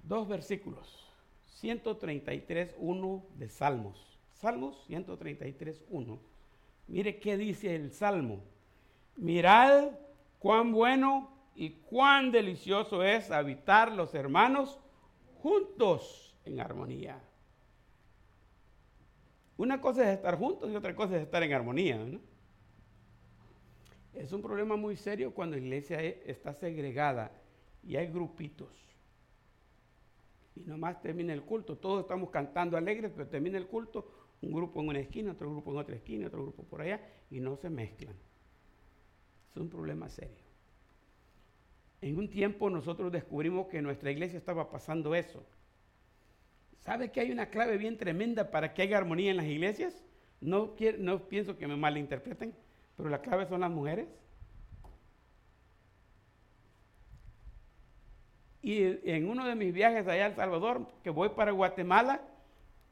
Dos 0.02 0.28
versículos. 0.28 1.06
133.1 1.60 3.22
de 3.38 3.48
Salmos. 3.48 4.18
Salmos 4.34 4.88
133.1. 4.88 6.18
Mire 6.88 7.18
qué 7.18 7.36
dice 7.36 7.74
el 7.74 7.92
Salmo. 7.92 8.40
Mirad 9.16 9.90
cuán 10.38 10.72
bueno 10.72 11.30
y 11.54 11.70
cuán 11.70 12.30
delicioso 12.30 13.02
es 13.02 13.30
habitar 13.30 13.92
los 13.92 14.14
hermanos 14.14 14.78
juntos 15.42 16.36
en 16.44 16.60
armonía. 16.60 17.18
Una 19.56 19.80
cosa 19.80 20.10
es 20.10 20.16
estar 20.16 20.36
juntos 20.38 20.70
y 20.70 20.76
otra 20.76 20.94
cosa 20.94 21.16
es 21.16 21.22
estar 21.22 21.42
en 21.42 21.52
armonía. 21.52 21.98
Es 24.12 24.32
un 24.32 24.42
problema 24.42 24.76
muy 24.76 24.96
serio 24.96 25.32
cuando 25.32 25.56
la 25.56 25.62
iglesia 25.62 26.02
e, 26.02 26.22
está 26.26 26.52
segregada 26.52 27.32
y 27.82 27.96
hay 27.96 28.08
grupitos. 28.08 28.68
Y 30.54 30.60
nomás 30.64 31.00
termina 31.00 31.32
el 31.32 31.42
culto, 31.42 31.76
todos 31.76 32.02
estamos 32.02 32.30
cantando 32.30 32.76
alegres, 32.76 33.12
pero 33.14 33.28
termina 33.28 33.58
el 33.58 33.66
culto, 33.66 34.10
un 34.40 34.52
grupo 34.52 34.80
en 34.80 34.88
una 34.88 35.00
esquina, 35.00 35.32
otro 35.32 35.50
grupo 35.50 35.70
en 35.72 35.78
otra 35.78 35.96
esquina, 35.96 36.26
otro 36.26 36.42
grupo 36.42 36.64
por 36.64 36.80
allá, 36.80 37.00
y 37.30 37.40
no 37.40 37.56
se 37.56 37.68
mezclan. 37.68 38.14
Es 39.50 39.56
un 39.60 39.68
problema 39.68 40.08
serio. 40.08 40.44
En 42.00 42.18
un 42.18 42.28
tiempo 42.28 42.70
nosotros 42.70 43.10
descubrimos 43.12 43.66
que 43.68 43.82
nuestra 43.82 44.10
iglesia 44.10 44.38
estaba 44.38 44.70
pasando 44.70 45.14
eso. 45.14 45.44
¿Sabe 46.86 47.10
que 47.10 47.18
hay 47.18 47.32
una 47.32 47.50
clave 47.50 47.78
bien 47.78 47.98
tremenda 47.98 48.52
para 48.52 48.72
que 48.72 48.82
haya 48.82 48.96
armonía 48.96 49.32
en 49.32 49.38
las 49.38 49.46
iglesias? 49.46 50.04
No, 50.40 50.76
pienso 50.76 51.58
que 51.58 51.66
me 51.66 51.74
malinterpreten, 51.74 52.54
pero 52.96 53.08
la 53.08 53.20
clave 53.20 53.44
son 53.46 53.62
las 53.62 53.72
mujeres. 53.72 54.06
Y 58.62 58.84
en 59.10 59.28
uno 59.28 59.44
de 59.48 59.56
mis 59.56 59.72
viajes 59.72 60.06
allá 60.06 60.26
a 60.26 60.28
El 60.28 60.36
Salvador, 60.36 60.86
que 61.02 61.10
voy 61.10 61.30
para 61.30 61.50
Guatemala, 61.50 62.20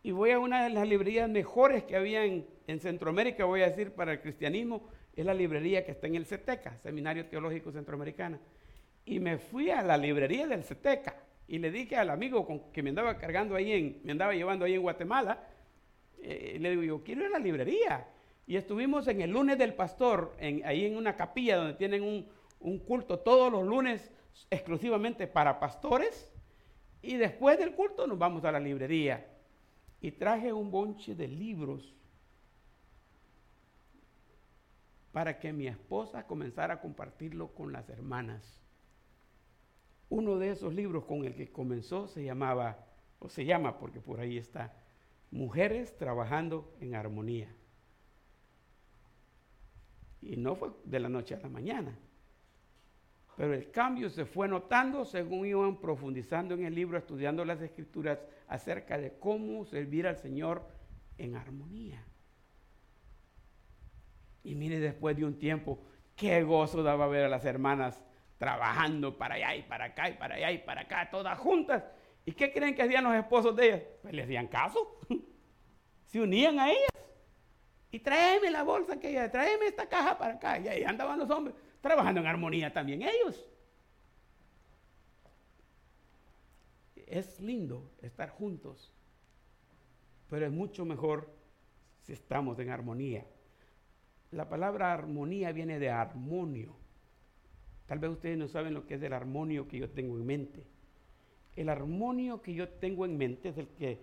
y 0.03 0.11
voy 0.11 0.33
a 0.33 0.41
una 0.41 0.65
de 0.65 0.71
las 0.71 0.89
librerías 0.89 1.31
mejores 1.31 1.85
que 1.85 1.95
había 1.95 2.25
en, 2.25 2.47
Centroamérica, 2.81 3.45
voy 3.45 3.63
a 3.63 3.71
decir, 3.71 3.93
para 3.93 4.11
el 4.11 4.21
cristianismo, 4.21 4.89
es 5.15 5.25
la 5.25 5.35
librería 5.35 5.85
que 5.85 5.93
está 5.93 6.09
en 6.09 6.17
el 6.17 6.27
CETECA, 6.27 6.79
Seminario 6.83 7.27
Teológico 7.27 7.71
Centroamericano. 7.71 8.41
Y 9.05 9.21
me 9.21 9.39
fui 9.39 9.71
a 9.71 9.83
la 9.83 9.97
librería 9.97 10.49
del 10.49 10.65
CETECA 10.65 11.15
y 11.47 11.59
le 11.59 11.71
dije 11.71 11.97
al 11.97 12.11
amigo 12.11 12.47
con, 12.47 12.73
que 12.73 12.83
me 12.83 12.91
andaba 12.91 13.19
cargando 13.19 13.55
ahí, 13.55 13.73
en, 13.73 14.01
me 14.05 14.13
andaba 14.13 14.35
llevando 14.35 14.65
ahí 14.65 14.75
en 14.75 14.83
Guatemala, 14.83 15.47
eh, 16.23 16.57
le 16.61 16.71
digo, 16.71 16.83
yo 16.83 17.05
quiero 17.05 17.23
ir 17.23 17.27
a 17.29 17.31
la 17.31 17.39
librería. 17.39 18.09
Y 18.47 18.57
estuvimos 18.57 19.09
en 19.09 19.23
el 19.23 19.31
lunes 19.31 19.57
del 19.59 19.75
pastor, 19.75 20.37
ahí 20.41 20.85
en 20.85 20.97
una 20.97 21.17
capilla 21.17 21.57
donde 21.57 21.75
tienen 21.75 22.03
un, 22.03 22.29
un 22.61 22.79
culto 22.79 23.19
todos 23.21 23.51
los 23.51 23.67
lunes 23.67 24.11
exclusivamente 24.51 25.27
para 25.27 25.61
pastores 25.61 26.33
y 27.03 27.17
después 27.17 27.59
del 27.59 27.75
culto 27.75 28.07
nos 28.07 28.19
vamos 28.19 28.45
a 28.45 28.53
la 28.53 28.59
librería. 28.59 29.27
Y 30.01 30.13
traje 30.13 30.53
un 30.53 30.71
bonche 30.71 31.15
de 31.15 31.29
libros 31.29 31.95
para 35.13 35.39
que 35.39 35.53
mi 35.53 35.67
esposa 35.67 36.27
comenzara 36.27 36.75
a 36.75 36.81
compartirlo 36.81 37.55
con 37.55 37.73
las 37.73 37.89
hermanas. 37.89 38.64
Uno 40.09 40.39
de 40.39 40.51
esos 40.51 40.75
libros 40.75 41.05
con 41.05 41.25
el 41.25 41.35
que 41.35 41.51
comenzó 41.51 42.07
se 42.09 42.25
llamaba, 42.25 42.87
o 43.19 43.29
se 43.29 43.45
llama 43.45 43.79
porque 43.79 44.01
por 44.01 44.21
ahí 44.21 44.39
está, 44.39 44.73
Mujeres 45.35 45.97
trabajando 45.99 46.73
en 46.81 46.95
armonía. 46.95 47.53
Y 50.23 50.37
no 50.37 50.55
fue 50.55 50.71
de 50.85 51.01
la 51.01 51.09
noche 51.09 51.35
a 51.35 51.41
la 51.41 51.49
mañana. 51.49 51.99
Pero 53.37 53.53
el 53.53 53.69
cambio 53.73 54.11
se 54.11 54.27
fue 54.27 54.47
notando 54.47 55.05
según 55.05 55.45
iban 55.45 55.81
profundizando 55.81 56.55
en 56.55 56.65
el 56.65 56.73
libro, 56.77 56.97
estudiando 56.97 57.45
las 57.45 57.61
escrituras 57.61 58.21
acerca 58.47 58.97
de 58.97 59.19
cómo 59.19 59.65
servir 59.65 60.07
al 60.07 60.19
Señor 60.19 60.69
en 61.19 61.35
armonía. 61.35 62.05
Y 64.45 64.55
mire, 64.55 64.79
después 64.79 65.17
de 65.17 65.25
un 65.25 65.37
tiempo, 65.37 65.81
qué 66.15 66.45
gozo 66.45 66.85
daba 66.85 67.09
ver 67.09 67.25
a 67.25 67.29
las 67.29 67.45
hermanas 67.45 68.05
trabajando 68.45 69.17
para 69.17 69.37
allá 69.37 69.57
y 69.57 69.63
para 69.63 69.87
acá 69.87 70.11
y 70.11 70.13
para 70.13 70.35
allá 70.35 70.53
y 70.53 70.59
para 70.59 70.83
acá, 70.83 71.09
todas 71.11 71.39
juntas. 71.39 71.83
¿Y 72.27 72.33
qué 72.33 72.53
creen 72.53 72.75
que 72.75 72.83
hacían 72.83 73.05
los 73.05 73.15
esposos 73.15 73.57
de 73.57 73.67
ellas? 73.67 73.83
Pues 74.03 74.13
les 74.13 74.25
hacían 74.27 74.49
caso. 74.49 74.99
Se 76.05 76.21
unían 76.21 76.61
a 76.61 76.69
ellas. 76.69 76.91
Y 77.91 78.01
tráeme 78.01 78.51
la 78.51 78.63
bolsa 78.63 79.01
que 79.01 79.09
ella, 79.09 79.31
tráeme 79.31 79.67
esta 79.67 79.89
caja 79.89 80.19
para 80.19 80.35
acá. 80.35 80.59
Y 80.59 80.69
ahí 80.69 80.85
andaban 80.85 81.19
los 81.19 81.31
hombres 81.31 81.55
trabajando 81.81 82.21
en 82.21 82.27
armonía 82.27 82.71
también 82.71 83.01
ellos. 83.01 83.47
Es 87.07 87.41
lindo 87.41 87.93
estar 88.03 88.29
juntos, 88.29 88.93
pero 90.29 90.45
es 90.45 90.53
mucho 90.53 90.85
mejor 90.85 91.31
si 92.03 92.13
estamos 92.13 92.59
en 92.59 92.69
armonía. 92.69 93.25
La 94.33 94.51
palabra 94.51 94.93
armonía 94.93 95.51
viene 95.53 95.79
de 95.79 95.89
armonio. 95.89 96.84
Tal 97.87 97.99
vez 97.99 98.11
ustedes 98.11 98.39
no 98.39 98.49
saben 98.49 98.75
lo 98.75 98.87
que 98.87 98.95
es 98.95 99.03
el 99.03 99.13
armonio 99.13 99.69
que 99.69 99.79
yo 99.79 99.91
tengo 99.91 100.17
en 100.17 100.27
mente. 100.27 100.65
El 101.57 101.69
armonio 101.69 102.41
que 102.41 102.55
yo 102.55 102.69
tengo 102.69 103.05
en 103.05 103.17
mente 103.17 103.51
es 103.51 103.59
el 103.59 103.69
que 103.69 104.01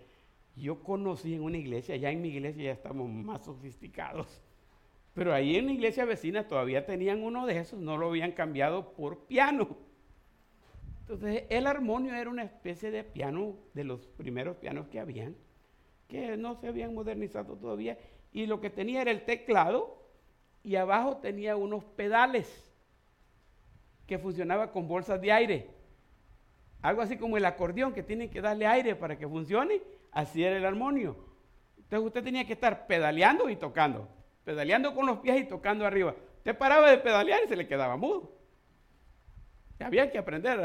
yo 0.55 0.83
conocí 0.83 1.33
en 1.33 1.41
una 1.41 1.57
iglesia. 1.57 1.95
Ya 1.95 2.11
en 2.11 2.21
mi 2.21 2.29
iglesia 2.29 2.63
ya 2.63 2.71
estamos 2.71 3.09
más 3.09 3.45
sofisticados. 3.45 4.41
Pero 5.13 5.33
ahí 5.33 5.57
en 5.57 5.65
la 5.65 5.73
iglesia 5.73 6.05
vecina 6.05 6.47
todavía 6.47 6.85
tenían 6.85 7.23
uno 7.23 7.45
de 7.45 7.57
esos, 7.57 7.79
no 7.79 7.97
lo 7.97 8.09
habían 8.09 8.31
cambiado 8.31 8.93
por 8.93 9.25
piano. 9.25 9.75
Entonces 11.01 11.43
el 11.49 11.67
armonio 11.67 12.13
era 12.13 12.29
una 12.29 12.43
especie 12.43 12.91
de 12.91 13.03
piano, 13.03 13.55
de 13.73 13.83
los 13.83 14.07
primeros 14.07 14.55
pianos 14.57 14.87
que 14.87 14.99
habían, 14.99 15.35
que 16.07 16.37
no 16.37 16.55
se 16.55 16.67
habían 16.67 16.93
modernizado 16.93 17.57
todavía, 17.57 17.97
y 18.31 18.45
lo 18.45 18.61
que 18.61 18.69
tenía 18.69 19.01
era 19.01 19.11
el 19.11 19.25
teclado 19.25 19.97
y 20.63 20.75
abajo 20.77 21.17
tenía 21.17 21.57
unos 21.57 21.83
pedales 21.83 22.70
que 24.11 24.19
funcionaba 24.19 24.73
con 24.73 24.89
bolsas 24.89 25.21
de 25.21 25.31
aire. 25.31 25.69
Algo 26.81 27.01
así 27.01 27.15
como 27.15 27.37
el 27.37 27.45
acordeón 27.45 27.93
que 27.93 28.03
tienen 28.03 28.29
que 28.29 28.41
darle 28.41 28.67
aire 28.67 28.93
para 28.93 29.17
que 29.17 29.25
funcione, 29.25 29.81
así 30.11 30.43
era 30.43 30.57
el 30.57 30.65
armonio. 30.65 31.15
Entonces 31.77 32.07
usted 32.07 32.21
tenía 32.21 32.45
que 32.45 32.51
estar 32.51 32.87
pedaleando 32.87 33.49
y 33.49 33.55
tocando 33.55 34.09
pedaleando 34.43 34.93
con 34.93 35.05
los 35.05 35.19
pies 35.19 35.39
y 35.39 35.45
tocando 35.45 35.85
arriba. 35.85 36.13
Usted 36.39 36.57
paraba 36.57 36.89
de 36.91 36.97
pedalear 36.97 37.39
y 37.45 37.47
se 37.47 37.55
le 37.55 37.67
quedaba 37.67 37.95
mudo. 37.95 38.37
Había 39.79 40.11
que 40.11 40.17
aprender, 40.17 40.59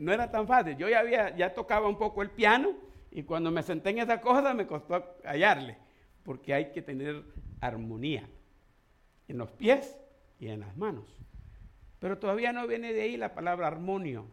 no 0.00 0.10
era 0.10 0.30
tan 0.30 0.46
fácil. 0.46 0.78
Yo 0.78 0.88
ya, 0.88 1.36
ya 1.36 1.52
tocaba 1.52 1.88
un 1.88 1.98
poco 1.98 2.22
el 2.22 2.30
piano 2.30 2.72
y 3.10 3.24
cuando 3.24 3.50
me 3.50 3.62
senté 3.62 3.90
en 3.90 3.98
esa 3.98 4.18
cosa 4.22 4.54
me 4.54 4.66
costó 4.66 5.18
hallarle, 5.24 5.76
porque 6.24 6.54
hay 6.54 6.72
que 6.72 6.80
tener 6.80 7.22
armonía 7.60 8.26
en 9.28 9.36
los 9.36 9.52
pies 9.52 10.00
y 10.40 10.48
en 10.48 10.60
las 10.60 10.74
manos. 10.74 11.18
Pero 11.98 12.18
todavía 12.18 12.52
no 12.52 12.66
viene 12.66 12.92
de 12.92 13.02
ahí 13.02 13.16
la 13.16 13.34
palabra 13.34 13.66
armonio. 13.66 14.26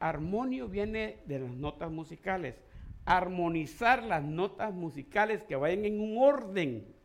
Armonio 0.00 0.68
viene 0.68 1.20
de 1.26 1.40
las 1.40 1.50
notas 1.50 1.90
musicales. 1.90 2.56
Armonizar 3.04 4.02
las 4.02 4.22
notas 4.22 4.74
musicales 4.74 5.42
que 5.44 5.56
vayan 5.56 5.84
en 5.84 6.00
un 6.00 6.18
orden 6.18 6.98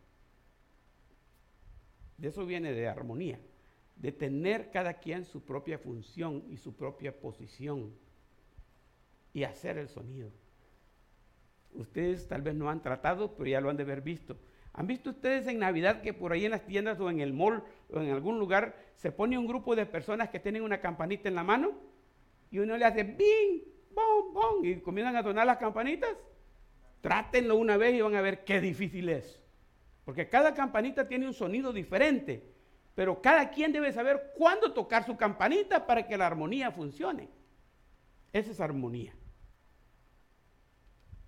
de 2.18 2.28
eso 2.28 2.46
viene 2.46 2.72
de 2.72 2.88
armonía, 2.88 3.40
de 3.96 4.12
tener 4.12 4.70
cada 4.70 4.94
quien 4.94 5.24
su 5.24 5.42
propia 5.42 5.78
función 5.78 6.44
y 6.48 6.56
su 6.56 6.74
propia 6.74 7.18
posición 7.18 7.92
y 9.32 9.42
hacer 9.42 9.78
el 9.78 9.88
sonido. 9.88 10.30
Ustedes 11.72 12.28
tal 12.28 12.42
vez 12.42 12.54
no 12.54 12.70
han 12.70 12.82
tratado, 12.82 13.34
pero 13.36 13.50
ya 13.50 13.60
lo 13.60 13.68
han 13.68 13.76
de 13.76 13.82
haber 13.82 14.00
visto. 14.00 14.36
¿Han 14.74 14.88
visto 14.88 15.10
ustedes 15.10 15.46
en 15.46 15.60
Navidad 15.60 16.02
que 16.02 16.12
por 16.12 16.32
ahí 16.32 16.44
en 16.44 16.50
las 16.50 16.66
tiendas 16.66 16.98
o 16.98 17.08
en 17.08 17.20
el 17.20 17.32
mall 17.32 17.62
o 17.90 18.00
en 18.00 18.10
algún 18.10 18.40
lugar 18.40 18.76
se 18.96 19.12
pone 19.12 19.38
un 19.38 19.46
grupo 19.46 19.76
de 19.76 19.86
personas 19.86 20.30
que 20.30 20.40
tienen 20.40 20.62
una 20.62 20.80
campanita 20.80 21.28
en 21.28 21.36
la 21.36 21.44
mano 21.44 21.72
y 22.50 22.58
uno 22.58 22.76
le 22.76 22.84
hace 22.84 23.04
bing, 23.04 23.62
bom, 23.94 24.34
bom 24.34 24.64
y 24.64 24.80
comienzan 24.80 25.14
a 25.14 25.22
sonar 25.22 25.46
las 25.46 25.58
campanitas? 25.58 26.10
Trátenlo 27.00 27.54
una 27.54 27.76
vez 27.76 27.94
y 27.94 28.00
van 28.00 28.16
a 28.16 28.20
ver 28.20 28.44
qué 28.44 28.60
difícil 28.60 29.08
es. 29.10 29.40
Porque 30.04 30.28
cada 30.28 30.54
campanita 30.54 31.06
tiene 31.06 31.28
un 31.28 31.34
sonido 31.34 31.72
diferente, 31.72 32.42
pero 32.96 33.22
cada 33.22 33.50
quien 33.50 33.72
debe 33.72 33.92
saber 33.92 34.32
cuándo 34.36 34.72
tocar 34.72 35.06
su 35.06 35.16
campanita 35.16 35.86
para 35.86 36.04
que 36.04 36.16
la 36.16 36.26
armonía 36.26 36.72
funcione. 36.72 37.28
Esa 38.32 38.50
es 38.50 38.60
armonía. 38.60 39.14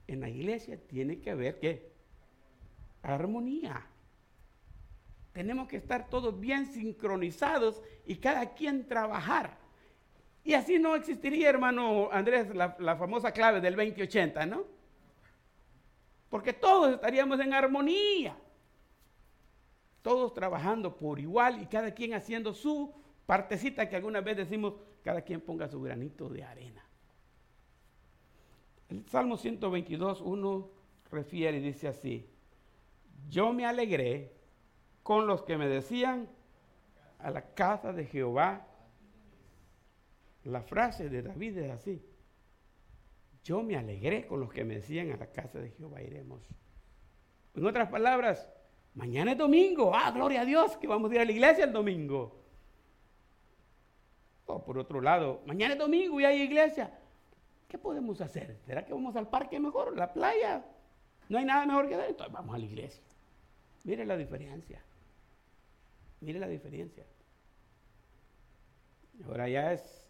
En 0.08 0.20
la 0.20 0.28
iglesia 0.28 0.80
tiene 0.84 1.20
que 1.20 1.30
haber 1.30 1.60
qué? 1.60 1.95
Armonía. 3.14 3.86
Tenemos 5.32 5.68
que 5.68 5.76
estar 5.76 6.08
todos 6.08 6.38
bien 6.38 6.66
sincronizados 6.66 7.82
y 8.06 8.16
cada 8.16 8.54
quien 8.54 8.86
trabajar. 8.86 9.58
Y 10.44 10.54
así 10.54 10.78
no 10.78 10.94
existiría, 10.94 11.50
hermano 11.50 12.08
Andrés, 12.10 12.54
la, 12.54 12.96
famosa 12.96 13.32
clave 13.32 13.60
del 13.60 13.76
2080, 13.76 14.46
¿no? 14.46 14.64
Porque 16.30 16.52
todos 16.52 16.94
estaríamos 16.94 17.40
en 17.40 17.52
armonía 17.52 18.36
todos 20.06 20.32
trabajando 20.34 20.96
por 20.96 21.18
igual 21.18 21.60
y 21.60 21.66
cada 21.66 21.90
quien 21.90 22.14
haciendo 22.14 22.54
su 22.54 22.94
partecita 23.26 23.88
que 23.88 23.96
alguna 23.96 24.20
vez 24.20 24.36
decimos, 24.36 24.74
cada 25.02 25.22
quien 25.22 25.40
ponga 25.40 25.66
su 25.66 25.82
granito 25.82 26.28
de 26.28 26.44
arena. 26.44 26.86
El 28.88 29.04
Salmo 29.08 29.36
122, 29.36 30.20
1 30.20 30.70
refiere 31.10 31.58
y 31.58 31.60
dice 31.60 31.88
así, 31.88 32.24
yo 33.28 33.52
me 33.52 33.66
alegré 33.66 34.32
con 35.02 35.26
los 35.26 35.42
que 35.42 35.56
me 35.56 35.68
decían 35.68 36.28
a 37.18 37.30
la 37.30 37.54
casa 37.54 37.92
de 37.92 38.06
Jehová. 38.06 38.66
La 40.44 40.62
frase 40.62 41.08
de 41.08 41.22
David 41.22 41.58
es 41.58 41.70
así. 41.70 42.04
Yo 43.42 43.62
me 43.62 43.76
alegré 43.76 44.26
con 44.26 44.40
los 44.40 44.52
que 44.52 44.64
me 44.64 44.76
decían 44.76 45.12
a 45.12 45.16
la 45.16 45.30
casa 45.30 45.58
de 45.60 45.70
Jehová 45.70 46.02
iremos. 46.02 46.42
En 47.54 47.64
otras 47.64 47.88
palabras, 47.88 48.48
mañana 48.94 49.32
es 49.32 49.38
domingo. 49.38 49.92
Ah, 49.94 50.10
gloria 50.10 50.42
a 50.42 50.44
Dios 50.44 50.76
que 50.76 50.86
vamos 50.86 51.10
a 51.10 51.14
ir 51.14 51.20
a 51.20 51.24
la 51.24 51.32
iglesia 51.32 51.64
el 51.64 51.72
domingo. 51.72 52.42
O 54.46 54.64
por 54.64 54.78
otro 54.78 55.00
lado, 55.00 55.42
mañana 55.46 55.74
es 55.74 55.78
domingo 55.78 56.20
y 56.20 56.24
hay 56.24 56.42
iglesia. 56.42 56.98
¿Qué 57.68 57.78
podemos 57.78 58.20
hacer? 58.20 58.58
¿Será 58.66 58.84
que 58.84 58.92
vamos 58.92 59.16
al 59.16 59.28
parque 59.28 59.58
mejor? 59.58 59.96
¿La 59.96 60.12
playa? 60.12 60.64
No 61.28 61.38
hay 61.38 61.44
nada 61.44 61.66
mejor 61.66 61.88
que 61.88 61.94
hacer. 61.94 62.10
Entonces 62.10 62.32
vamos 62.32 62.54
a 62.54 62.58
la 62.58 62.64
iglesia. 62.64 63.02
Mire 63.84 64.04
la 64.04 64.16
diferencia. 64.16 64.82
Mire 66.20 66.38
la 66.38 66.48
diferencia. 66.48 67.04
Ahora 69.24 69.48
ya 69.48 69.72
es 69.72 70.06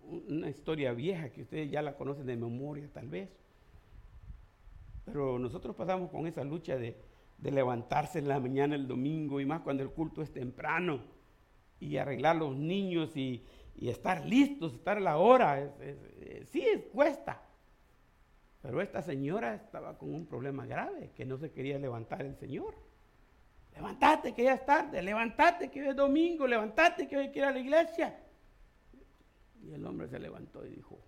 una 0.00 0.48
historia 0.48 0.92
vieja 0.92 1.30
que 1.30 1.42
ustedes 1.42 1.70
ya 1.70 1.82
la 1.82 1.96
conocen 1.96 2.26
de 2.26 2.36
memoria 2.36 2.88
tal 2.92 3.08
vez. 3.08 3.28
Pero 5.04 5.38
nosotros 5.38 5.74
pasamos 5.76 6.10
con 6.10 6.26
esa 6.26 6.44
lucha 6.44 6.76
de, 6.76 6.96
levantarse 7.40 8.18
en 8.18 8.28
la 8.28 8.40
mañana 8.40 8.74
el 8.74 8.88
domingo 8.88 9.40
y 9.40 9.46
más 9.46 9.60
cuando 9.60 9.82
el 9.82 9.90
culto 9.90 10.22
es 10.22 10.32
temprano 10.32 11.00
y 11.78 11.96
arreglar 11.96 12.36
los 12.36 12.56
niños 12.56 13.16
y, 13.16 13.44
estar 13.80 14.26
listos, 14.26 14.74
estar 14.74 14.96
a 14.96 15.00
la 15.00 15.18
hora. 15.18 15.72
sí, 16.50 16.66
cuesta. 16.92 17.47
Pero 18.62 18.80
esta 18.82 19.02
señora 19.02 19.54
estaba 19.54 19.96
con 19.96 20.12
un 20.12 20.26
problema 20.26 20.66
grave, 20.66 21.12
que 21.14 21.24
no 21.24 21.38
se 21.38 21.52
quería 21.52 21.78
levantar 21.78 22.22
el 22.22 22.36
Señor. 22.36 22.74
Levantate 23.74 24.34
que 24.34 24.44
ya 24.44 24.54
es 24.54 24.66
tarde, 24.66 25.00
levantate 25.02 25.70
que 25.70 25.80
hoy 25.80 25.88
es 25.88 25.96
domingo, 25.96 26.46
levantate 26.46 27.06
que 27.06 27.16
hoy 27.16 27.26
hay 27.26 27.32
que 27.32 27.38
ir 27.38 27.44
a 27.44 27.52
la 27.52 27.58
iglesia. 27.60 28.18
Y 29.62 29.72
el 29.72 29.86
hombre 29.86 30.08
se 30.08 30.18
levantó 30.18 30.66
y 30.66 30.70
dijo, 30.70 30.98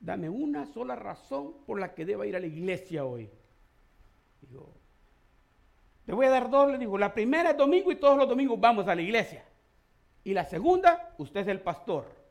dame 0.00 0.28
una 0.28 0.66
sola 0.66 0.96
razón 0.96 1.64
por 1.64 1.78
la 1.78 1.94
que 1.94 2.04
deba 2.04 2.26
ir 2.26 2.34
a 2.34 2.40
la 2.40 2.46
iglesia 2.46 3.04
hoy. 3.04 3.30
Dijo, 4.40 4.74
te 6.04 6.12
voy 6.12 6.26
a 6.26 6.30
dar 6.30 6.50
dos, 6.50 6.76
le 6.76 6.98
la 6.98 7.14
primera 7.14 7.50
es 7.50 7.56
domingo 7.56 7.92
y 7.92 7.96
todos 7.96 8.18
los 8.18 8.28
domingos 8.28 8.58
vamos 8.58 8.88
a 8.88 8.94
la 8.94 9.02
iglesia. 9.02 9.44
Y 10.24 10.34
la 10.34 10.44
segunda, 10.44 11.14
usted 11.18 11.40
es 11.40 11.48
el 11.48 11.60
pastor. 11.60 12.21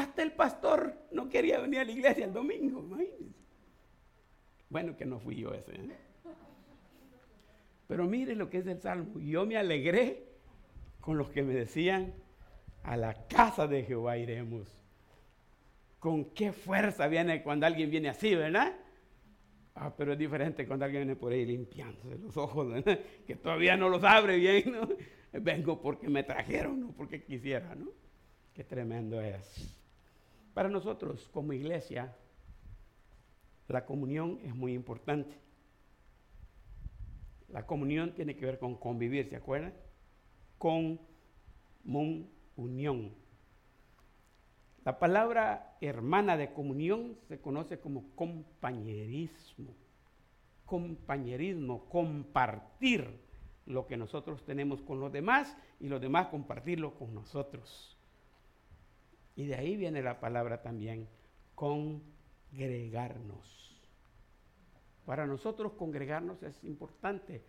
Hasta 0.00 0.22
el 0.22 0.32
pastor 0.32 0.94
no 1.12 1.28
quería 1.28 1.60
venir 1.60 1.80
a 1.80 1.84
la 1.84 1.92
iglesia 1.92 2.24
el 2.24 2.32
domingo, 2.32 2.82
Bueno, 4.70 4.96
que 4.96 5.04
no 5.04 5.20
fui 5.20 5.36
yo 5.36 5.52
ese. 5.52 5.74
¿eh? 5.74 5.90
Pero 7.86 8.04
mire 8.04 8.34
lo 8.34 8.48
que 8.48 8.58
es 8.58 8.66
el 8.66 8.80
salmo. 8.80 9.20
Yo 9.20 9.44
me 9.44 9.58
alegré 9.58 10.24
con 11.02 11.18
los 11.18 11.28
que 11.28 11.42
me 11.42 11.52
decían, 11.52 12.14
a 12.82 12.96
la 12.96 13.26
casa 13.26 13.66
de 13.66 13.84
Jehová 13.84 14.16
iremos. 14.16 14.68
Con 15.98 16.30
qué 16.30 16.52
fuerza 16.52 17.06
viene 17.06 17.42
cuando 17.42 17.66
alguien 17.66 17.90
viene 17.90 18.08
así, 18.08 18.34
¿verdad? 18.34 18.74
Ah, 19.74 19.94
pero 19.94 20.14
es 20.14 20.18
diferente 20.18 20.66
cuando 20.66 20.86
alguien 20.86 21.02
viene 21.02 21.16
por 21.16 21.32
ahí 21.32 21.44
limpiándose 21.44 22.16
los 22.16 22.38
ojos, 22.38 22.70
¿verdad? 22.70 23.00
que 23.26 23.36
todavía 23.36 23.76
no 23.76 23.90
los 23.90 24.02
abre 24.02 24.38
bien, 24.38 24.72
¿no? 24.72 24.88
Vengo 25.42 25.82
porque 25.82 26.08
me 26.08 26.22
trajeron, 26.22 26.80
no 26.80 26.92
porque 26.92 27.22
quisiera, 27.22 27.74
¿no? 27.74 27.90
Qué 28.54 28.64
tremendo 28.64 29.20
es. 29.20 29.79
Para 30.54 30.68
nosotros 30.68 31.28
como 31.32 31.52
iglesia, 31.52 32.16
la 33.68 33.86
comunión 33.86 34.40
es 34.42 34.54
muy 34.54 34.74
importante. 34.74 35.36
La 37.48 37.66
comunión 37.66 38.14
tiene 38.14 38.36
que 38.36 38.46
ver 38.46 38.58
con 38.58 38.74
convivir, 38.76 39.28
¿se 39.28 39.36
acuerdan? 39.36 39.74
Con 40.58 41.00
unión. 42.56 43.12
La 44.84 44.98
palabra 44.98 45.76
hermana 45.80 46.36
de 46.36 46.52
comunión 46.52 47.16
se 47.28 47.40
conoce 47.40 47.80
como 47.80 48.14
compañerismo. 48.14 49.74
Compañerismo, 50.64 51.84
compartir 51.88 53.20
lo 53.66 53.86
que 53.86 53.96
nosotros 53.96 54.44
tenemos 54.44 54.80
con 54.82 55.00
los 55.00 55.12
demás 55.12 55.56
y 55.78 55.88
los 55.88 56.00
demás 56.00 56.28
compartirlo 56.28 56.94
con 56.94 57.14
nosotros. 57.14 57.99
Y 59.36 59.46
de 59.46 59.54
ahí 59.54 59.76
viene 59.76 60.02
la 60.02 60.20
palabra 60.20 60.62
también, 60.62 61.08
congregarnos. 61.54 63.80
Para 65.04 65.26
nosotros 65.26 65.72
congregarnos 65.72 66.42
es 66.42 66.62
importante, 66.64 67.42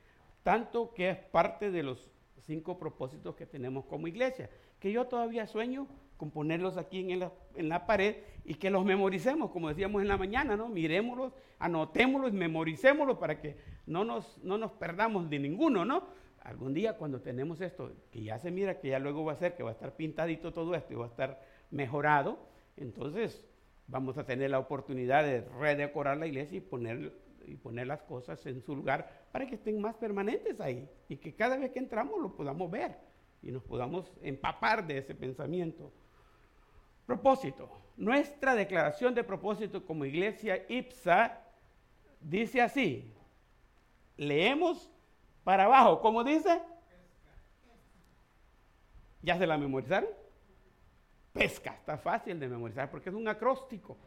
tanto 0.43 0.93
que 0.93 1.09
es 1.09 1.17
parte 1.17 1.71
de 1.71 1.83
los 1.83 2.11
cinco 2.41 2.77
propósitos 2.77 3.35
que 3.35 3.45
tenemos 3.45 3.85
como 3.85 4.07
iglesia, 4.07 4.49
que 4.79 4.91
yo 4.91 5.05
todavía 5.05 5.47
sueño 5.47 5.87
con 6.17 6.31
ponerlos 6.31 6.77
aquí 6.77 7.11
en 7.11 7.19
la, 7.19 7.31
en 7.55 7.69
la 7.69 7.85
pared 7.85 8.17
y 8.45 8.55
que 8.55 8.69
los 8.69 8.85
memoricemos, 8.85 9.51
como 9.51 9.69
decíamos 9.69 10.01
en 10.01 10.07
la 10.07 10.17
mañana, 10.17 10.55
¿no? 10.55 10.69
Miremoslos, 10.69 11.33
anotémoslos, 11.59 12.33
memoricémoslos 12.33 13.17
para 13.17 13.39
que 13.39 13.57
no 13.85 14.03
nos, 14.03 14.37
no 14.43 14.57
nos 14.57 14.71
perdamos 14.71 15.29
de 15.29 15.39
ninguno, 15.39 15.85
¿no? 15.85 16.03
Algún 16.43 16.73
día 16.73 16.97
cuando 16.97 17.21
tenemos 17.21 17.61
esto, 17.61 17.91
que 18.11 18.23
ya 18.23 18.39
se 18.39 18.49
mira 18.49 18.79
que 18.79 18.89
ya 18.89 18.99
luego 18.99 19.23
va 19.23 19.33
a 19.33 19.35
ser, 19.35 19.55
que 19.55 19.63
va 19.63 19.69
a 19.69 19.73
estar 19.73 19.95
pintadito 19.95 20.51
todo 20.51 20.73
esto 20.73 20.93
y 20.93 20.95
va 20.95 21.05
a 21.05 21.09
estar 21.09 21.41
mejorado, 21.71 22.37
entonces 22.77 23.43
vamos 23.87 24.17
a 24.17 24.25
tener 24.25 24.51
la 24.51 24.59
oportunidad 24.59 25.23
de 25.23 25.41
redecorar 25.41 26.17
la 26.17 26.27
iglesia 26.27 26.57
y 26.57 26.61
poner 26.61 27.13
y 27.45 27.55
poner 27.55 27.87
las 27.87 28.01
cosas 28.03 28.45
en 28.45 28.61
su 28.61 28.75
lugar 28.75 29.27
para 29.31 29.47
que 29.47 29.55
estén 29.55 29.81
más 29.81 29.95
permanentes 29.95 30.59
ahí 30.59 30.87
y 31.09 31.17
que 31.17 31.33
cada 31.33 31.57
vez 31.57 31.71
que 31.71 31.79
entramos 31.79 32.19
lo 32.19 32.35
podamos 32.35 32.69
ver 32.69 32.97
y 33.41 33.51
nos 33.51 33.63
podamos 33.63 34.11
empapar 34.21 34.85
de 34.85 34.99
ese 34.99 35.15
pensamiento. 35.15 35.91
Propósito. 37.05 37.69
Nuestra 37.97 38.55
declaración 38.55 39.13
de 39.13 39.23
propósito 39.23 39.85
como 39.85 40.05
iglesia 40.05 40.65
IPSA 40.69 41.39
dice 42.19 42.61
así. 42.61 43.11
Leemos 44.17 44.89
para 45.43 45.65
abajo. 45.65 45.99
¿Cómo 46.01 46.23
dice? 46.23 46.61
¿Ya 49.23 49.37
se 49.37 49.47
la 49.47 49.57
memorizaron? 49.57 50.09
Pesca. 51.33 51.73
Está 51.73 51.97
fácil 51.97 52.39
de 52.39 52.47
memorizar 52.47 52.89
porque 52.89 53.09
es 53.09 53.15
un 53.15 53.27
acróstico. 53.27 53.97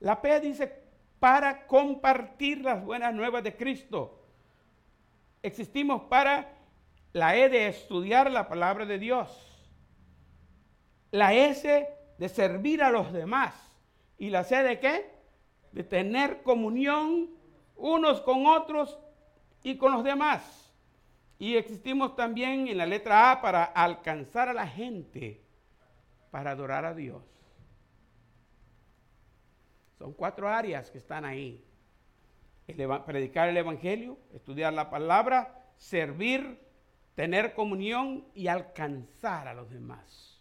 La 0.00 0.20
P 0.20 0.40
dice 0.40 0.82
para 1.18 1.66
compartir 1.66 2.62
las 2.62 2.84
buenas 2.84 3.14
nuevas 3.14 3.44
de 3.44 3.56
Cristo. 3.56 4.24
Existimos 5.42 6.02
para 6.02 6.52
la 7.12 7.36
E 7.36 7.48
de 7.48 7.68
estudiar 7.68 8.30
la 8.30 8.48
palabra 8.48 8.86
de 8.86 8.98
Dios. 8.98 9.30
La 11.10 11.34
S 11.34 11.88
de 12.18 12.28
servir 12.28 12.82
a 12.82 12.90
los 12.90 13.12
demás. 13.12 13.54
¿Y 14.18 14.30
la 14.30 14.44
C 14.44 14.62
de 14.62 14.78
qué? 14.80 15.10
De 15.72 15.84
tener 15.84 16.42
comunión 16.42 17.30
unos 17.76 18.20
con 18.20 18.46
otros 18.46 18.98
y 19.62 19.76
con 19.76 19.92
los 19.92 20.04
demás. 20.04 20.72
Y 21.38 21.56
existimos 21.56 22.14
también 22.14 22.68
en 22.68 22.78
la 22.78 22.86
letra 22.86 23.32
A 23.32 23.40
para 23.40 23.64
alcanzar 23.64 24.48
a 24.48 24.54
la 24.54 24.66
gente, 24.66 25.41
para 26.32 26.52
adorar 26.52 26.86
a 26.86 26.94
Dios. 26.94 27.22
Son 29.98 30.14
cuatro 30.14 30.48
áreas 30.48 30.90
que 30.90 30.96
están 30.96 31.26
ahí. 31.26 31.62
predicar 33.06 33.50
el 33.50 33.56
Evangelio, 33.58 34.18
estudiar 34.32 34.72
la 34.72 34.88
palabra, 34.88 35.62
servir, 35.76 36.58
tener 37.14 37.52
comunión 37.52 38.24
y 38.34 38.46
alcanzar 38.48 39.46
a 39.46 39.52
los 39.52 39.70
demás. 39.70 40.40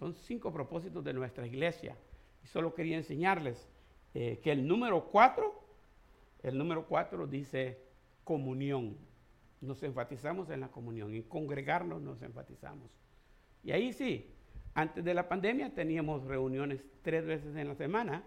Son 0.00 0.12
cinco 0.12 0.52
propósitos 0.52 1.04
de 1.04 1.12
nuestra 1.12 1.46
iglesia. 1.46 1.96
Y 2.42 2.48
solo 2.48 2.74
quería 2.74 2.96
enseñarles 2.96 3.68
eh, 4.14 4.40
que 4.42 4.50
el 4.50 4.66
número 4.66 5.04
cuatro, 5.12 5.62
el 6.42 6.58
número 6.58 6.86
cuatro 6.88 7.28
dice 7.28 7.78
comunión. 8.24 8.98
Nos 9.60 9.80
enfatizamos 9.84 10.50
en 10.50 10.58
la 10.58 10.68
comunión, 10.68 11.14
en 11.14 11.22
congregarnos 11.22 12.02
nos 12.02 12.20
enfatizamos. 12.20 13.03
Y 13.64 13.72
ahí 13.72 13.92
sí, 13.92 14.30
antes 14.74 15.04
de 15.04 15.14
la 15.14 15.28
pandemia 15.28 15.70
teníamos 15.70 16.24
reuniones 16.24 16.84
tres 17.02 17.24
veces 17.24 17.56
en 17.56 17.68
la 17.68 17.74
semana. 17.74 18.22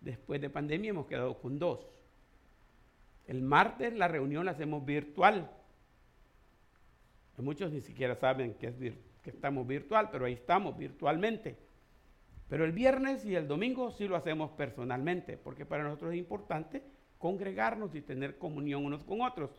Después 0.00 0.40
de 0.40 0.50
pandemia 0.50 0.90
hemos 0.90 1.06
quedado 1.06 1.38
con 1.38 1.58
dos. 1.58 1.86
El 3.26 3.40
martes 3.40 3.94
la 3.94 4.08
reunión 4.08 4.44
la 4.44 4.50
hacemos 4.50 4.84
virtual. 4.84 5.50
Muchos 7.38 7.72
ni 7.72 7.80
siquiera 7.80 8.14
saben 8.14 8.54
que, 8.54 8.68
es 8.68 8.74
que 9.22 9.30
estamos 9.30 9.66
virtual, 9.66 10.10
pero 10.10 10.26
ahí 10.26 10.34
estamos 10.34 10.76
virtualmente. 10.76 11.56
Pero 12.48 12.64
el 12.64 12.72
viernes 12.72 13.24
y 13.24 13.34
el 13.34 13.48
domingo 13.48 13.90
sí 13.90 14.06
lo 14.06 14.16
hacemos 14.16 14.50
personalmente, 14.50 15.38
porque 15.38 15.64
para 15.64 15.84
nosotros 15.84 16.12
es 16.12 16.18
importante 16.18 16.82
congregarnos 17.18 17.94
y 17.94 18.02
tener 18.02 18.36
comunión 18.36 18.84
unos 18.84 19.04
con 19.04 19.22
otros. 19.22 19.50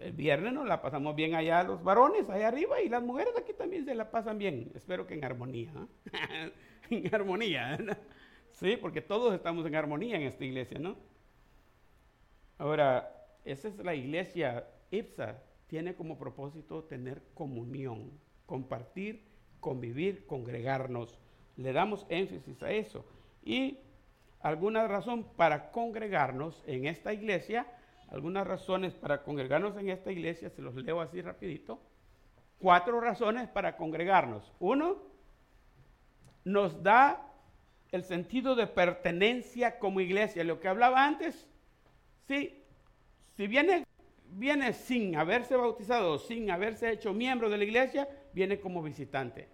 El 0.00 0.12
viernes 0.12 0.52
nos 0.52 0.66
la 0.66 0.80
pasamos 0.80 1.14
bien 1.14 1.34
allá 1.34 1.62
los 1.62 1.82
varones, 1.82 2.28
allá 2.28 2.48
arriba, 2.48 2.80
y 2.80 2.88
las 2.88 3.02
mujeres 3.02 3.34
aquí 3.38 3.52
también 3.52 3.84
se 3.84 3.94
la 3.94 4.10
pasan 4.10 4.38
bien. 4.38 4.72
Espero 4.74 5.06
que 5.06 5.14
en 5.14 5.24
armonía. 5.24 5.72
en 6.90 7.14
armonía. 7.14 7.78
Sí, 8.52 8.76
porque 8.76 9.00
todos 9.00 9.34
estamos 9.34 9.66
en 9.66 9.74
armonía 9.74 10.16
en 10.16 10.22
esta 10.22 10.44
iglesia, 10.44 10.78
¿no? 10.78 10.96
Ahora, 12.58 13.26
esa 13.44 13.68
es 13.68 13.76
la 13.78 13.94
iglesia 13.94 14.66
IPSA. 14.90 15.42
Tiene 15.66 15.94
como 15.94 16.18
propósito 16.18 16.84
tener 16.84 17.22
comunión, 17.34 18.12
compartir, 18.46 19.24
convivir, 19.60 20.26
congregarnos. 20.26 21.18
Le 21.56 21.72
damos 21.72 22.06
énfasis 22.08 22.62
a 22.62 22.70
eso. 22.70 23.04
Y 23.42 23.78
alguna 24.40 24.86
razón 24.86 25.24
para 25.36 25.70
congregarnos 25.70 26.62
en 26.66 26.86
esta 26.86 27.12
iglesia, 27.12 27.66
algunas 28.12 28.46
razones 28.46 28.94
para 28.94 29.22
congregarnos 29.22 29.76
en 29.78 29.88
esta 29.88 30.12
iglesia, 30.12 30.50
se 30.50 30.60
los 30.60 30.74
leo 30.74 31.00
así 31.00 31.22
rapidito. 31.22 31.80
Cuatro 32.58 33.00
razones 33.00 33.48
para 33.48 33.76
congregarnos. 33.76 34.52
Uno, 34.60 35.02
nos 36.44 36.82
da 36.82 37.26
el 37.90 38.04
sentido 38.04 38.54
de 38.54 38.66
pertenencia 38.66 39.78
como 39.78 40.00
iglesia. 40.00 40.44
Lo 40.44 40.60
que 40.60 40.68
hablaba 40.68 41.06
antes, 41.06 41.48
sí, 42.28 42.62
si 43.34 43.46
viene, 43.46 43.86
viene 44.28 44.74
sin 44.74 45.16
haberse 45.16 45.56
bautizado, 45.56 46.18
sin 46.18 46.50
haberse 46.50 46.92
hecho 46.92 47.14
miembro 47.14 47.48
de 47.48 47.56
la 47.56 47.64
iglesia, 47.64 48.08
viene 48.34 48.60
como 48.60 48.82
visitante. 48.82 49.48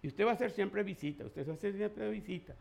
Y 0.00 0.08
usted 0.08 0.24
va 0.24 0.30
a 0.30 0.34
hacer 0.34 0.50
siempre 0.50 0.82
visita, 0.82 1.26
usted 1.26 1.46
va 1.46 1.52
a 1.52 1.56
hacer 1.56 1.76
siempre 1.76 2.08
visita. 2.08 2.56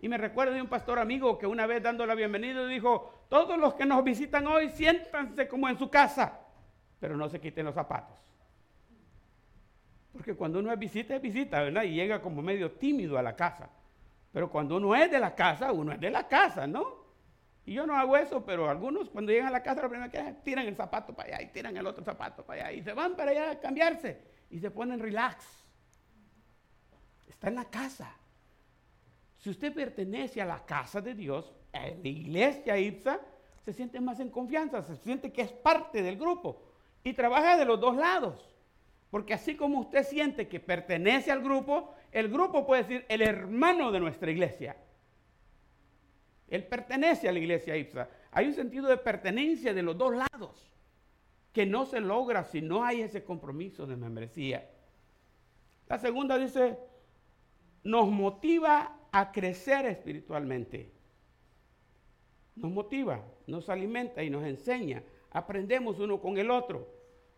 Y 0.00 0.08
me 0.08 0.16
recuerdo 0.16 0.54
de 0.54 0.62
un 0.62 0.68
pastor 0.68 0.98
amigo 0.98 1.38
que 1.38 1.46
una 1.46 1.66
vez 1.66 1.82
dando 1.82 2.06
la 2.06 2.14
bienvenida 2.14 2.66
dijo, 2.66 3.26
todos 3.28 3.58
los 3.58 3.74
que 3.74 3.84
nos 3.84 4.02
visitan 4.02 4.46
hoy 4.46 4.70
siéntanse 4.70 5.46
como 5.46 5.68
en 5.68 5.78
su 5.78 5.90
casa, 5.90 6.40
pero 6.98 7.16
no 7.16 7.28
se 7.28 7.38
quiten 7.38 7.66
los 7.66 7.74
zapatos. 7.74 8.16
Porque 10.12 10.34
cuando 10.34 10.58
uno 10.58 10.72
es 10.72 10.78
visita, 10.78 11.14
es 11.14 11.22
visita, 11.22 11.60
¿verdad? 11.62 11.82
Y 11.82 11.94
llega 11.94 12.20
como 12.20 12.40
medio 12.40 12.72
tímido 12.72 13.18
a 13.18 13.22
la 13.22 13.36
casa. 13.36 13.68
Pero 14.32 14.50
cuando 14.50 14.76
uno 14.76 14.94
es 14.96 15.10
de 15.10 15.18
la 15.18 15.34
casa, 15.34 15.70
uno 15.70 15.92
es 15.92 16.00
de 16.00 16.10
la 16.10 16.26
casa, 16.26 16.66
¿no? 16.66 17.00
Y 17.66 17.74
yo 17.74 17.86
no 17.86 17.94
hago 17.94 18.16
eso, 18.16 18.44
pero 18.44 18.70
algunos 18.70 19.10
cuando 19.10 19.32
llegan 19.32 19.48
a 19.48 19.50
la 19.52 19.62
casa, 19.62 19.82
lo 19.82 19.90
primero 19.90 20.10
que 20.10 20.18
hacen, 20.18 20.42
tiran 20.42 20.66
el 20.66 20.76
zapato 20.76 21.14
para 21.14 21.36
allá 21.36 21.42
y 21.42 21.52
tiran 21.52 21.76
el 21.76 21.86
otro 21.86 22.02
zapato 22.02 22.44
para 22.44 22.68
allá 22.68 22.72
y 22.72 22.82
se 22.82 22.94
van 22.94 23.14
para 23.14 23.32
allá 23.32 23.50
a 23.50 23.60
cambiarse 23.60 24.20
y 24.50 24.58
se 24.58 24.70
ponen 24.70 24.98
relax. 24.98 25.44
Está 27.28 27.48
en 27.48 27.56
la 27.56 27.66
casa. 27.66 28.19
Si 29.40 29.48
usted 29.48 29.72
pertenece 29.72 30.42
a 30.42 30.44
la 30.44 30.64
casa 30.66 31.00
de 31.00 31.14
Dios, 31.14 31.50
a 31.72 31.86
la 31.86 32.08
iglesia 32.08 32.78
IPSA, 32.78 33.20
se 33.62 33.72
siente 33.72 33.98
más 33.98 34.20
en 34.20 34.28
confianza, 34.28 34.82
se 34.82 34.96
siente 34.96 35.32
que 35.32 35.40
es 35.40 35.50
parte 35.50 36.02
del 36.02 36.18
grupo 36.18 36.62
y 37.02 37.14
trabaja 37.14 37.56
de 37.56 37.64
los 37.64 37.80
dos 37.80 37.96
lados. 37.96 38.54
Porque 39.10 39.32
así 39.32 39.56
como 39.56 39.80
usted 39.80 40.04
siente 40.04 40.46
que 40.46 40.60
pertenece 40.60 41.32
al 41.32 41.42
grupo, 41.42 41.94
el 42.12 42.28
grupo 42.28 42.66
puede 42.66 42.82
decir 42.82 43.06
el 43.08 43.22
hermano 43.22 43.90
de 43.90 44.00
nuestra 44.00 44.30
iglesia. 44.30 44.76
Él 46.46 46.66
pertenece 46.66 47.26
a 47.26 47.32
la 47.32 47.38
iglesia 47.38 47.78
IPSA. 47.78 48.10
Hay 48.32 48.46
un 48.46 48.54
sentido 48.54 48.88
de 48.88 48.98
pertenencia 48.98 49.72
de 49.72 49.82
los 49.82 49.96
dos 49.96 50.12
lados 50.14 50.70
que 51.54 51.64
no 51.64 51.86
se 51.86 52.00
logra 52.00 52.44
si 52.44 52.60
no 52.60 52.84
hay 52.84 53.00
ese 53.00 53.24
compromiso 53.24 53.86
de 53.86 53.96
membresía. 53.96 54.68
La 55.88 55.98
segunda 55.98 56.36
dice, 56.36 56.78
nos 57.82 58.08
motiva 58.08 58.99
a 59.12 59.32
crecer 59.32 59.86
espiritualmente. 59.86 60.90
Nos 62.56 62.70
motiva, 62.70 63.24
nos 63.46 63.68
alimenta 63.68 64.22
y 64.22 64.30
nos 64.30 64.44
enseña. 64.44 65.02
Aprendemos 65.30 65.98
uno 65.98 66.20
con 66.20 66.38
el 66.38 66.50
otro. 66.50 66.88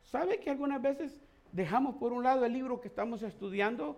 ¿Sabe 0.04 0.40
que 0.40 0.50
algunas 0.50 0.82
veces 0.82 1.20
dejamos 1.52 1.96
por 1.96 2.12
un 2.12 2.24
lado 2.24 2.44
el 2.44 2.52
libro 2.52 2.80
que 2.80 2.88
estamos 2.88 3.22
estudiando? 3.22 3.96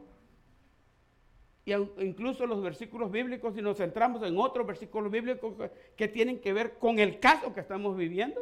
Y 1.65 1.73
incluso 1.73 2.47
los 2.47 2.63
versículos 2.63 3.11
bíblicos 3.11 3.57
y 3.57 3.63
nos 3.63 3.79
centramos 3.79 4.23
en 4.23 4.37
otros 4.37 4.67
versículos 4.67 5.11
bíblicos 5.11 5.55
que, 5.97 6.09
tienen 6.09 6.41
que 6.41 6.53
ver 6.53 6.79
con 6.79 6.99
el 6.99 7.19
caso 7.21 7.55
que 7.55 7.61
estamos 7.61 7.97
viviendo. 7.97 8.41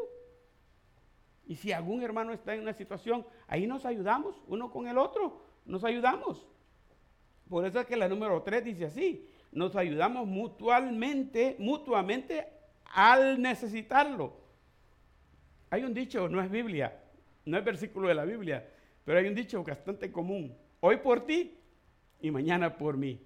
Y 1.47 1.55
si 1.55 1.73
algún 1.73 2.03
hermano 2.03 2.33
está 2.33 2.55
en 2.55 2.63
una 2.63 2.73
situación, 2.73 3.25
ahí 3.47 3.67
nos 3.67 3.85
ayudamos, 3.85 4.43
uno 4.49 4.73
con 4.73 4.89
el 4.89 4.99
otro, 4.99 5.41
nos 5.67 5.85
ayudamos. 5.85 6.49
Por 7.49 7.67
eso 7.67 7.81
es 7.81 7.87
que 7.87 7.97
la 7.97 8.09
número 8.09 8.43
3 8.43 8.65
dice 8.65 8.87
así, 8.87 9.29
nos 9.53 9.77
ayudamos 9.77 10.27
mutuamente, 10.27 11.57
mutuamente 11.59 12.47
al 12.95 13.41
necesitarlo. 13.41 14.35
Hay 15.71 15.85
un 15.85 15.95
dicho, 15.95 16.29
no 16.29 16.43
es 16.43 16.51
Biblia, 16.51 16.99
no 17.45 17.59
es 17.59 17.65
versículo 17.65 18.09
de 18.09 18.15
la 18.15 18.25
Biblia, 18.25 18.69
pero 19.05 19.19
hay 19.19 19.27
un 19.27 19.35
dicho 19.35 19.63
bastante 19.63 20.11
común. 20.11 20.57
Hoy 20.81 20.97
por 20.97 21.27
ti 21.27 21.59
y 22.21 22.31
mañana 22.31 22.77
por 22.77 22.97
mí. 22.97 23.21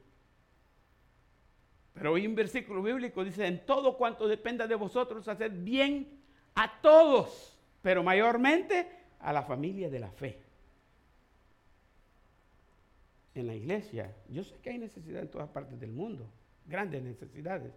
Pero 1.94 2.12
hoy 2.12 2.26
un 2.26 2.34
versículo 2.34 2.82
bíblico 2.82 3.24
dice, 3.24 3.46
en 3.46 3.64
todo 3.64 3.96
cuanto 3.96 4.28
dependa 4.28 4.66
de 4.66 4.74
vosotros, 4.74 5.26
hacer 5.28 5.50
bien 5.50 6.20
a 6.54 6.80
todos, 6.80 7.58
pero 7.82 8.02
mayormente 8.02 8.88
a 9.20 9.32
la 9.32 9.42
familia 9.42 9.88
de 9.88 10.00
la 10.00 10.10
fe 10.10 10.45
en 13.40 13.46
la 13.46 13.54
iglesia. 13.54 14.14
Yo 14.28 14.42
sé 14.44 14.58
que 14.58 14.70
hay 14.70 14.78
necesidad 14.78 15.22
en 15.22 15.30
todas 15.30 15.48
partes 15.48 15.78
del 15.78 15.92
mundo, 15.92 16.30
grandes 16.66 17.02
necesidades, 17.02 17.72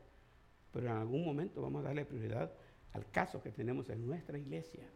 pero 0.72 0.88
en 0.88 0.93
algún 0.93 1.26
momento 1.26 1.62
vamos 1.62 1.84
a 1.84 1.88
darle 1.88 2.05
prioridad 2.05 2.51
al 2.93 3.10
caso 3.12 3.41
que 3.41 3.51
tenemos 3.51 3.89
en 3.89 4.05
nuestra 4.05 4.38
iglesia. 4.38 4.88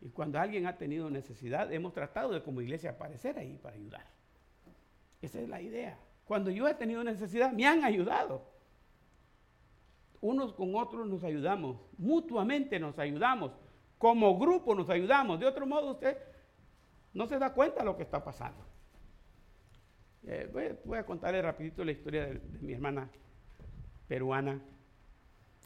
Y 0.00 0.08
cuando 0.10 0.38
alguien 0.40 0.66
ha 0.66 0.76
tenido 0.76 1.08
necesidad, 1.10 1.72
hemos 1.72 1.92
tratado 1.92 2.32
de 2.32 2.42
como 2.42 2.60
iglesia 2.60 2.90
aparecer 2.90 3.38
ahí 3.38 3.56
para 3.58 3.76
ayudar. 3.76 4.06
Esa 5.20 5.40
es 5.40 5.48
la 5.48 5.60
idea. 5.60 5.98
Cuando 6.24 6.50
yo 6.50 6.66
he 6.66 6.74
tenido 6.74 7.04
necesidad, 7.04 7.52
me 7.52 7.66
han 7.66 7.84
ayudado. 7.84 8.50
Unos 10.20 10.52
con 10.52 10.74
otros 10.74 11.06
nos 11.06 11.24
ayudamos, 11.24 11.78
mutuamente 11.98 12.78
nos 12.78 12.98
ayudamos, 12.98 13.52
como 13.98 14.38
grupo 14.38 14.74
nos 14.74 14.88
ayudamos. 14.88 15.38
De 15.38 15.46
otro 15.46 15.66
modo, 15.66 15.92
usted 15.92 16.16
no 17.12 17.26
se 17.26 17.38
da 17.38 17.52
cuenta 17.52 17.80
de 17.80 17.86
lo 17.86 17.96
que 17.96 18.02
está 18.02 18.22
pasando. 18.22 18.71
Eh, 20.26 20.78
voy, 20.84 20.98
a 20.98 21.04
contarle 21.04 21.42
rapidito 21.42 21.84
la 21.84 21.92
historia 21.92 22.26
de, 22.26 22.40
mi 22.60 22.72
hermana 22.72 23.08
peruana. 24.06 24.60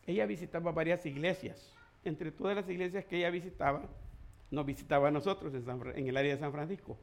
Ella 0.07 0.27
visitaba 0.27 0.73
varias 0.73 1.05
iglesias. 1.05 1.73
Entre 2.05 2.31
todas 2.31 2.57
las 2.57 2.69
iglesias 2.69 3.05
que 3.05 3.19
ella 3.19 3.31
visitaba, 3.31 3.83
nos 4.51 4.65
visitaba 4.65 5.09
a 5.09 5.11
nosotros 5.11 5.53
en, 5.55 6.09
el 6.09 6.17
área 6.17 6.35
de 6.35 6.41
San 6.41 6.53
Francisco. 6.53 6.97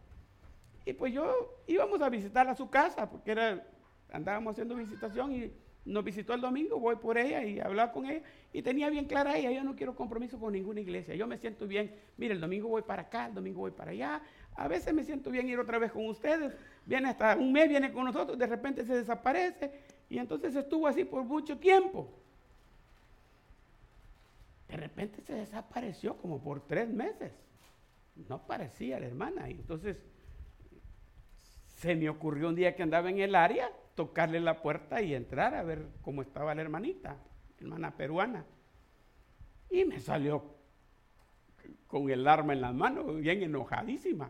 Y 0.86 0.94
pues 0.94 1.14
yo 1.14 1.62
íbamos 1.68 2.02
a 2.02 2.10
visitarla 2.10 2.54
a 2.54 2.56
su 2.56 2.70
casa, 2.70 3.10
porque 3.10 3.32
era, 3.32 3.66
andábamos 4.12 4.54
haciendo 4.54 4.76
visitación 4.76 5.34
y 5.34 5.52
nos 5.86 6.04
visitó 6.04 6.34
el 6.34 6.42
domingo, 6.42 6.80
voy 6.80 6.96
por 6.96 7.18
ella 7.18 7.44
y 7.44 7.60
hablaba 7.60 7.92
con 7.92 8.06
ella. 8.06 8.24
Y 8.54 8.62
tenía 8.62 8.90
bien 8.90 9.06
clara 9.06 9.38
ella, 9.38 9.52
yo 9.52 9.64
no 9.64 9.76
quiero 9.76 9.96
compromiso 9.96 10.40
con 10.40 10.54
ninguna 10.54 10.80
iglesia. 10.80 11.16
Yo 11.16 11.28
me 11.28 11.38
siento 11.38 11.68
bien, 11.68 11.94
mire, 12.18 12.34
el 12.34 12.42
domingo 12.42 12.70
voy 12.70 12.84
para 12.84 13.04
acá, 13.04 13.28
el 13.28 13.34
domingo 13.34 13.60
voy 13.60 13.72
para 13.72 13.92
allá, 13.92 14.22
a 14.56 14.68
veces 14.68 14.94
me 14.94 15.04
siento 15.04 15.32
bien 15.32 15.50
ir 15.50 15.60
otra 15.60 15.80
vez 15.80 15.92
con 15.92 16.06
ustedes. 16.08 16.56
Viene 16.86 17.10
hasta 17.10 17.36
un 17.36 17.52
mes, 17.52 17.70
viene 17.70 17.92
con 17.92 18.06
nosotros, 18.06 18.38
de 18.38 18.48
repente 18.48 18.86
se 18.86 18.96
desaparece. 18.96 19.72
Y 20.10 20.20
entonces 20.20 20.56
estuvo 20.56 20.88
así 20.88 21.06
por 21.06 21.24
mucho 21.24 21.58
tiempo. 21.58 22.14
De 24.68 24.78
repente 24.78 25.22
se 25.22 25.34
desapareció 25.34 26.18
como 26.18 26.42
por 26.42 26.66
tres 26.68 26.90
meses. 26.90 27.32
No 28.28 28.46
parecía 28.46 29.00
la 29.00 29.08
hermana. 29.08 29.50
Y 29.50 29.54
entonces 29.54 29.98
se 31.78 31.96
me 31.96 32.10
ocurrió 32.10 32.50
un 32.50 32.56
día 32.56 32.76
que 32.76 32.84
andaba 32.84 33.10
en 33.10 33.20
el 33.20 33.36
área, 33.36 33.72
tocarle 33.96 34.40
la 34.40 34.62
puerta 34.62 35.02
y 35.02 35.16
entrar 35.16 35.56
a 35.56 35.64
ver 35.64 35.88
cómo 36.02 36.22
estaba 36.22 36.54
la 36.54 36.62
hermanita, 36.62 37.18
hermana 37.60 37.92
peruana. 37.96 38.46
Y 39.70 39.86
me 39.86 40.00
salió 40.00 40.44
con 41.88 42.10
el 42.10 42.28
arma 42.28 42.54
en 42.54 42.62
la 42.62 42.72
mano, 42.72 43.06
bien 43.16 43.42
enojadísima 43.42 44.30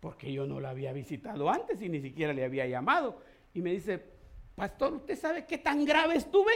porque 0.00 0.32
yo 0.32 0.46
no 0.46 0.60
la 0.60 0.70
había 0.70 0.92
visitado 0.92 1.50
antes 1.50 1.80
y 1.82 1.88
ni 1.88 2.00
siquiera 2.00 2.32
le 2.32 2.44
había 2.44 2.66
llamado. 2.66 3.20
Y 3.54 3.62
me 3.62 3.72
dice, 3.72 4.02
pastor, 4.54 4.94
¿usted 4.94 5.18
sabe 5.18 5.46
qué 5.46 5.58
tan 5.58 5.84
grave 5.84 6.16
estuve? 6.16 6.52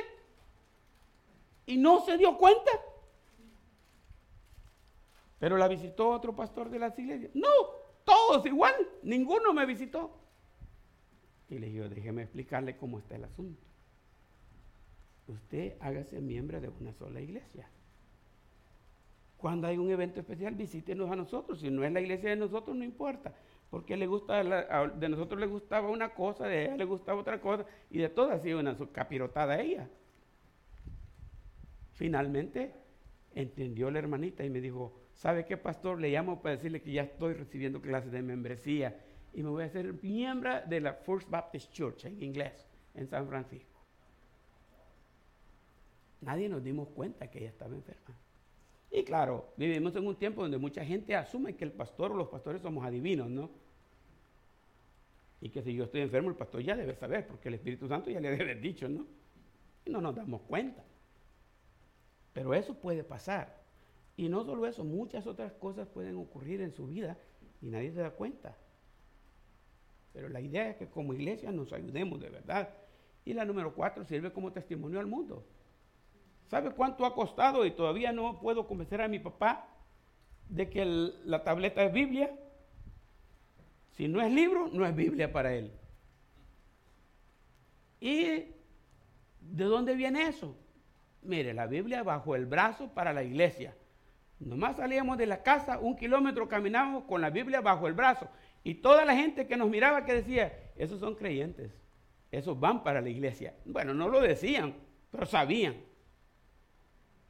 Y 1.67 1.77
no 1.77 2.05
se 2.05 2.17
dio 2.17 2.37
cuenta. 2.39 2.71
Pero 5.39 5.57
la 5.57 5.67
visitó 5.67 6.11
otro 6.11 6.37
pastor 6.37 6.71
de 6.71 6.79
las 6.79 6.97
iglesias. 6.99 7.33
No, 7.35 7.49
todos 8.05 8.47
igual, 8.47 8.75
ninguno 9.03 9.53
me 9.53 9.67
visitó. 9.67 10.19
Y 11.51 11.59
le 11.59 11.69
digo, 11.69 11.89
déjeme 11.89 12.23
explicarle 12.23 12.77
cómo 12.77 12.99
está 12.99 13.17
el 13.17 13.25
asunto. 13.25 13.61
Usted 15.27 15.77
hágase 15.81 16.21
miembro 16.21 16.61
de 16.61 16.69
una 16.69 16.93
sola 16.93 17.21
iglesia. 17.21 17.69
Cuando 19.43 19.67
hay 19.67 19.77
un 19.77 19.91
evento 19.91 20.21
especial, 20.21 20.55
visítenos 20.55 21.11
a 21.11 21.17
nosotros. 21.17 21.59
Si 21.59 21.69
no 21.69 21.83
es 21.83 21.91
la 21.91 22.01
iglesia 22.01 22.31
de 22.31 22.37
nosotros, 22.37 22.77
no 22.77 22.85
importa. 22.85 23.35
Porque 23.71 23.97
le 23.97 24.07
gusta, 24.07 24.45
de 24.45 25.09
nosotros 25.09 25.41
le 25.41 25.47
gustaba 25.47 25.91
una 25.91 26.15
cosa, 26.15 26.47
de 26.47 26.67
ella 26.67 26.77
le 26.77 26.85
gustaba 26.85 27.21
otra 27.21 27.41
cosa, 27.41 27.67
y 27.91 27.99
de 27.99 28.09
todas 28.09 28.39
ha 28.39 28.43
sido 28.43 28.61
una 28.61 28.77
capirotada 28.93 29.61
ella. 29.61 29.91
Finalmente 31.95 32.73
entendió 33.35 33.91
la 33.91 33.99
hermanita 33.99 34.45
y 34.45 34.51
me 34.51 34.61
dijo, 34.61 35.01
¿sabe 35.13 35.45
qué, 35.45 35.57
pastor? 35.57 36.01
Le 36.01 36.11
llamo 36.11 36.41
para 36.41 36.55
decirle 36.55 36.81
que 36.81 36.93
ya 36.93 37.03
estoy 37.03 37.35
recibiendo 37.35 37.83
clases 37.83 38.13
de 38.13 38.23
membresía 38.23 38.97
y 39.33 39.43
me 39.43 39.49
voy 39.49 39.65
a 39.65 39.67
hacer 39.67 40.01
miembro 40.05 40.61
de 40.69 40.81
la 40.81 40.93
First 40.95 41.29
Baptist 41.29 41.73
Church 41.73 42.05
en 42.05 42.23
inglés, 42.23 42.65
en 42.95 43.09
San 43.09 43.27
Francisco. 43.27 43.81
Nadie 46.21 46.49
nos 46.49 46.63
dimos 46.63 46.87
cuenta 46.91 47.29
que 47.29 47.41
ella 47.41 47.49
estaba 47.49 47.75
enferma. 47.75 48.22
Y 48.95 49.05
claro, 49.05 49.55
vivimos 49.57 49.97
en 49.97 50.07
un 50.07 50.17
tiempo 50.17 50.43
donde 50.43 50.59
mucha 50.59 50.85
gente 50.85 51.17
asume 51.17 51.57
que 51.57 51.65
el 51.65 51.73
pastor 51.73 52.13
o 52.13 52.15
los 52.15 52.29
pastores 52.29 52.61
somos 52.61 52.85
adivinos, 52.85 53.31
¿no? 53.31 53.51
Y 55.41 55.49
que 55.49 55.63
si 55.63 55.75
yo 55.75 55.85
estoy 55.85 56.03
enfermo, 56.03 56.29
el 56.29 56.37
pastor 56.37 56.61
ya 56.61 56.77
debe 56.77 56.95
saber, 56.95 57.27
porque 57.27 57.49
el 57.49 57.55
Espíritu 57.55 57.89
Santo 57.89 58.11
ya 58.11 58.21
le 58.21 58.31
debe 58.31 58.45
haber 58.45 58.61
dicho, 58.61 58.91
¿no? 58.91 59.07
Y 59.87 59.91
no 59.91 60.03
nos 60.03 60.15
damos 60.15 60.43
cuenta. 60.43 60.85
Pero 62.35 62.53
eso 62.53 62.75
puede 62.75 63.03
pasar. 63.03 63.63
Y 64.15 64.29
no 64.29 64.45
solo 64.45 64.67
eso, 64.67 64.85
muchas 64.85 65.27
otras 65.27 65.55
cosas 65.55 65.89
pueden 65.89 66.19
ocurrir 66.19 66.61
en 66.61 66.73
su 66.73 66.87
vida 66.87 67.17
y 67.63 67.71
nadie 67.71 67.93
se 67.93 68.01
da 68.01 68.11
cuenta. 68.11 68.59
Pero 70.13 70.29
la 70.29 70.43
idea 70.43 70.69
es 70.69 70.77
que 70.77 70.87
como 70.87 71.15
iglesia 71.15 71.51
nos 71.51 71.73
ayudemos 71.73 72.21
de 72.21 72.29
verdad. 72.29 72.69
Y 73.25 73.33
la 73.33 73.47
número 73.47 73.75
cuatro 73.75 74.05
sirve 74.05 74.33
como 74.33 74.53
testimonio 74.53 75.01
al 75.01 75.07
mundo. 75.07 75.47
¿Sabe 76.53 76.71
cuánto 76.73 77.07
ha 77.07 77.15
costado? 77.15 77.65
Y 77.65 77.71
todavía 77.71 78.13
no 78.13 78.39
puedo 78.39 78.67
convencer 78.67 79.01
a 79.01 79.09
mi 79.09 79.19
papá 79.19 79.67
de 80.51 80.69
que 80.69 80.85
la 80.85 81.45
tableta 81.45 81.83
es 81.83 81.91
Biblia. 81.95 82.31
Si 83.93 84.07
no 84.07 84.21
es 84.21 84.31
libro, 84.31 84.69
no 84.71 84.85
es 84.85 84.95
Biblia 84.95 85.33
para 85.33 85.55
él. 85.55 85.73
¿Y 88.01 88.25
de 89.41 89.65
dónde 89.65 89.95
viene 89.95 90.29
eso? 90.29 90.55
Mire, 91.23 91.55
la 91.55 91.67
Biblia 91.67 92.03
bajo 92.03 92.37
el 92.37 92.45
brazo 92.45 92.93
para 92.93 93.15
la 93.15 93.23
iglesia. 93.23 93.75
Nomás 94.39 94.77
salíamos 94.77 95.17
de 95.17 95.25
la 95.25 95.43
casa, 95.43 95.79
un 95.79 95.97
kilómetro 95.97 96.51
caminábamos 96.51 97.05
con 97.05 97.23
la 97.23 97.31
Biblia 97.31 97.63
bajo 97.63 97.89
el 97.89 97.95
brazo. 97.95 98.29
Y 98.63 98.75
toda 98.75 99.07
la 99.07 99.17
gente 99.17 99.47
que 99.47 99.57
nos 99.57 99.71
miraba 99.71 100.05
que 100.05 100.13
decía, 100.13 100.53
esos 100.77 101.01
son 101.01 101.15
creyentes, 101.15 101.73
esos 102.31 102.61
van 102.61 102.83
para 102.83 103.01
la 103.01 103.09
iglesia. 103.09 103.55
Bueno, 103.65 103.95
no 103.95 104.11
lo 104.11 104.21
decían, 104.21 104.75
pero 105.11 105.25
sabían 105.25 105.91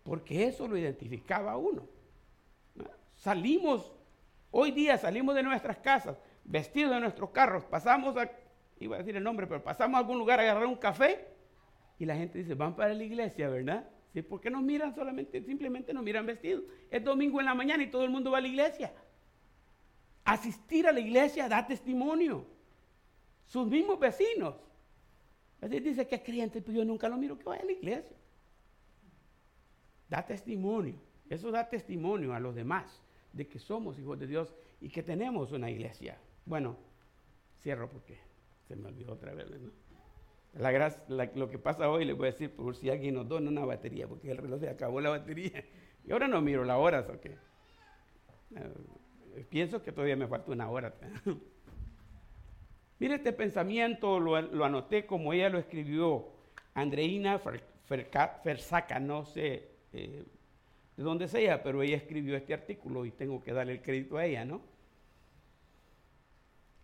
porque 0.02 0.46
eso 0.46 0.66
lo 0.66 0.76
identificaba 0.76 1.52
a 1.52 1.56
uno. 1.56 1.86
Salimos, 3.14 3.92
hoy 4.50 4.72
día 4.72 4.98
salimos 4.98 5.34
de 5.34 5.42
nuestras 5.42 5.78
casas, 5.78 6.18
vestidos 6.44 6.92
de 6.92 7.00
nuestros 7.00 7.30
carros, 7.30 7.64
pasamos 7.64 8.16
a, 8.16 8.30
iba 8.80 8.96
a 8.96 8.98
decir 8.98 9.16
el 9.16 9.22
nombre, 9.22 9.46
pero 9.46 9.62
pasamos 9.62 9.96
a 9.96 9.98
algún 9.98 10.18
lugar 10.18 10.40
a 10.40 10.42
agarrar 10.42 10.66
un 10.66 10.76
café 10.76 11.28
y 11.98 12.04
la 12.04 12.16
gente 12.16 12.38
dice, 12.38 12.54
van 12.54 12.74
para 12.74 12.94
la 12.94 13.04
iglesia, 13.04 13.48
¿verdad? 13.48 13.88
¿Sí? 14.12 14.22
¿Por 14.22 14.40
qué 14.40 14.50
nos 14.50 14.62
miran 14.62 14.94
solamente, 14.94 15.42
simplemente 15.42 15.94
nos 15.94 16.02
miran 16.02 16.26
vestidos? 16.26 16.64
Es 16.90 17.02
domingo 17.02 17.38
en 17.38 17.46
la 17.46 17.54
mañana 17.54 17.82
y 17.82 17.90
todo 17.90 18.04
el 18.04 18.10
mundo 18.10 18.30
va 18.32 18.38
a 18.38 18.40
la 18.40 18.48
iglesia. 18.48 18.92
Asistir 20.24 20.86
a 20.86 20.92
la 20.92 21.00
iglesia 21.00 21.48
da 21.48 21.66
testimonio. 21.66 22.44
Sus 23.46 23.66
mismos 23.66 23.98
vecinos. 23.98 24.54
Así 25.60 25.78
dice 25.80 26.06
que 26.06 26.16
es 26.16 26.22
creyente, 26.22 26.60
pero 26.60 26.78
yo 26.78 26.84
nunca 26.84 27.08
lo 27.08 27.16
miro 27.16 27.38
que 27.38 27.44
vaya 27.44 27.62
a 27.62 27.66
la 27.66 27.72
iglesia 27.72 28.16
da 30.12 30.20
testimonio. 30.26 31.00
Eso 31.30 31.50
da 31.50 31.66
testimonio 31.70 32.34
a 32.34 32.40
los 32.40 32.54
demás 32.54 33.00
de 33.32 33.48
que 33.48 33.58
somos 33.58 33.98
hijos 33.98 34.18
de 34.18 34.26
Dios 34.26 34.54
y 34.78 34.90
que 34.90 35.02
tenemos 35.02 35.52
una 35.52 35.70
iglesia. 35.70 36.18
Bueno, 36.44 36.76
cierro 37.62 37.88
porque 37.88 38.18
se 38.68 38.76
me 38.76 38.88
olvidó 38.88 39.14
otra 39.14 39.32
vez. 39.32 39.48
¿no? 39.50 39.70
La, 40.52 41.30
lo 41.34 41.48
que 41.48 41.58
pasa 41.58 41.88
hoy 41.88 42.04
le 42.04 42.12
voy 42.12 42.28
a 42.28 42.32
decir 42.32 42.54
por 42.54 42.76
si 42.76 42.90
alguien 42.90 43.14
nos 43.14 43.26
dona 43.26 43.48
una 43.48 43.64
batería, 43.64 44.06
porque 44.06 44.30
el 44.30 44.36
reloj 44.36 44.60
se 44.60 44.68
acabó 44.68 45.00
la 45.00 45.08
batería. 45.08 45.64
Y 46.04 46.12
ahora 46.12 46.28
no 46.28 46.42
miro 46.42 46.62
la 46.62 46.76
hora, 46.76 47.00
¿o 47.08 47.18
qué? 47.18 47.38
Eh, 48.54 49.46
pienso 49.48 49.82
que 49.82 49.92
todavía 49.92 50.16
me 50.16 50.26
falta 50.26 50.52
una 50.52 50.68
hora. 50.68 50.92
Mire 52.98 53.14
este 53.14 53.32
pensamiento, 53.32 54.20
lo, 54.20 54.42
lo, 54.42 54.64
anoté 54.66 55.06
como 55.06 55.32
ella 55.32 55.48
lo 55.48 55.58
escribió, 55.58 56.28
Andreina 56.74 57.40
Fersaca, 58.42 59.00
no 59.00 59.24
sé 59.24 59.71
eh, 59.92 60.24
de 60.96 61.02
donde 61.02 61.28
sea, 61.28 61.62
pero 61.62 61.82
ella 61.82 61.96
escribió 61.96 62.36
este 62.36 62.54
artículo 62.54 63.06
y 63.06 63.10
tengo 63.10 63.42
que 63.42 63.52
darle 63.52 63.72
el 63.74 63.82
crédito 63.82 64.16
a 64.16 64.26
ella, 64.26 64.44
¿no? 64.44 64.60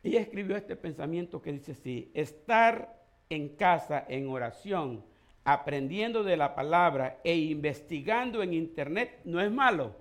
Ella 0.03 0.21
escribió 0.21 0.57
este 0.57 0.77
pensamiento 0.77 1.43
que 1.43 1.53
dice 1.53 1.73
así, 1.73 2.11
estar 2.15 3.03
en 3.29 3.51
casa 3.51 4.05
en 4.09 4.29
oración, 4.29 5.05
aprendiendo 5.45 6.25
de 6.25 6.37
la 6.37 6.55
palabra 6.55 7.21
e 7.25 7.37
investigando 7.37 8.43
en 8.43 8.55
internet 8.55 9.21
no 9.25 9.41
es 9.41 9.51
malo, 9.51 9.97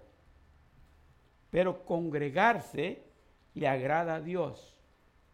pero 1.49 1.83
congregarse 1.85 3.03
le 3.53 3.67
agrada 3.67 4.15
a 4.15 4.21
Dios, 4.21 4.79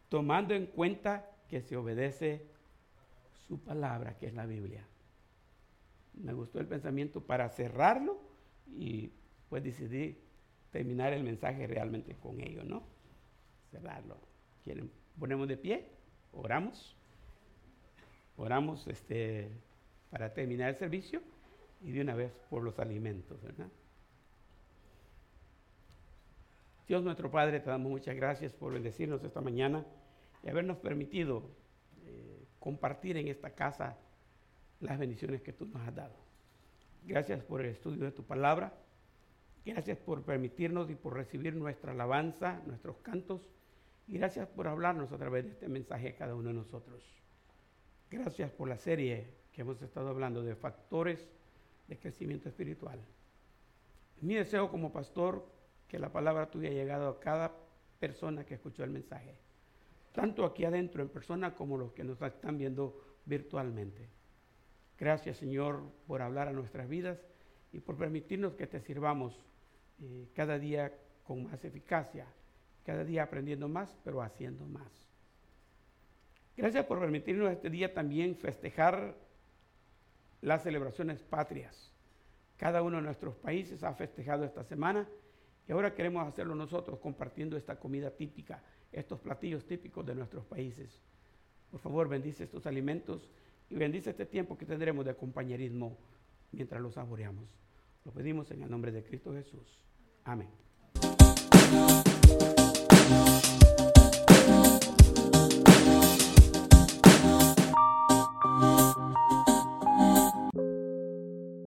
tomando 0.10 0.54
en 0.56 0.66
cuenta 0.68 1.30
que 1.48 1.62
se 1.62 1.76
obedece 1.76 2.46
su 3.48 3.60
palabra, 3.60 4.18
que 4.18 4.28
es 4.28 4.34
la 4.34 4.46
Biblia 4.46 4.88
me 6.16 6.34
gustó 6.34 6.60
el 6.60 6.68
pensamiento 6.68 7.22
para 7.22 7.50
cerrarlo 7.50 8.20
y 8.68 9.12
pues 9.50 9.64
decidí 9.64 10.18
terminar 10.72 11.14
el 11.14 11.24
mensaje 11.24 11.68
realmente 11.68 12.16
con 12.16 12.42
ello, 12.42 12.64
¿no? 12.64 12.84
Cerrarlo. 13.72 14.18
¿Quieren? 14.64 14.92
Ponemos 15.20 15.48
de 15.48 15.58
pie, 15.58 15.90
oramos, 16.32 16.96
oramos 18.38 18.88
este, 18.88 19.52
para 20.10 20.34
terminar 20.34 20.70
el 20.70 20.76
servicio 20.76 21.22
y 21.82 21.92
de 21.92 22.02
una 22.02 22.16
vez 22.16 22.32
por 22.50 22.64
los 22.64 22.80
alimentos, 22.80 23.42
¿verdad? 23.42 23.68
Dios 26.88 27.04
nuestro 27.04 27.32
Padre, 27.32 27.60
te 27.60 27.70
damos 27.70 27.92
muchas 27.92 28.16
gracias 28.16 28.54
por 28.54 28.74
bendecirnos 28.74 29.24
esta 29.24 29.42
mañana 29.42 29.86
y 30.44 30.50
habernos 30.50 30.78
permitido 30.78 31.50
eh, 32.06 32.46
compartir 32.60 33.18
en 33.18 33.28
esta 33.28 33.52
casa 33.52 33.98
las 34.84 35.00
bendiciones 35.00 35.42
que 35.42 35.54
tú 35.54 35.66
nos 35.66 35.88
has 35.88 35.96
dado. 35.96 36.16
Gracias 37.06 37.44
por 37.44 37.62
el 37.62 37.68
estudio 37.68 38.06
de 38.06 38.12
tu 38.12 38.24
palabra. 38.24 38.74
Gracias 39.66 39.98
por 39.98 40.24
permitirnos 40.24 40.90
y 40.90 40.96
por 40.96 41.14
recibir 41.14 41.56
nuestra 41.56 41.94
alabanza, 41.94 42.62
nuestros 42.66 42.98
cantos. 42.98 43.42
Y 44.08 44.18
gracias 44.18 44.48
por 44.48 44.68
hablarnos 44.68 45.12
a 45.12 45.18
través 45.18 45.46
de 45.46 45.52
este 45.52 45.70
mensaje 45.70 46.10
a 46.10 46.16
cada 46.16 46.36
uno 46.36 46.50
de 46.50 46.56
nosotros. 46.56 47.04
Gracias 48.12 48.52
por 48.52 48.68
la 48.68 48.78
serie 48.78 49.28
que 49.52 49.62
hemos 49.62 49.82
estado 49.82 50.10
hablando 50.10 50.44
de 50.44 50.56
factores 50.56 51.28
de 51.88 51.98
crecimiento 51.98 52.50
espiritual. 52.50 53.00
mi 54.22 54.36
deseo 54.36 54.70
como 54.70 54.94
pastor 54.94 55.46
que 55.88 56.00
la 56.00 56.12
palabra 56.12 56.50
tuya 56.50 56.70
haya 56.70 56.82
llegado 56.82 57.10
a 57.10 57.20
cada 57.20 57.52
persona 58.00 58.46
que 58.46 58.56
escuchó 58.56 58.84
el 58.84 58.90
mensaje, 58.90 59.38
tanto 60.14 60.46
aquí 60.46 60.64
adentro 60.64 61.02
en 61.02 61.10
persona 61.10 61.56
como 61.56 61.78
los 61.78 61.92
que 61.92 62.04
nos 62.04 62.22
están 62.22 62.58
viendo 62.58 63.00
virtualmente. 63.26 64.10
Gracias 65.04 65.36
Señor 65.36 65.82
por 66.08 66.22
hablar 66.22 66.48
a 66.48 66.54
nuestras 66.54 66.88
vidas 66.88 67.20
y 67.74 67.82
por 67.82 67.98
permitirnos 67.98 68.54
que 68.54 68.68
te 68.68 68.80
sirvamos 68.80 69.38
eh, 70.00 70.30
cada 70.34 70.58
día 70.58 70.94
con 71.26 71.44
más 71.44 71.66
eficacia, 71.66 72.26
cada 72.86 73.04
día 73.04 73.24
aprendiendo 73.24 73.68
más, 73.68 73.98
pero 74.06 74.22
haciendo 74.22 74.66
más. 74.66 74.90
Gracias 76.56 76.86
por 76.86 77.02
permitirnos 77.02 77.52
este 77.52 77.70
día 77.70 77.94
también 77.94 78.38
festejar 78.38 79.18
las 80.40 80.64
celebraciones 80.64 81.22
patrias. 81.22 81.92
Cada 82.56 82.82
uno 82.82 82.96
de 82.96 83.04
nuestros 83.04 83.36
países 83.36 83.84
ha 83.84 83.94
festejado 83.96 84.46
esta 84.46 84.64
semana 84.64 85.06
y 85.68 85.74
ahora 85.74 85.94
queremos 85.94 86.26
hacerlo 86.26 86.56
nosotros 86.56 86.98
compartiendo 87.00 87.58
esta 87.58 87.78
comida 87.78 88.10
típica, 88.10 88.64
estos 88.90 89.20
platillos 89.20 89.66
típicos 89.66 90.06
de 90.06 90.16
nuestros 90.16 90.46
países. 90.46 90.98
Por 91.72 91.82
favor, 91.82 92.08
bendice 92.08 92.46
estos 92.46 92.66
alimentos 92.66 93.30
y 93.74 93.76
bendice 93.76 94.12
este 94.12 94.28
tiempo 94.28 94.56
que 94.56 94.66
tendremos 94.66 95.04
de 95.04 95.16
compañerismo 95.16 95.98
mientras 96.52 96.80
lo 96.80 96.92
saboreamos. 96.92 97.46
Lo 98.06 98.12
pedimos 98.12 98.52
en 98.52 98.62
el 98.62 98.70
nombre 98.70 98.92
de 98.92 99.04
Cristo 99.04 99.34
Jesús. 99.34 99.84
Amén. 100.26 100.50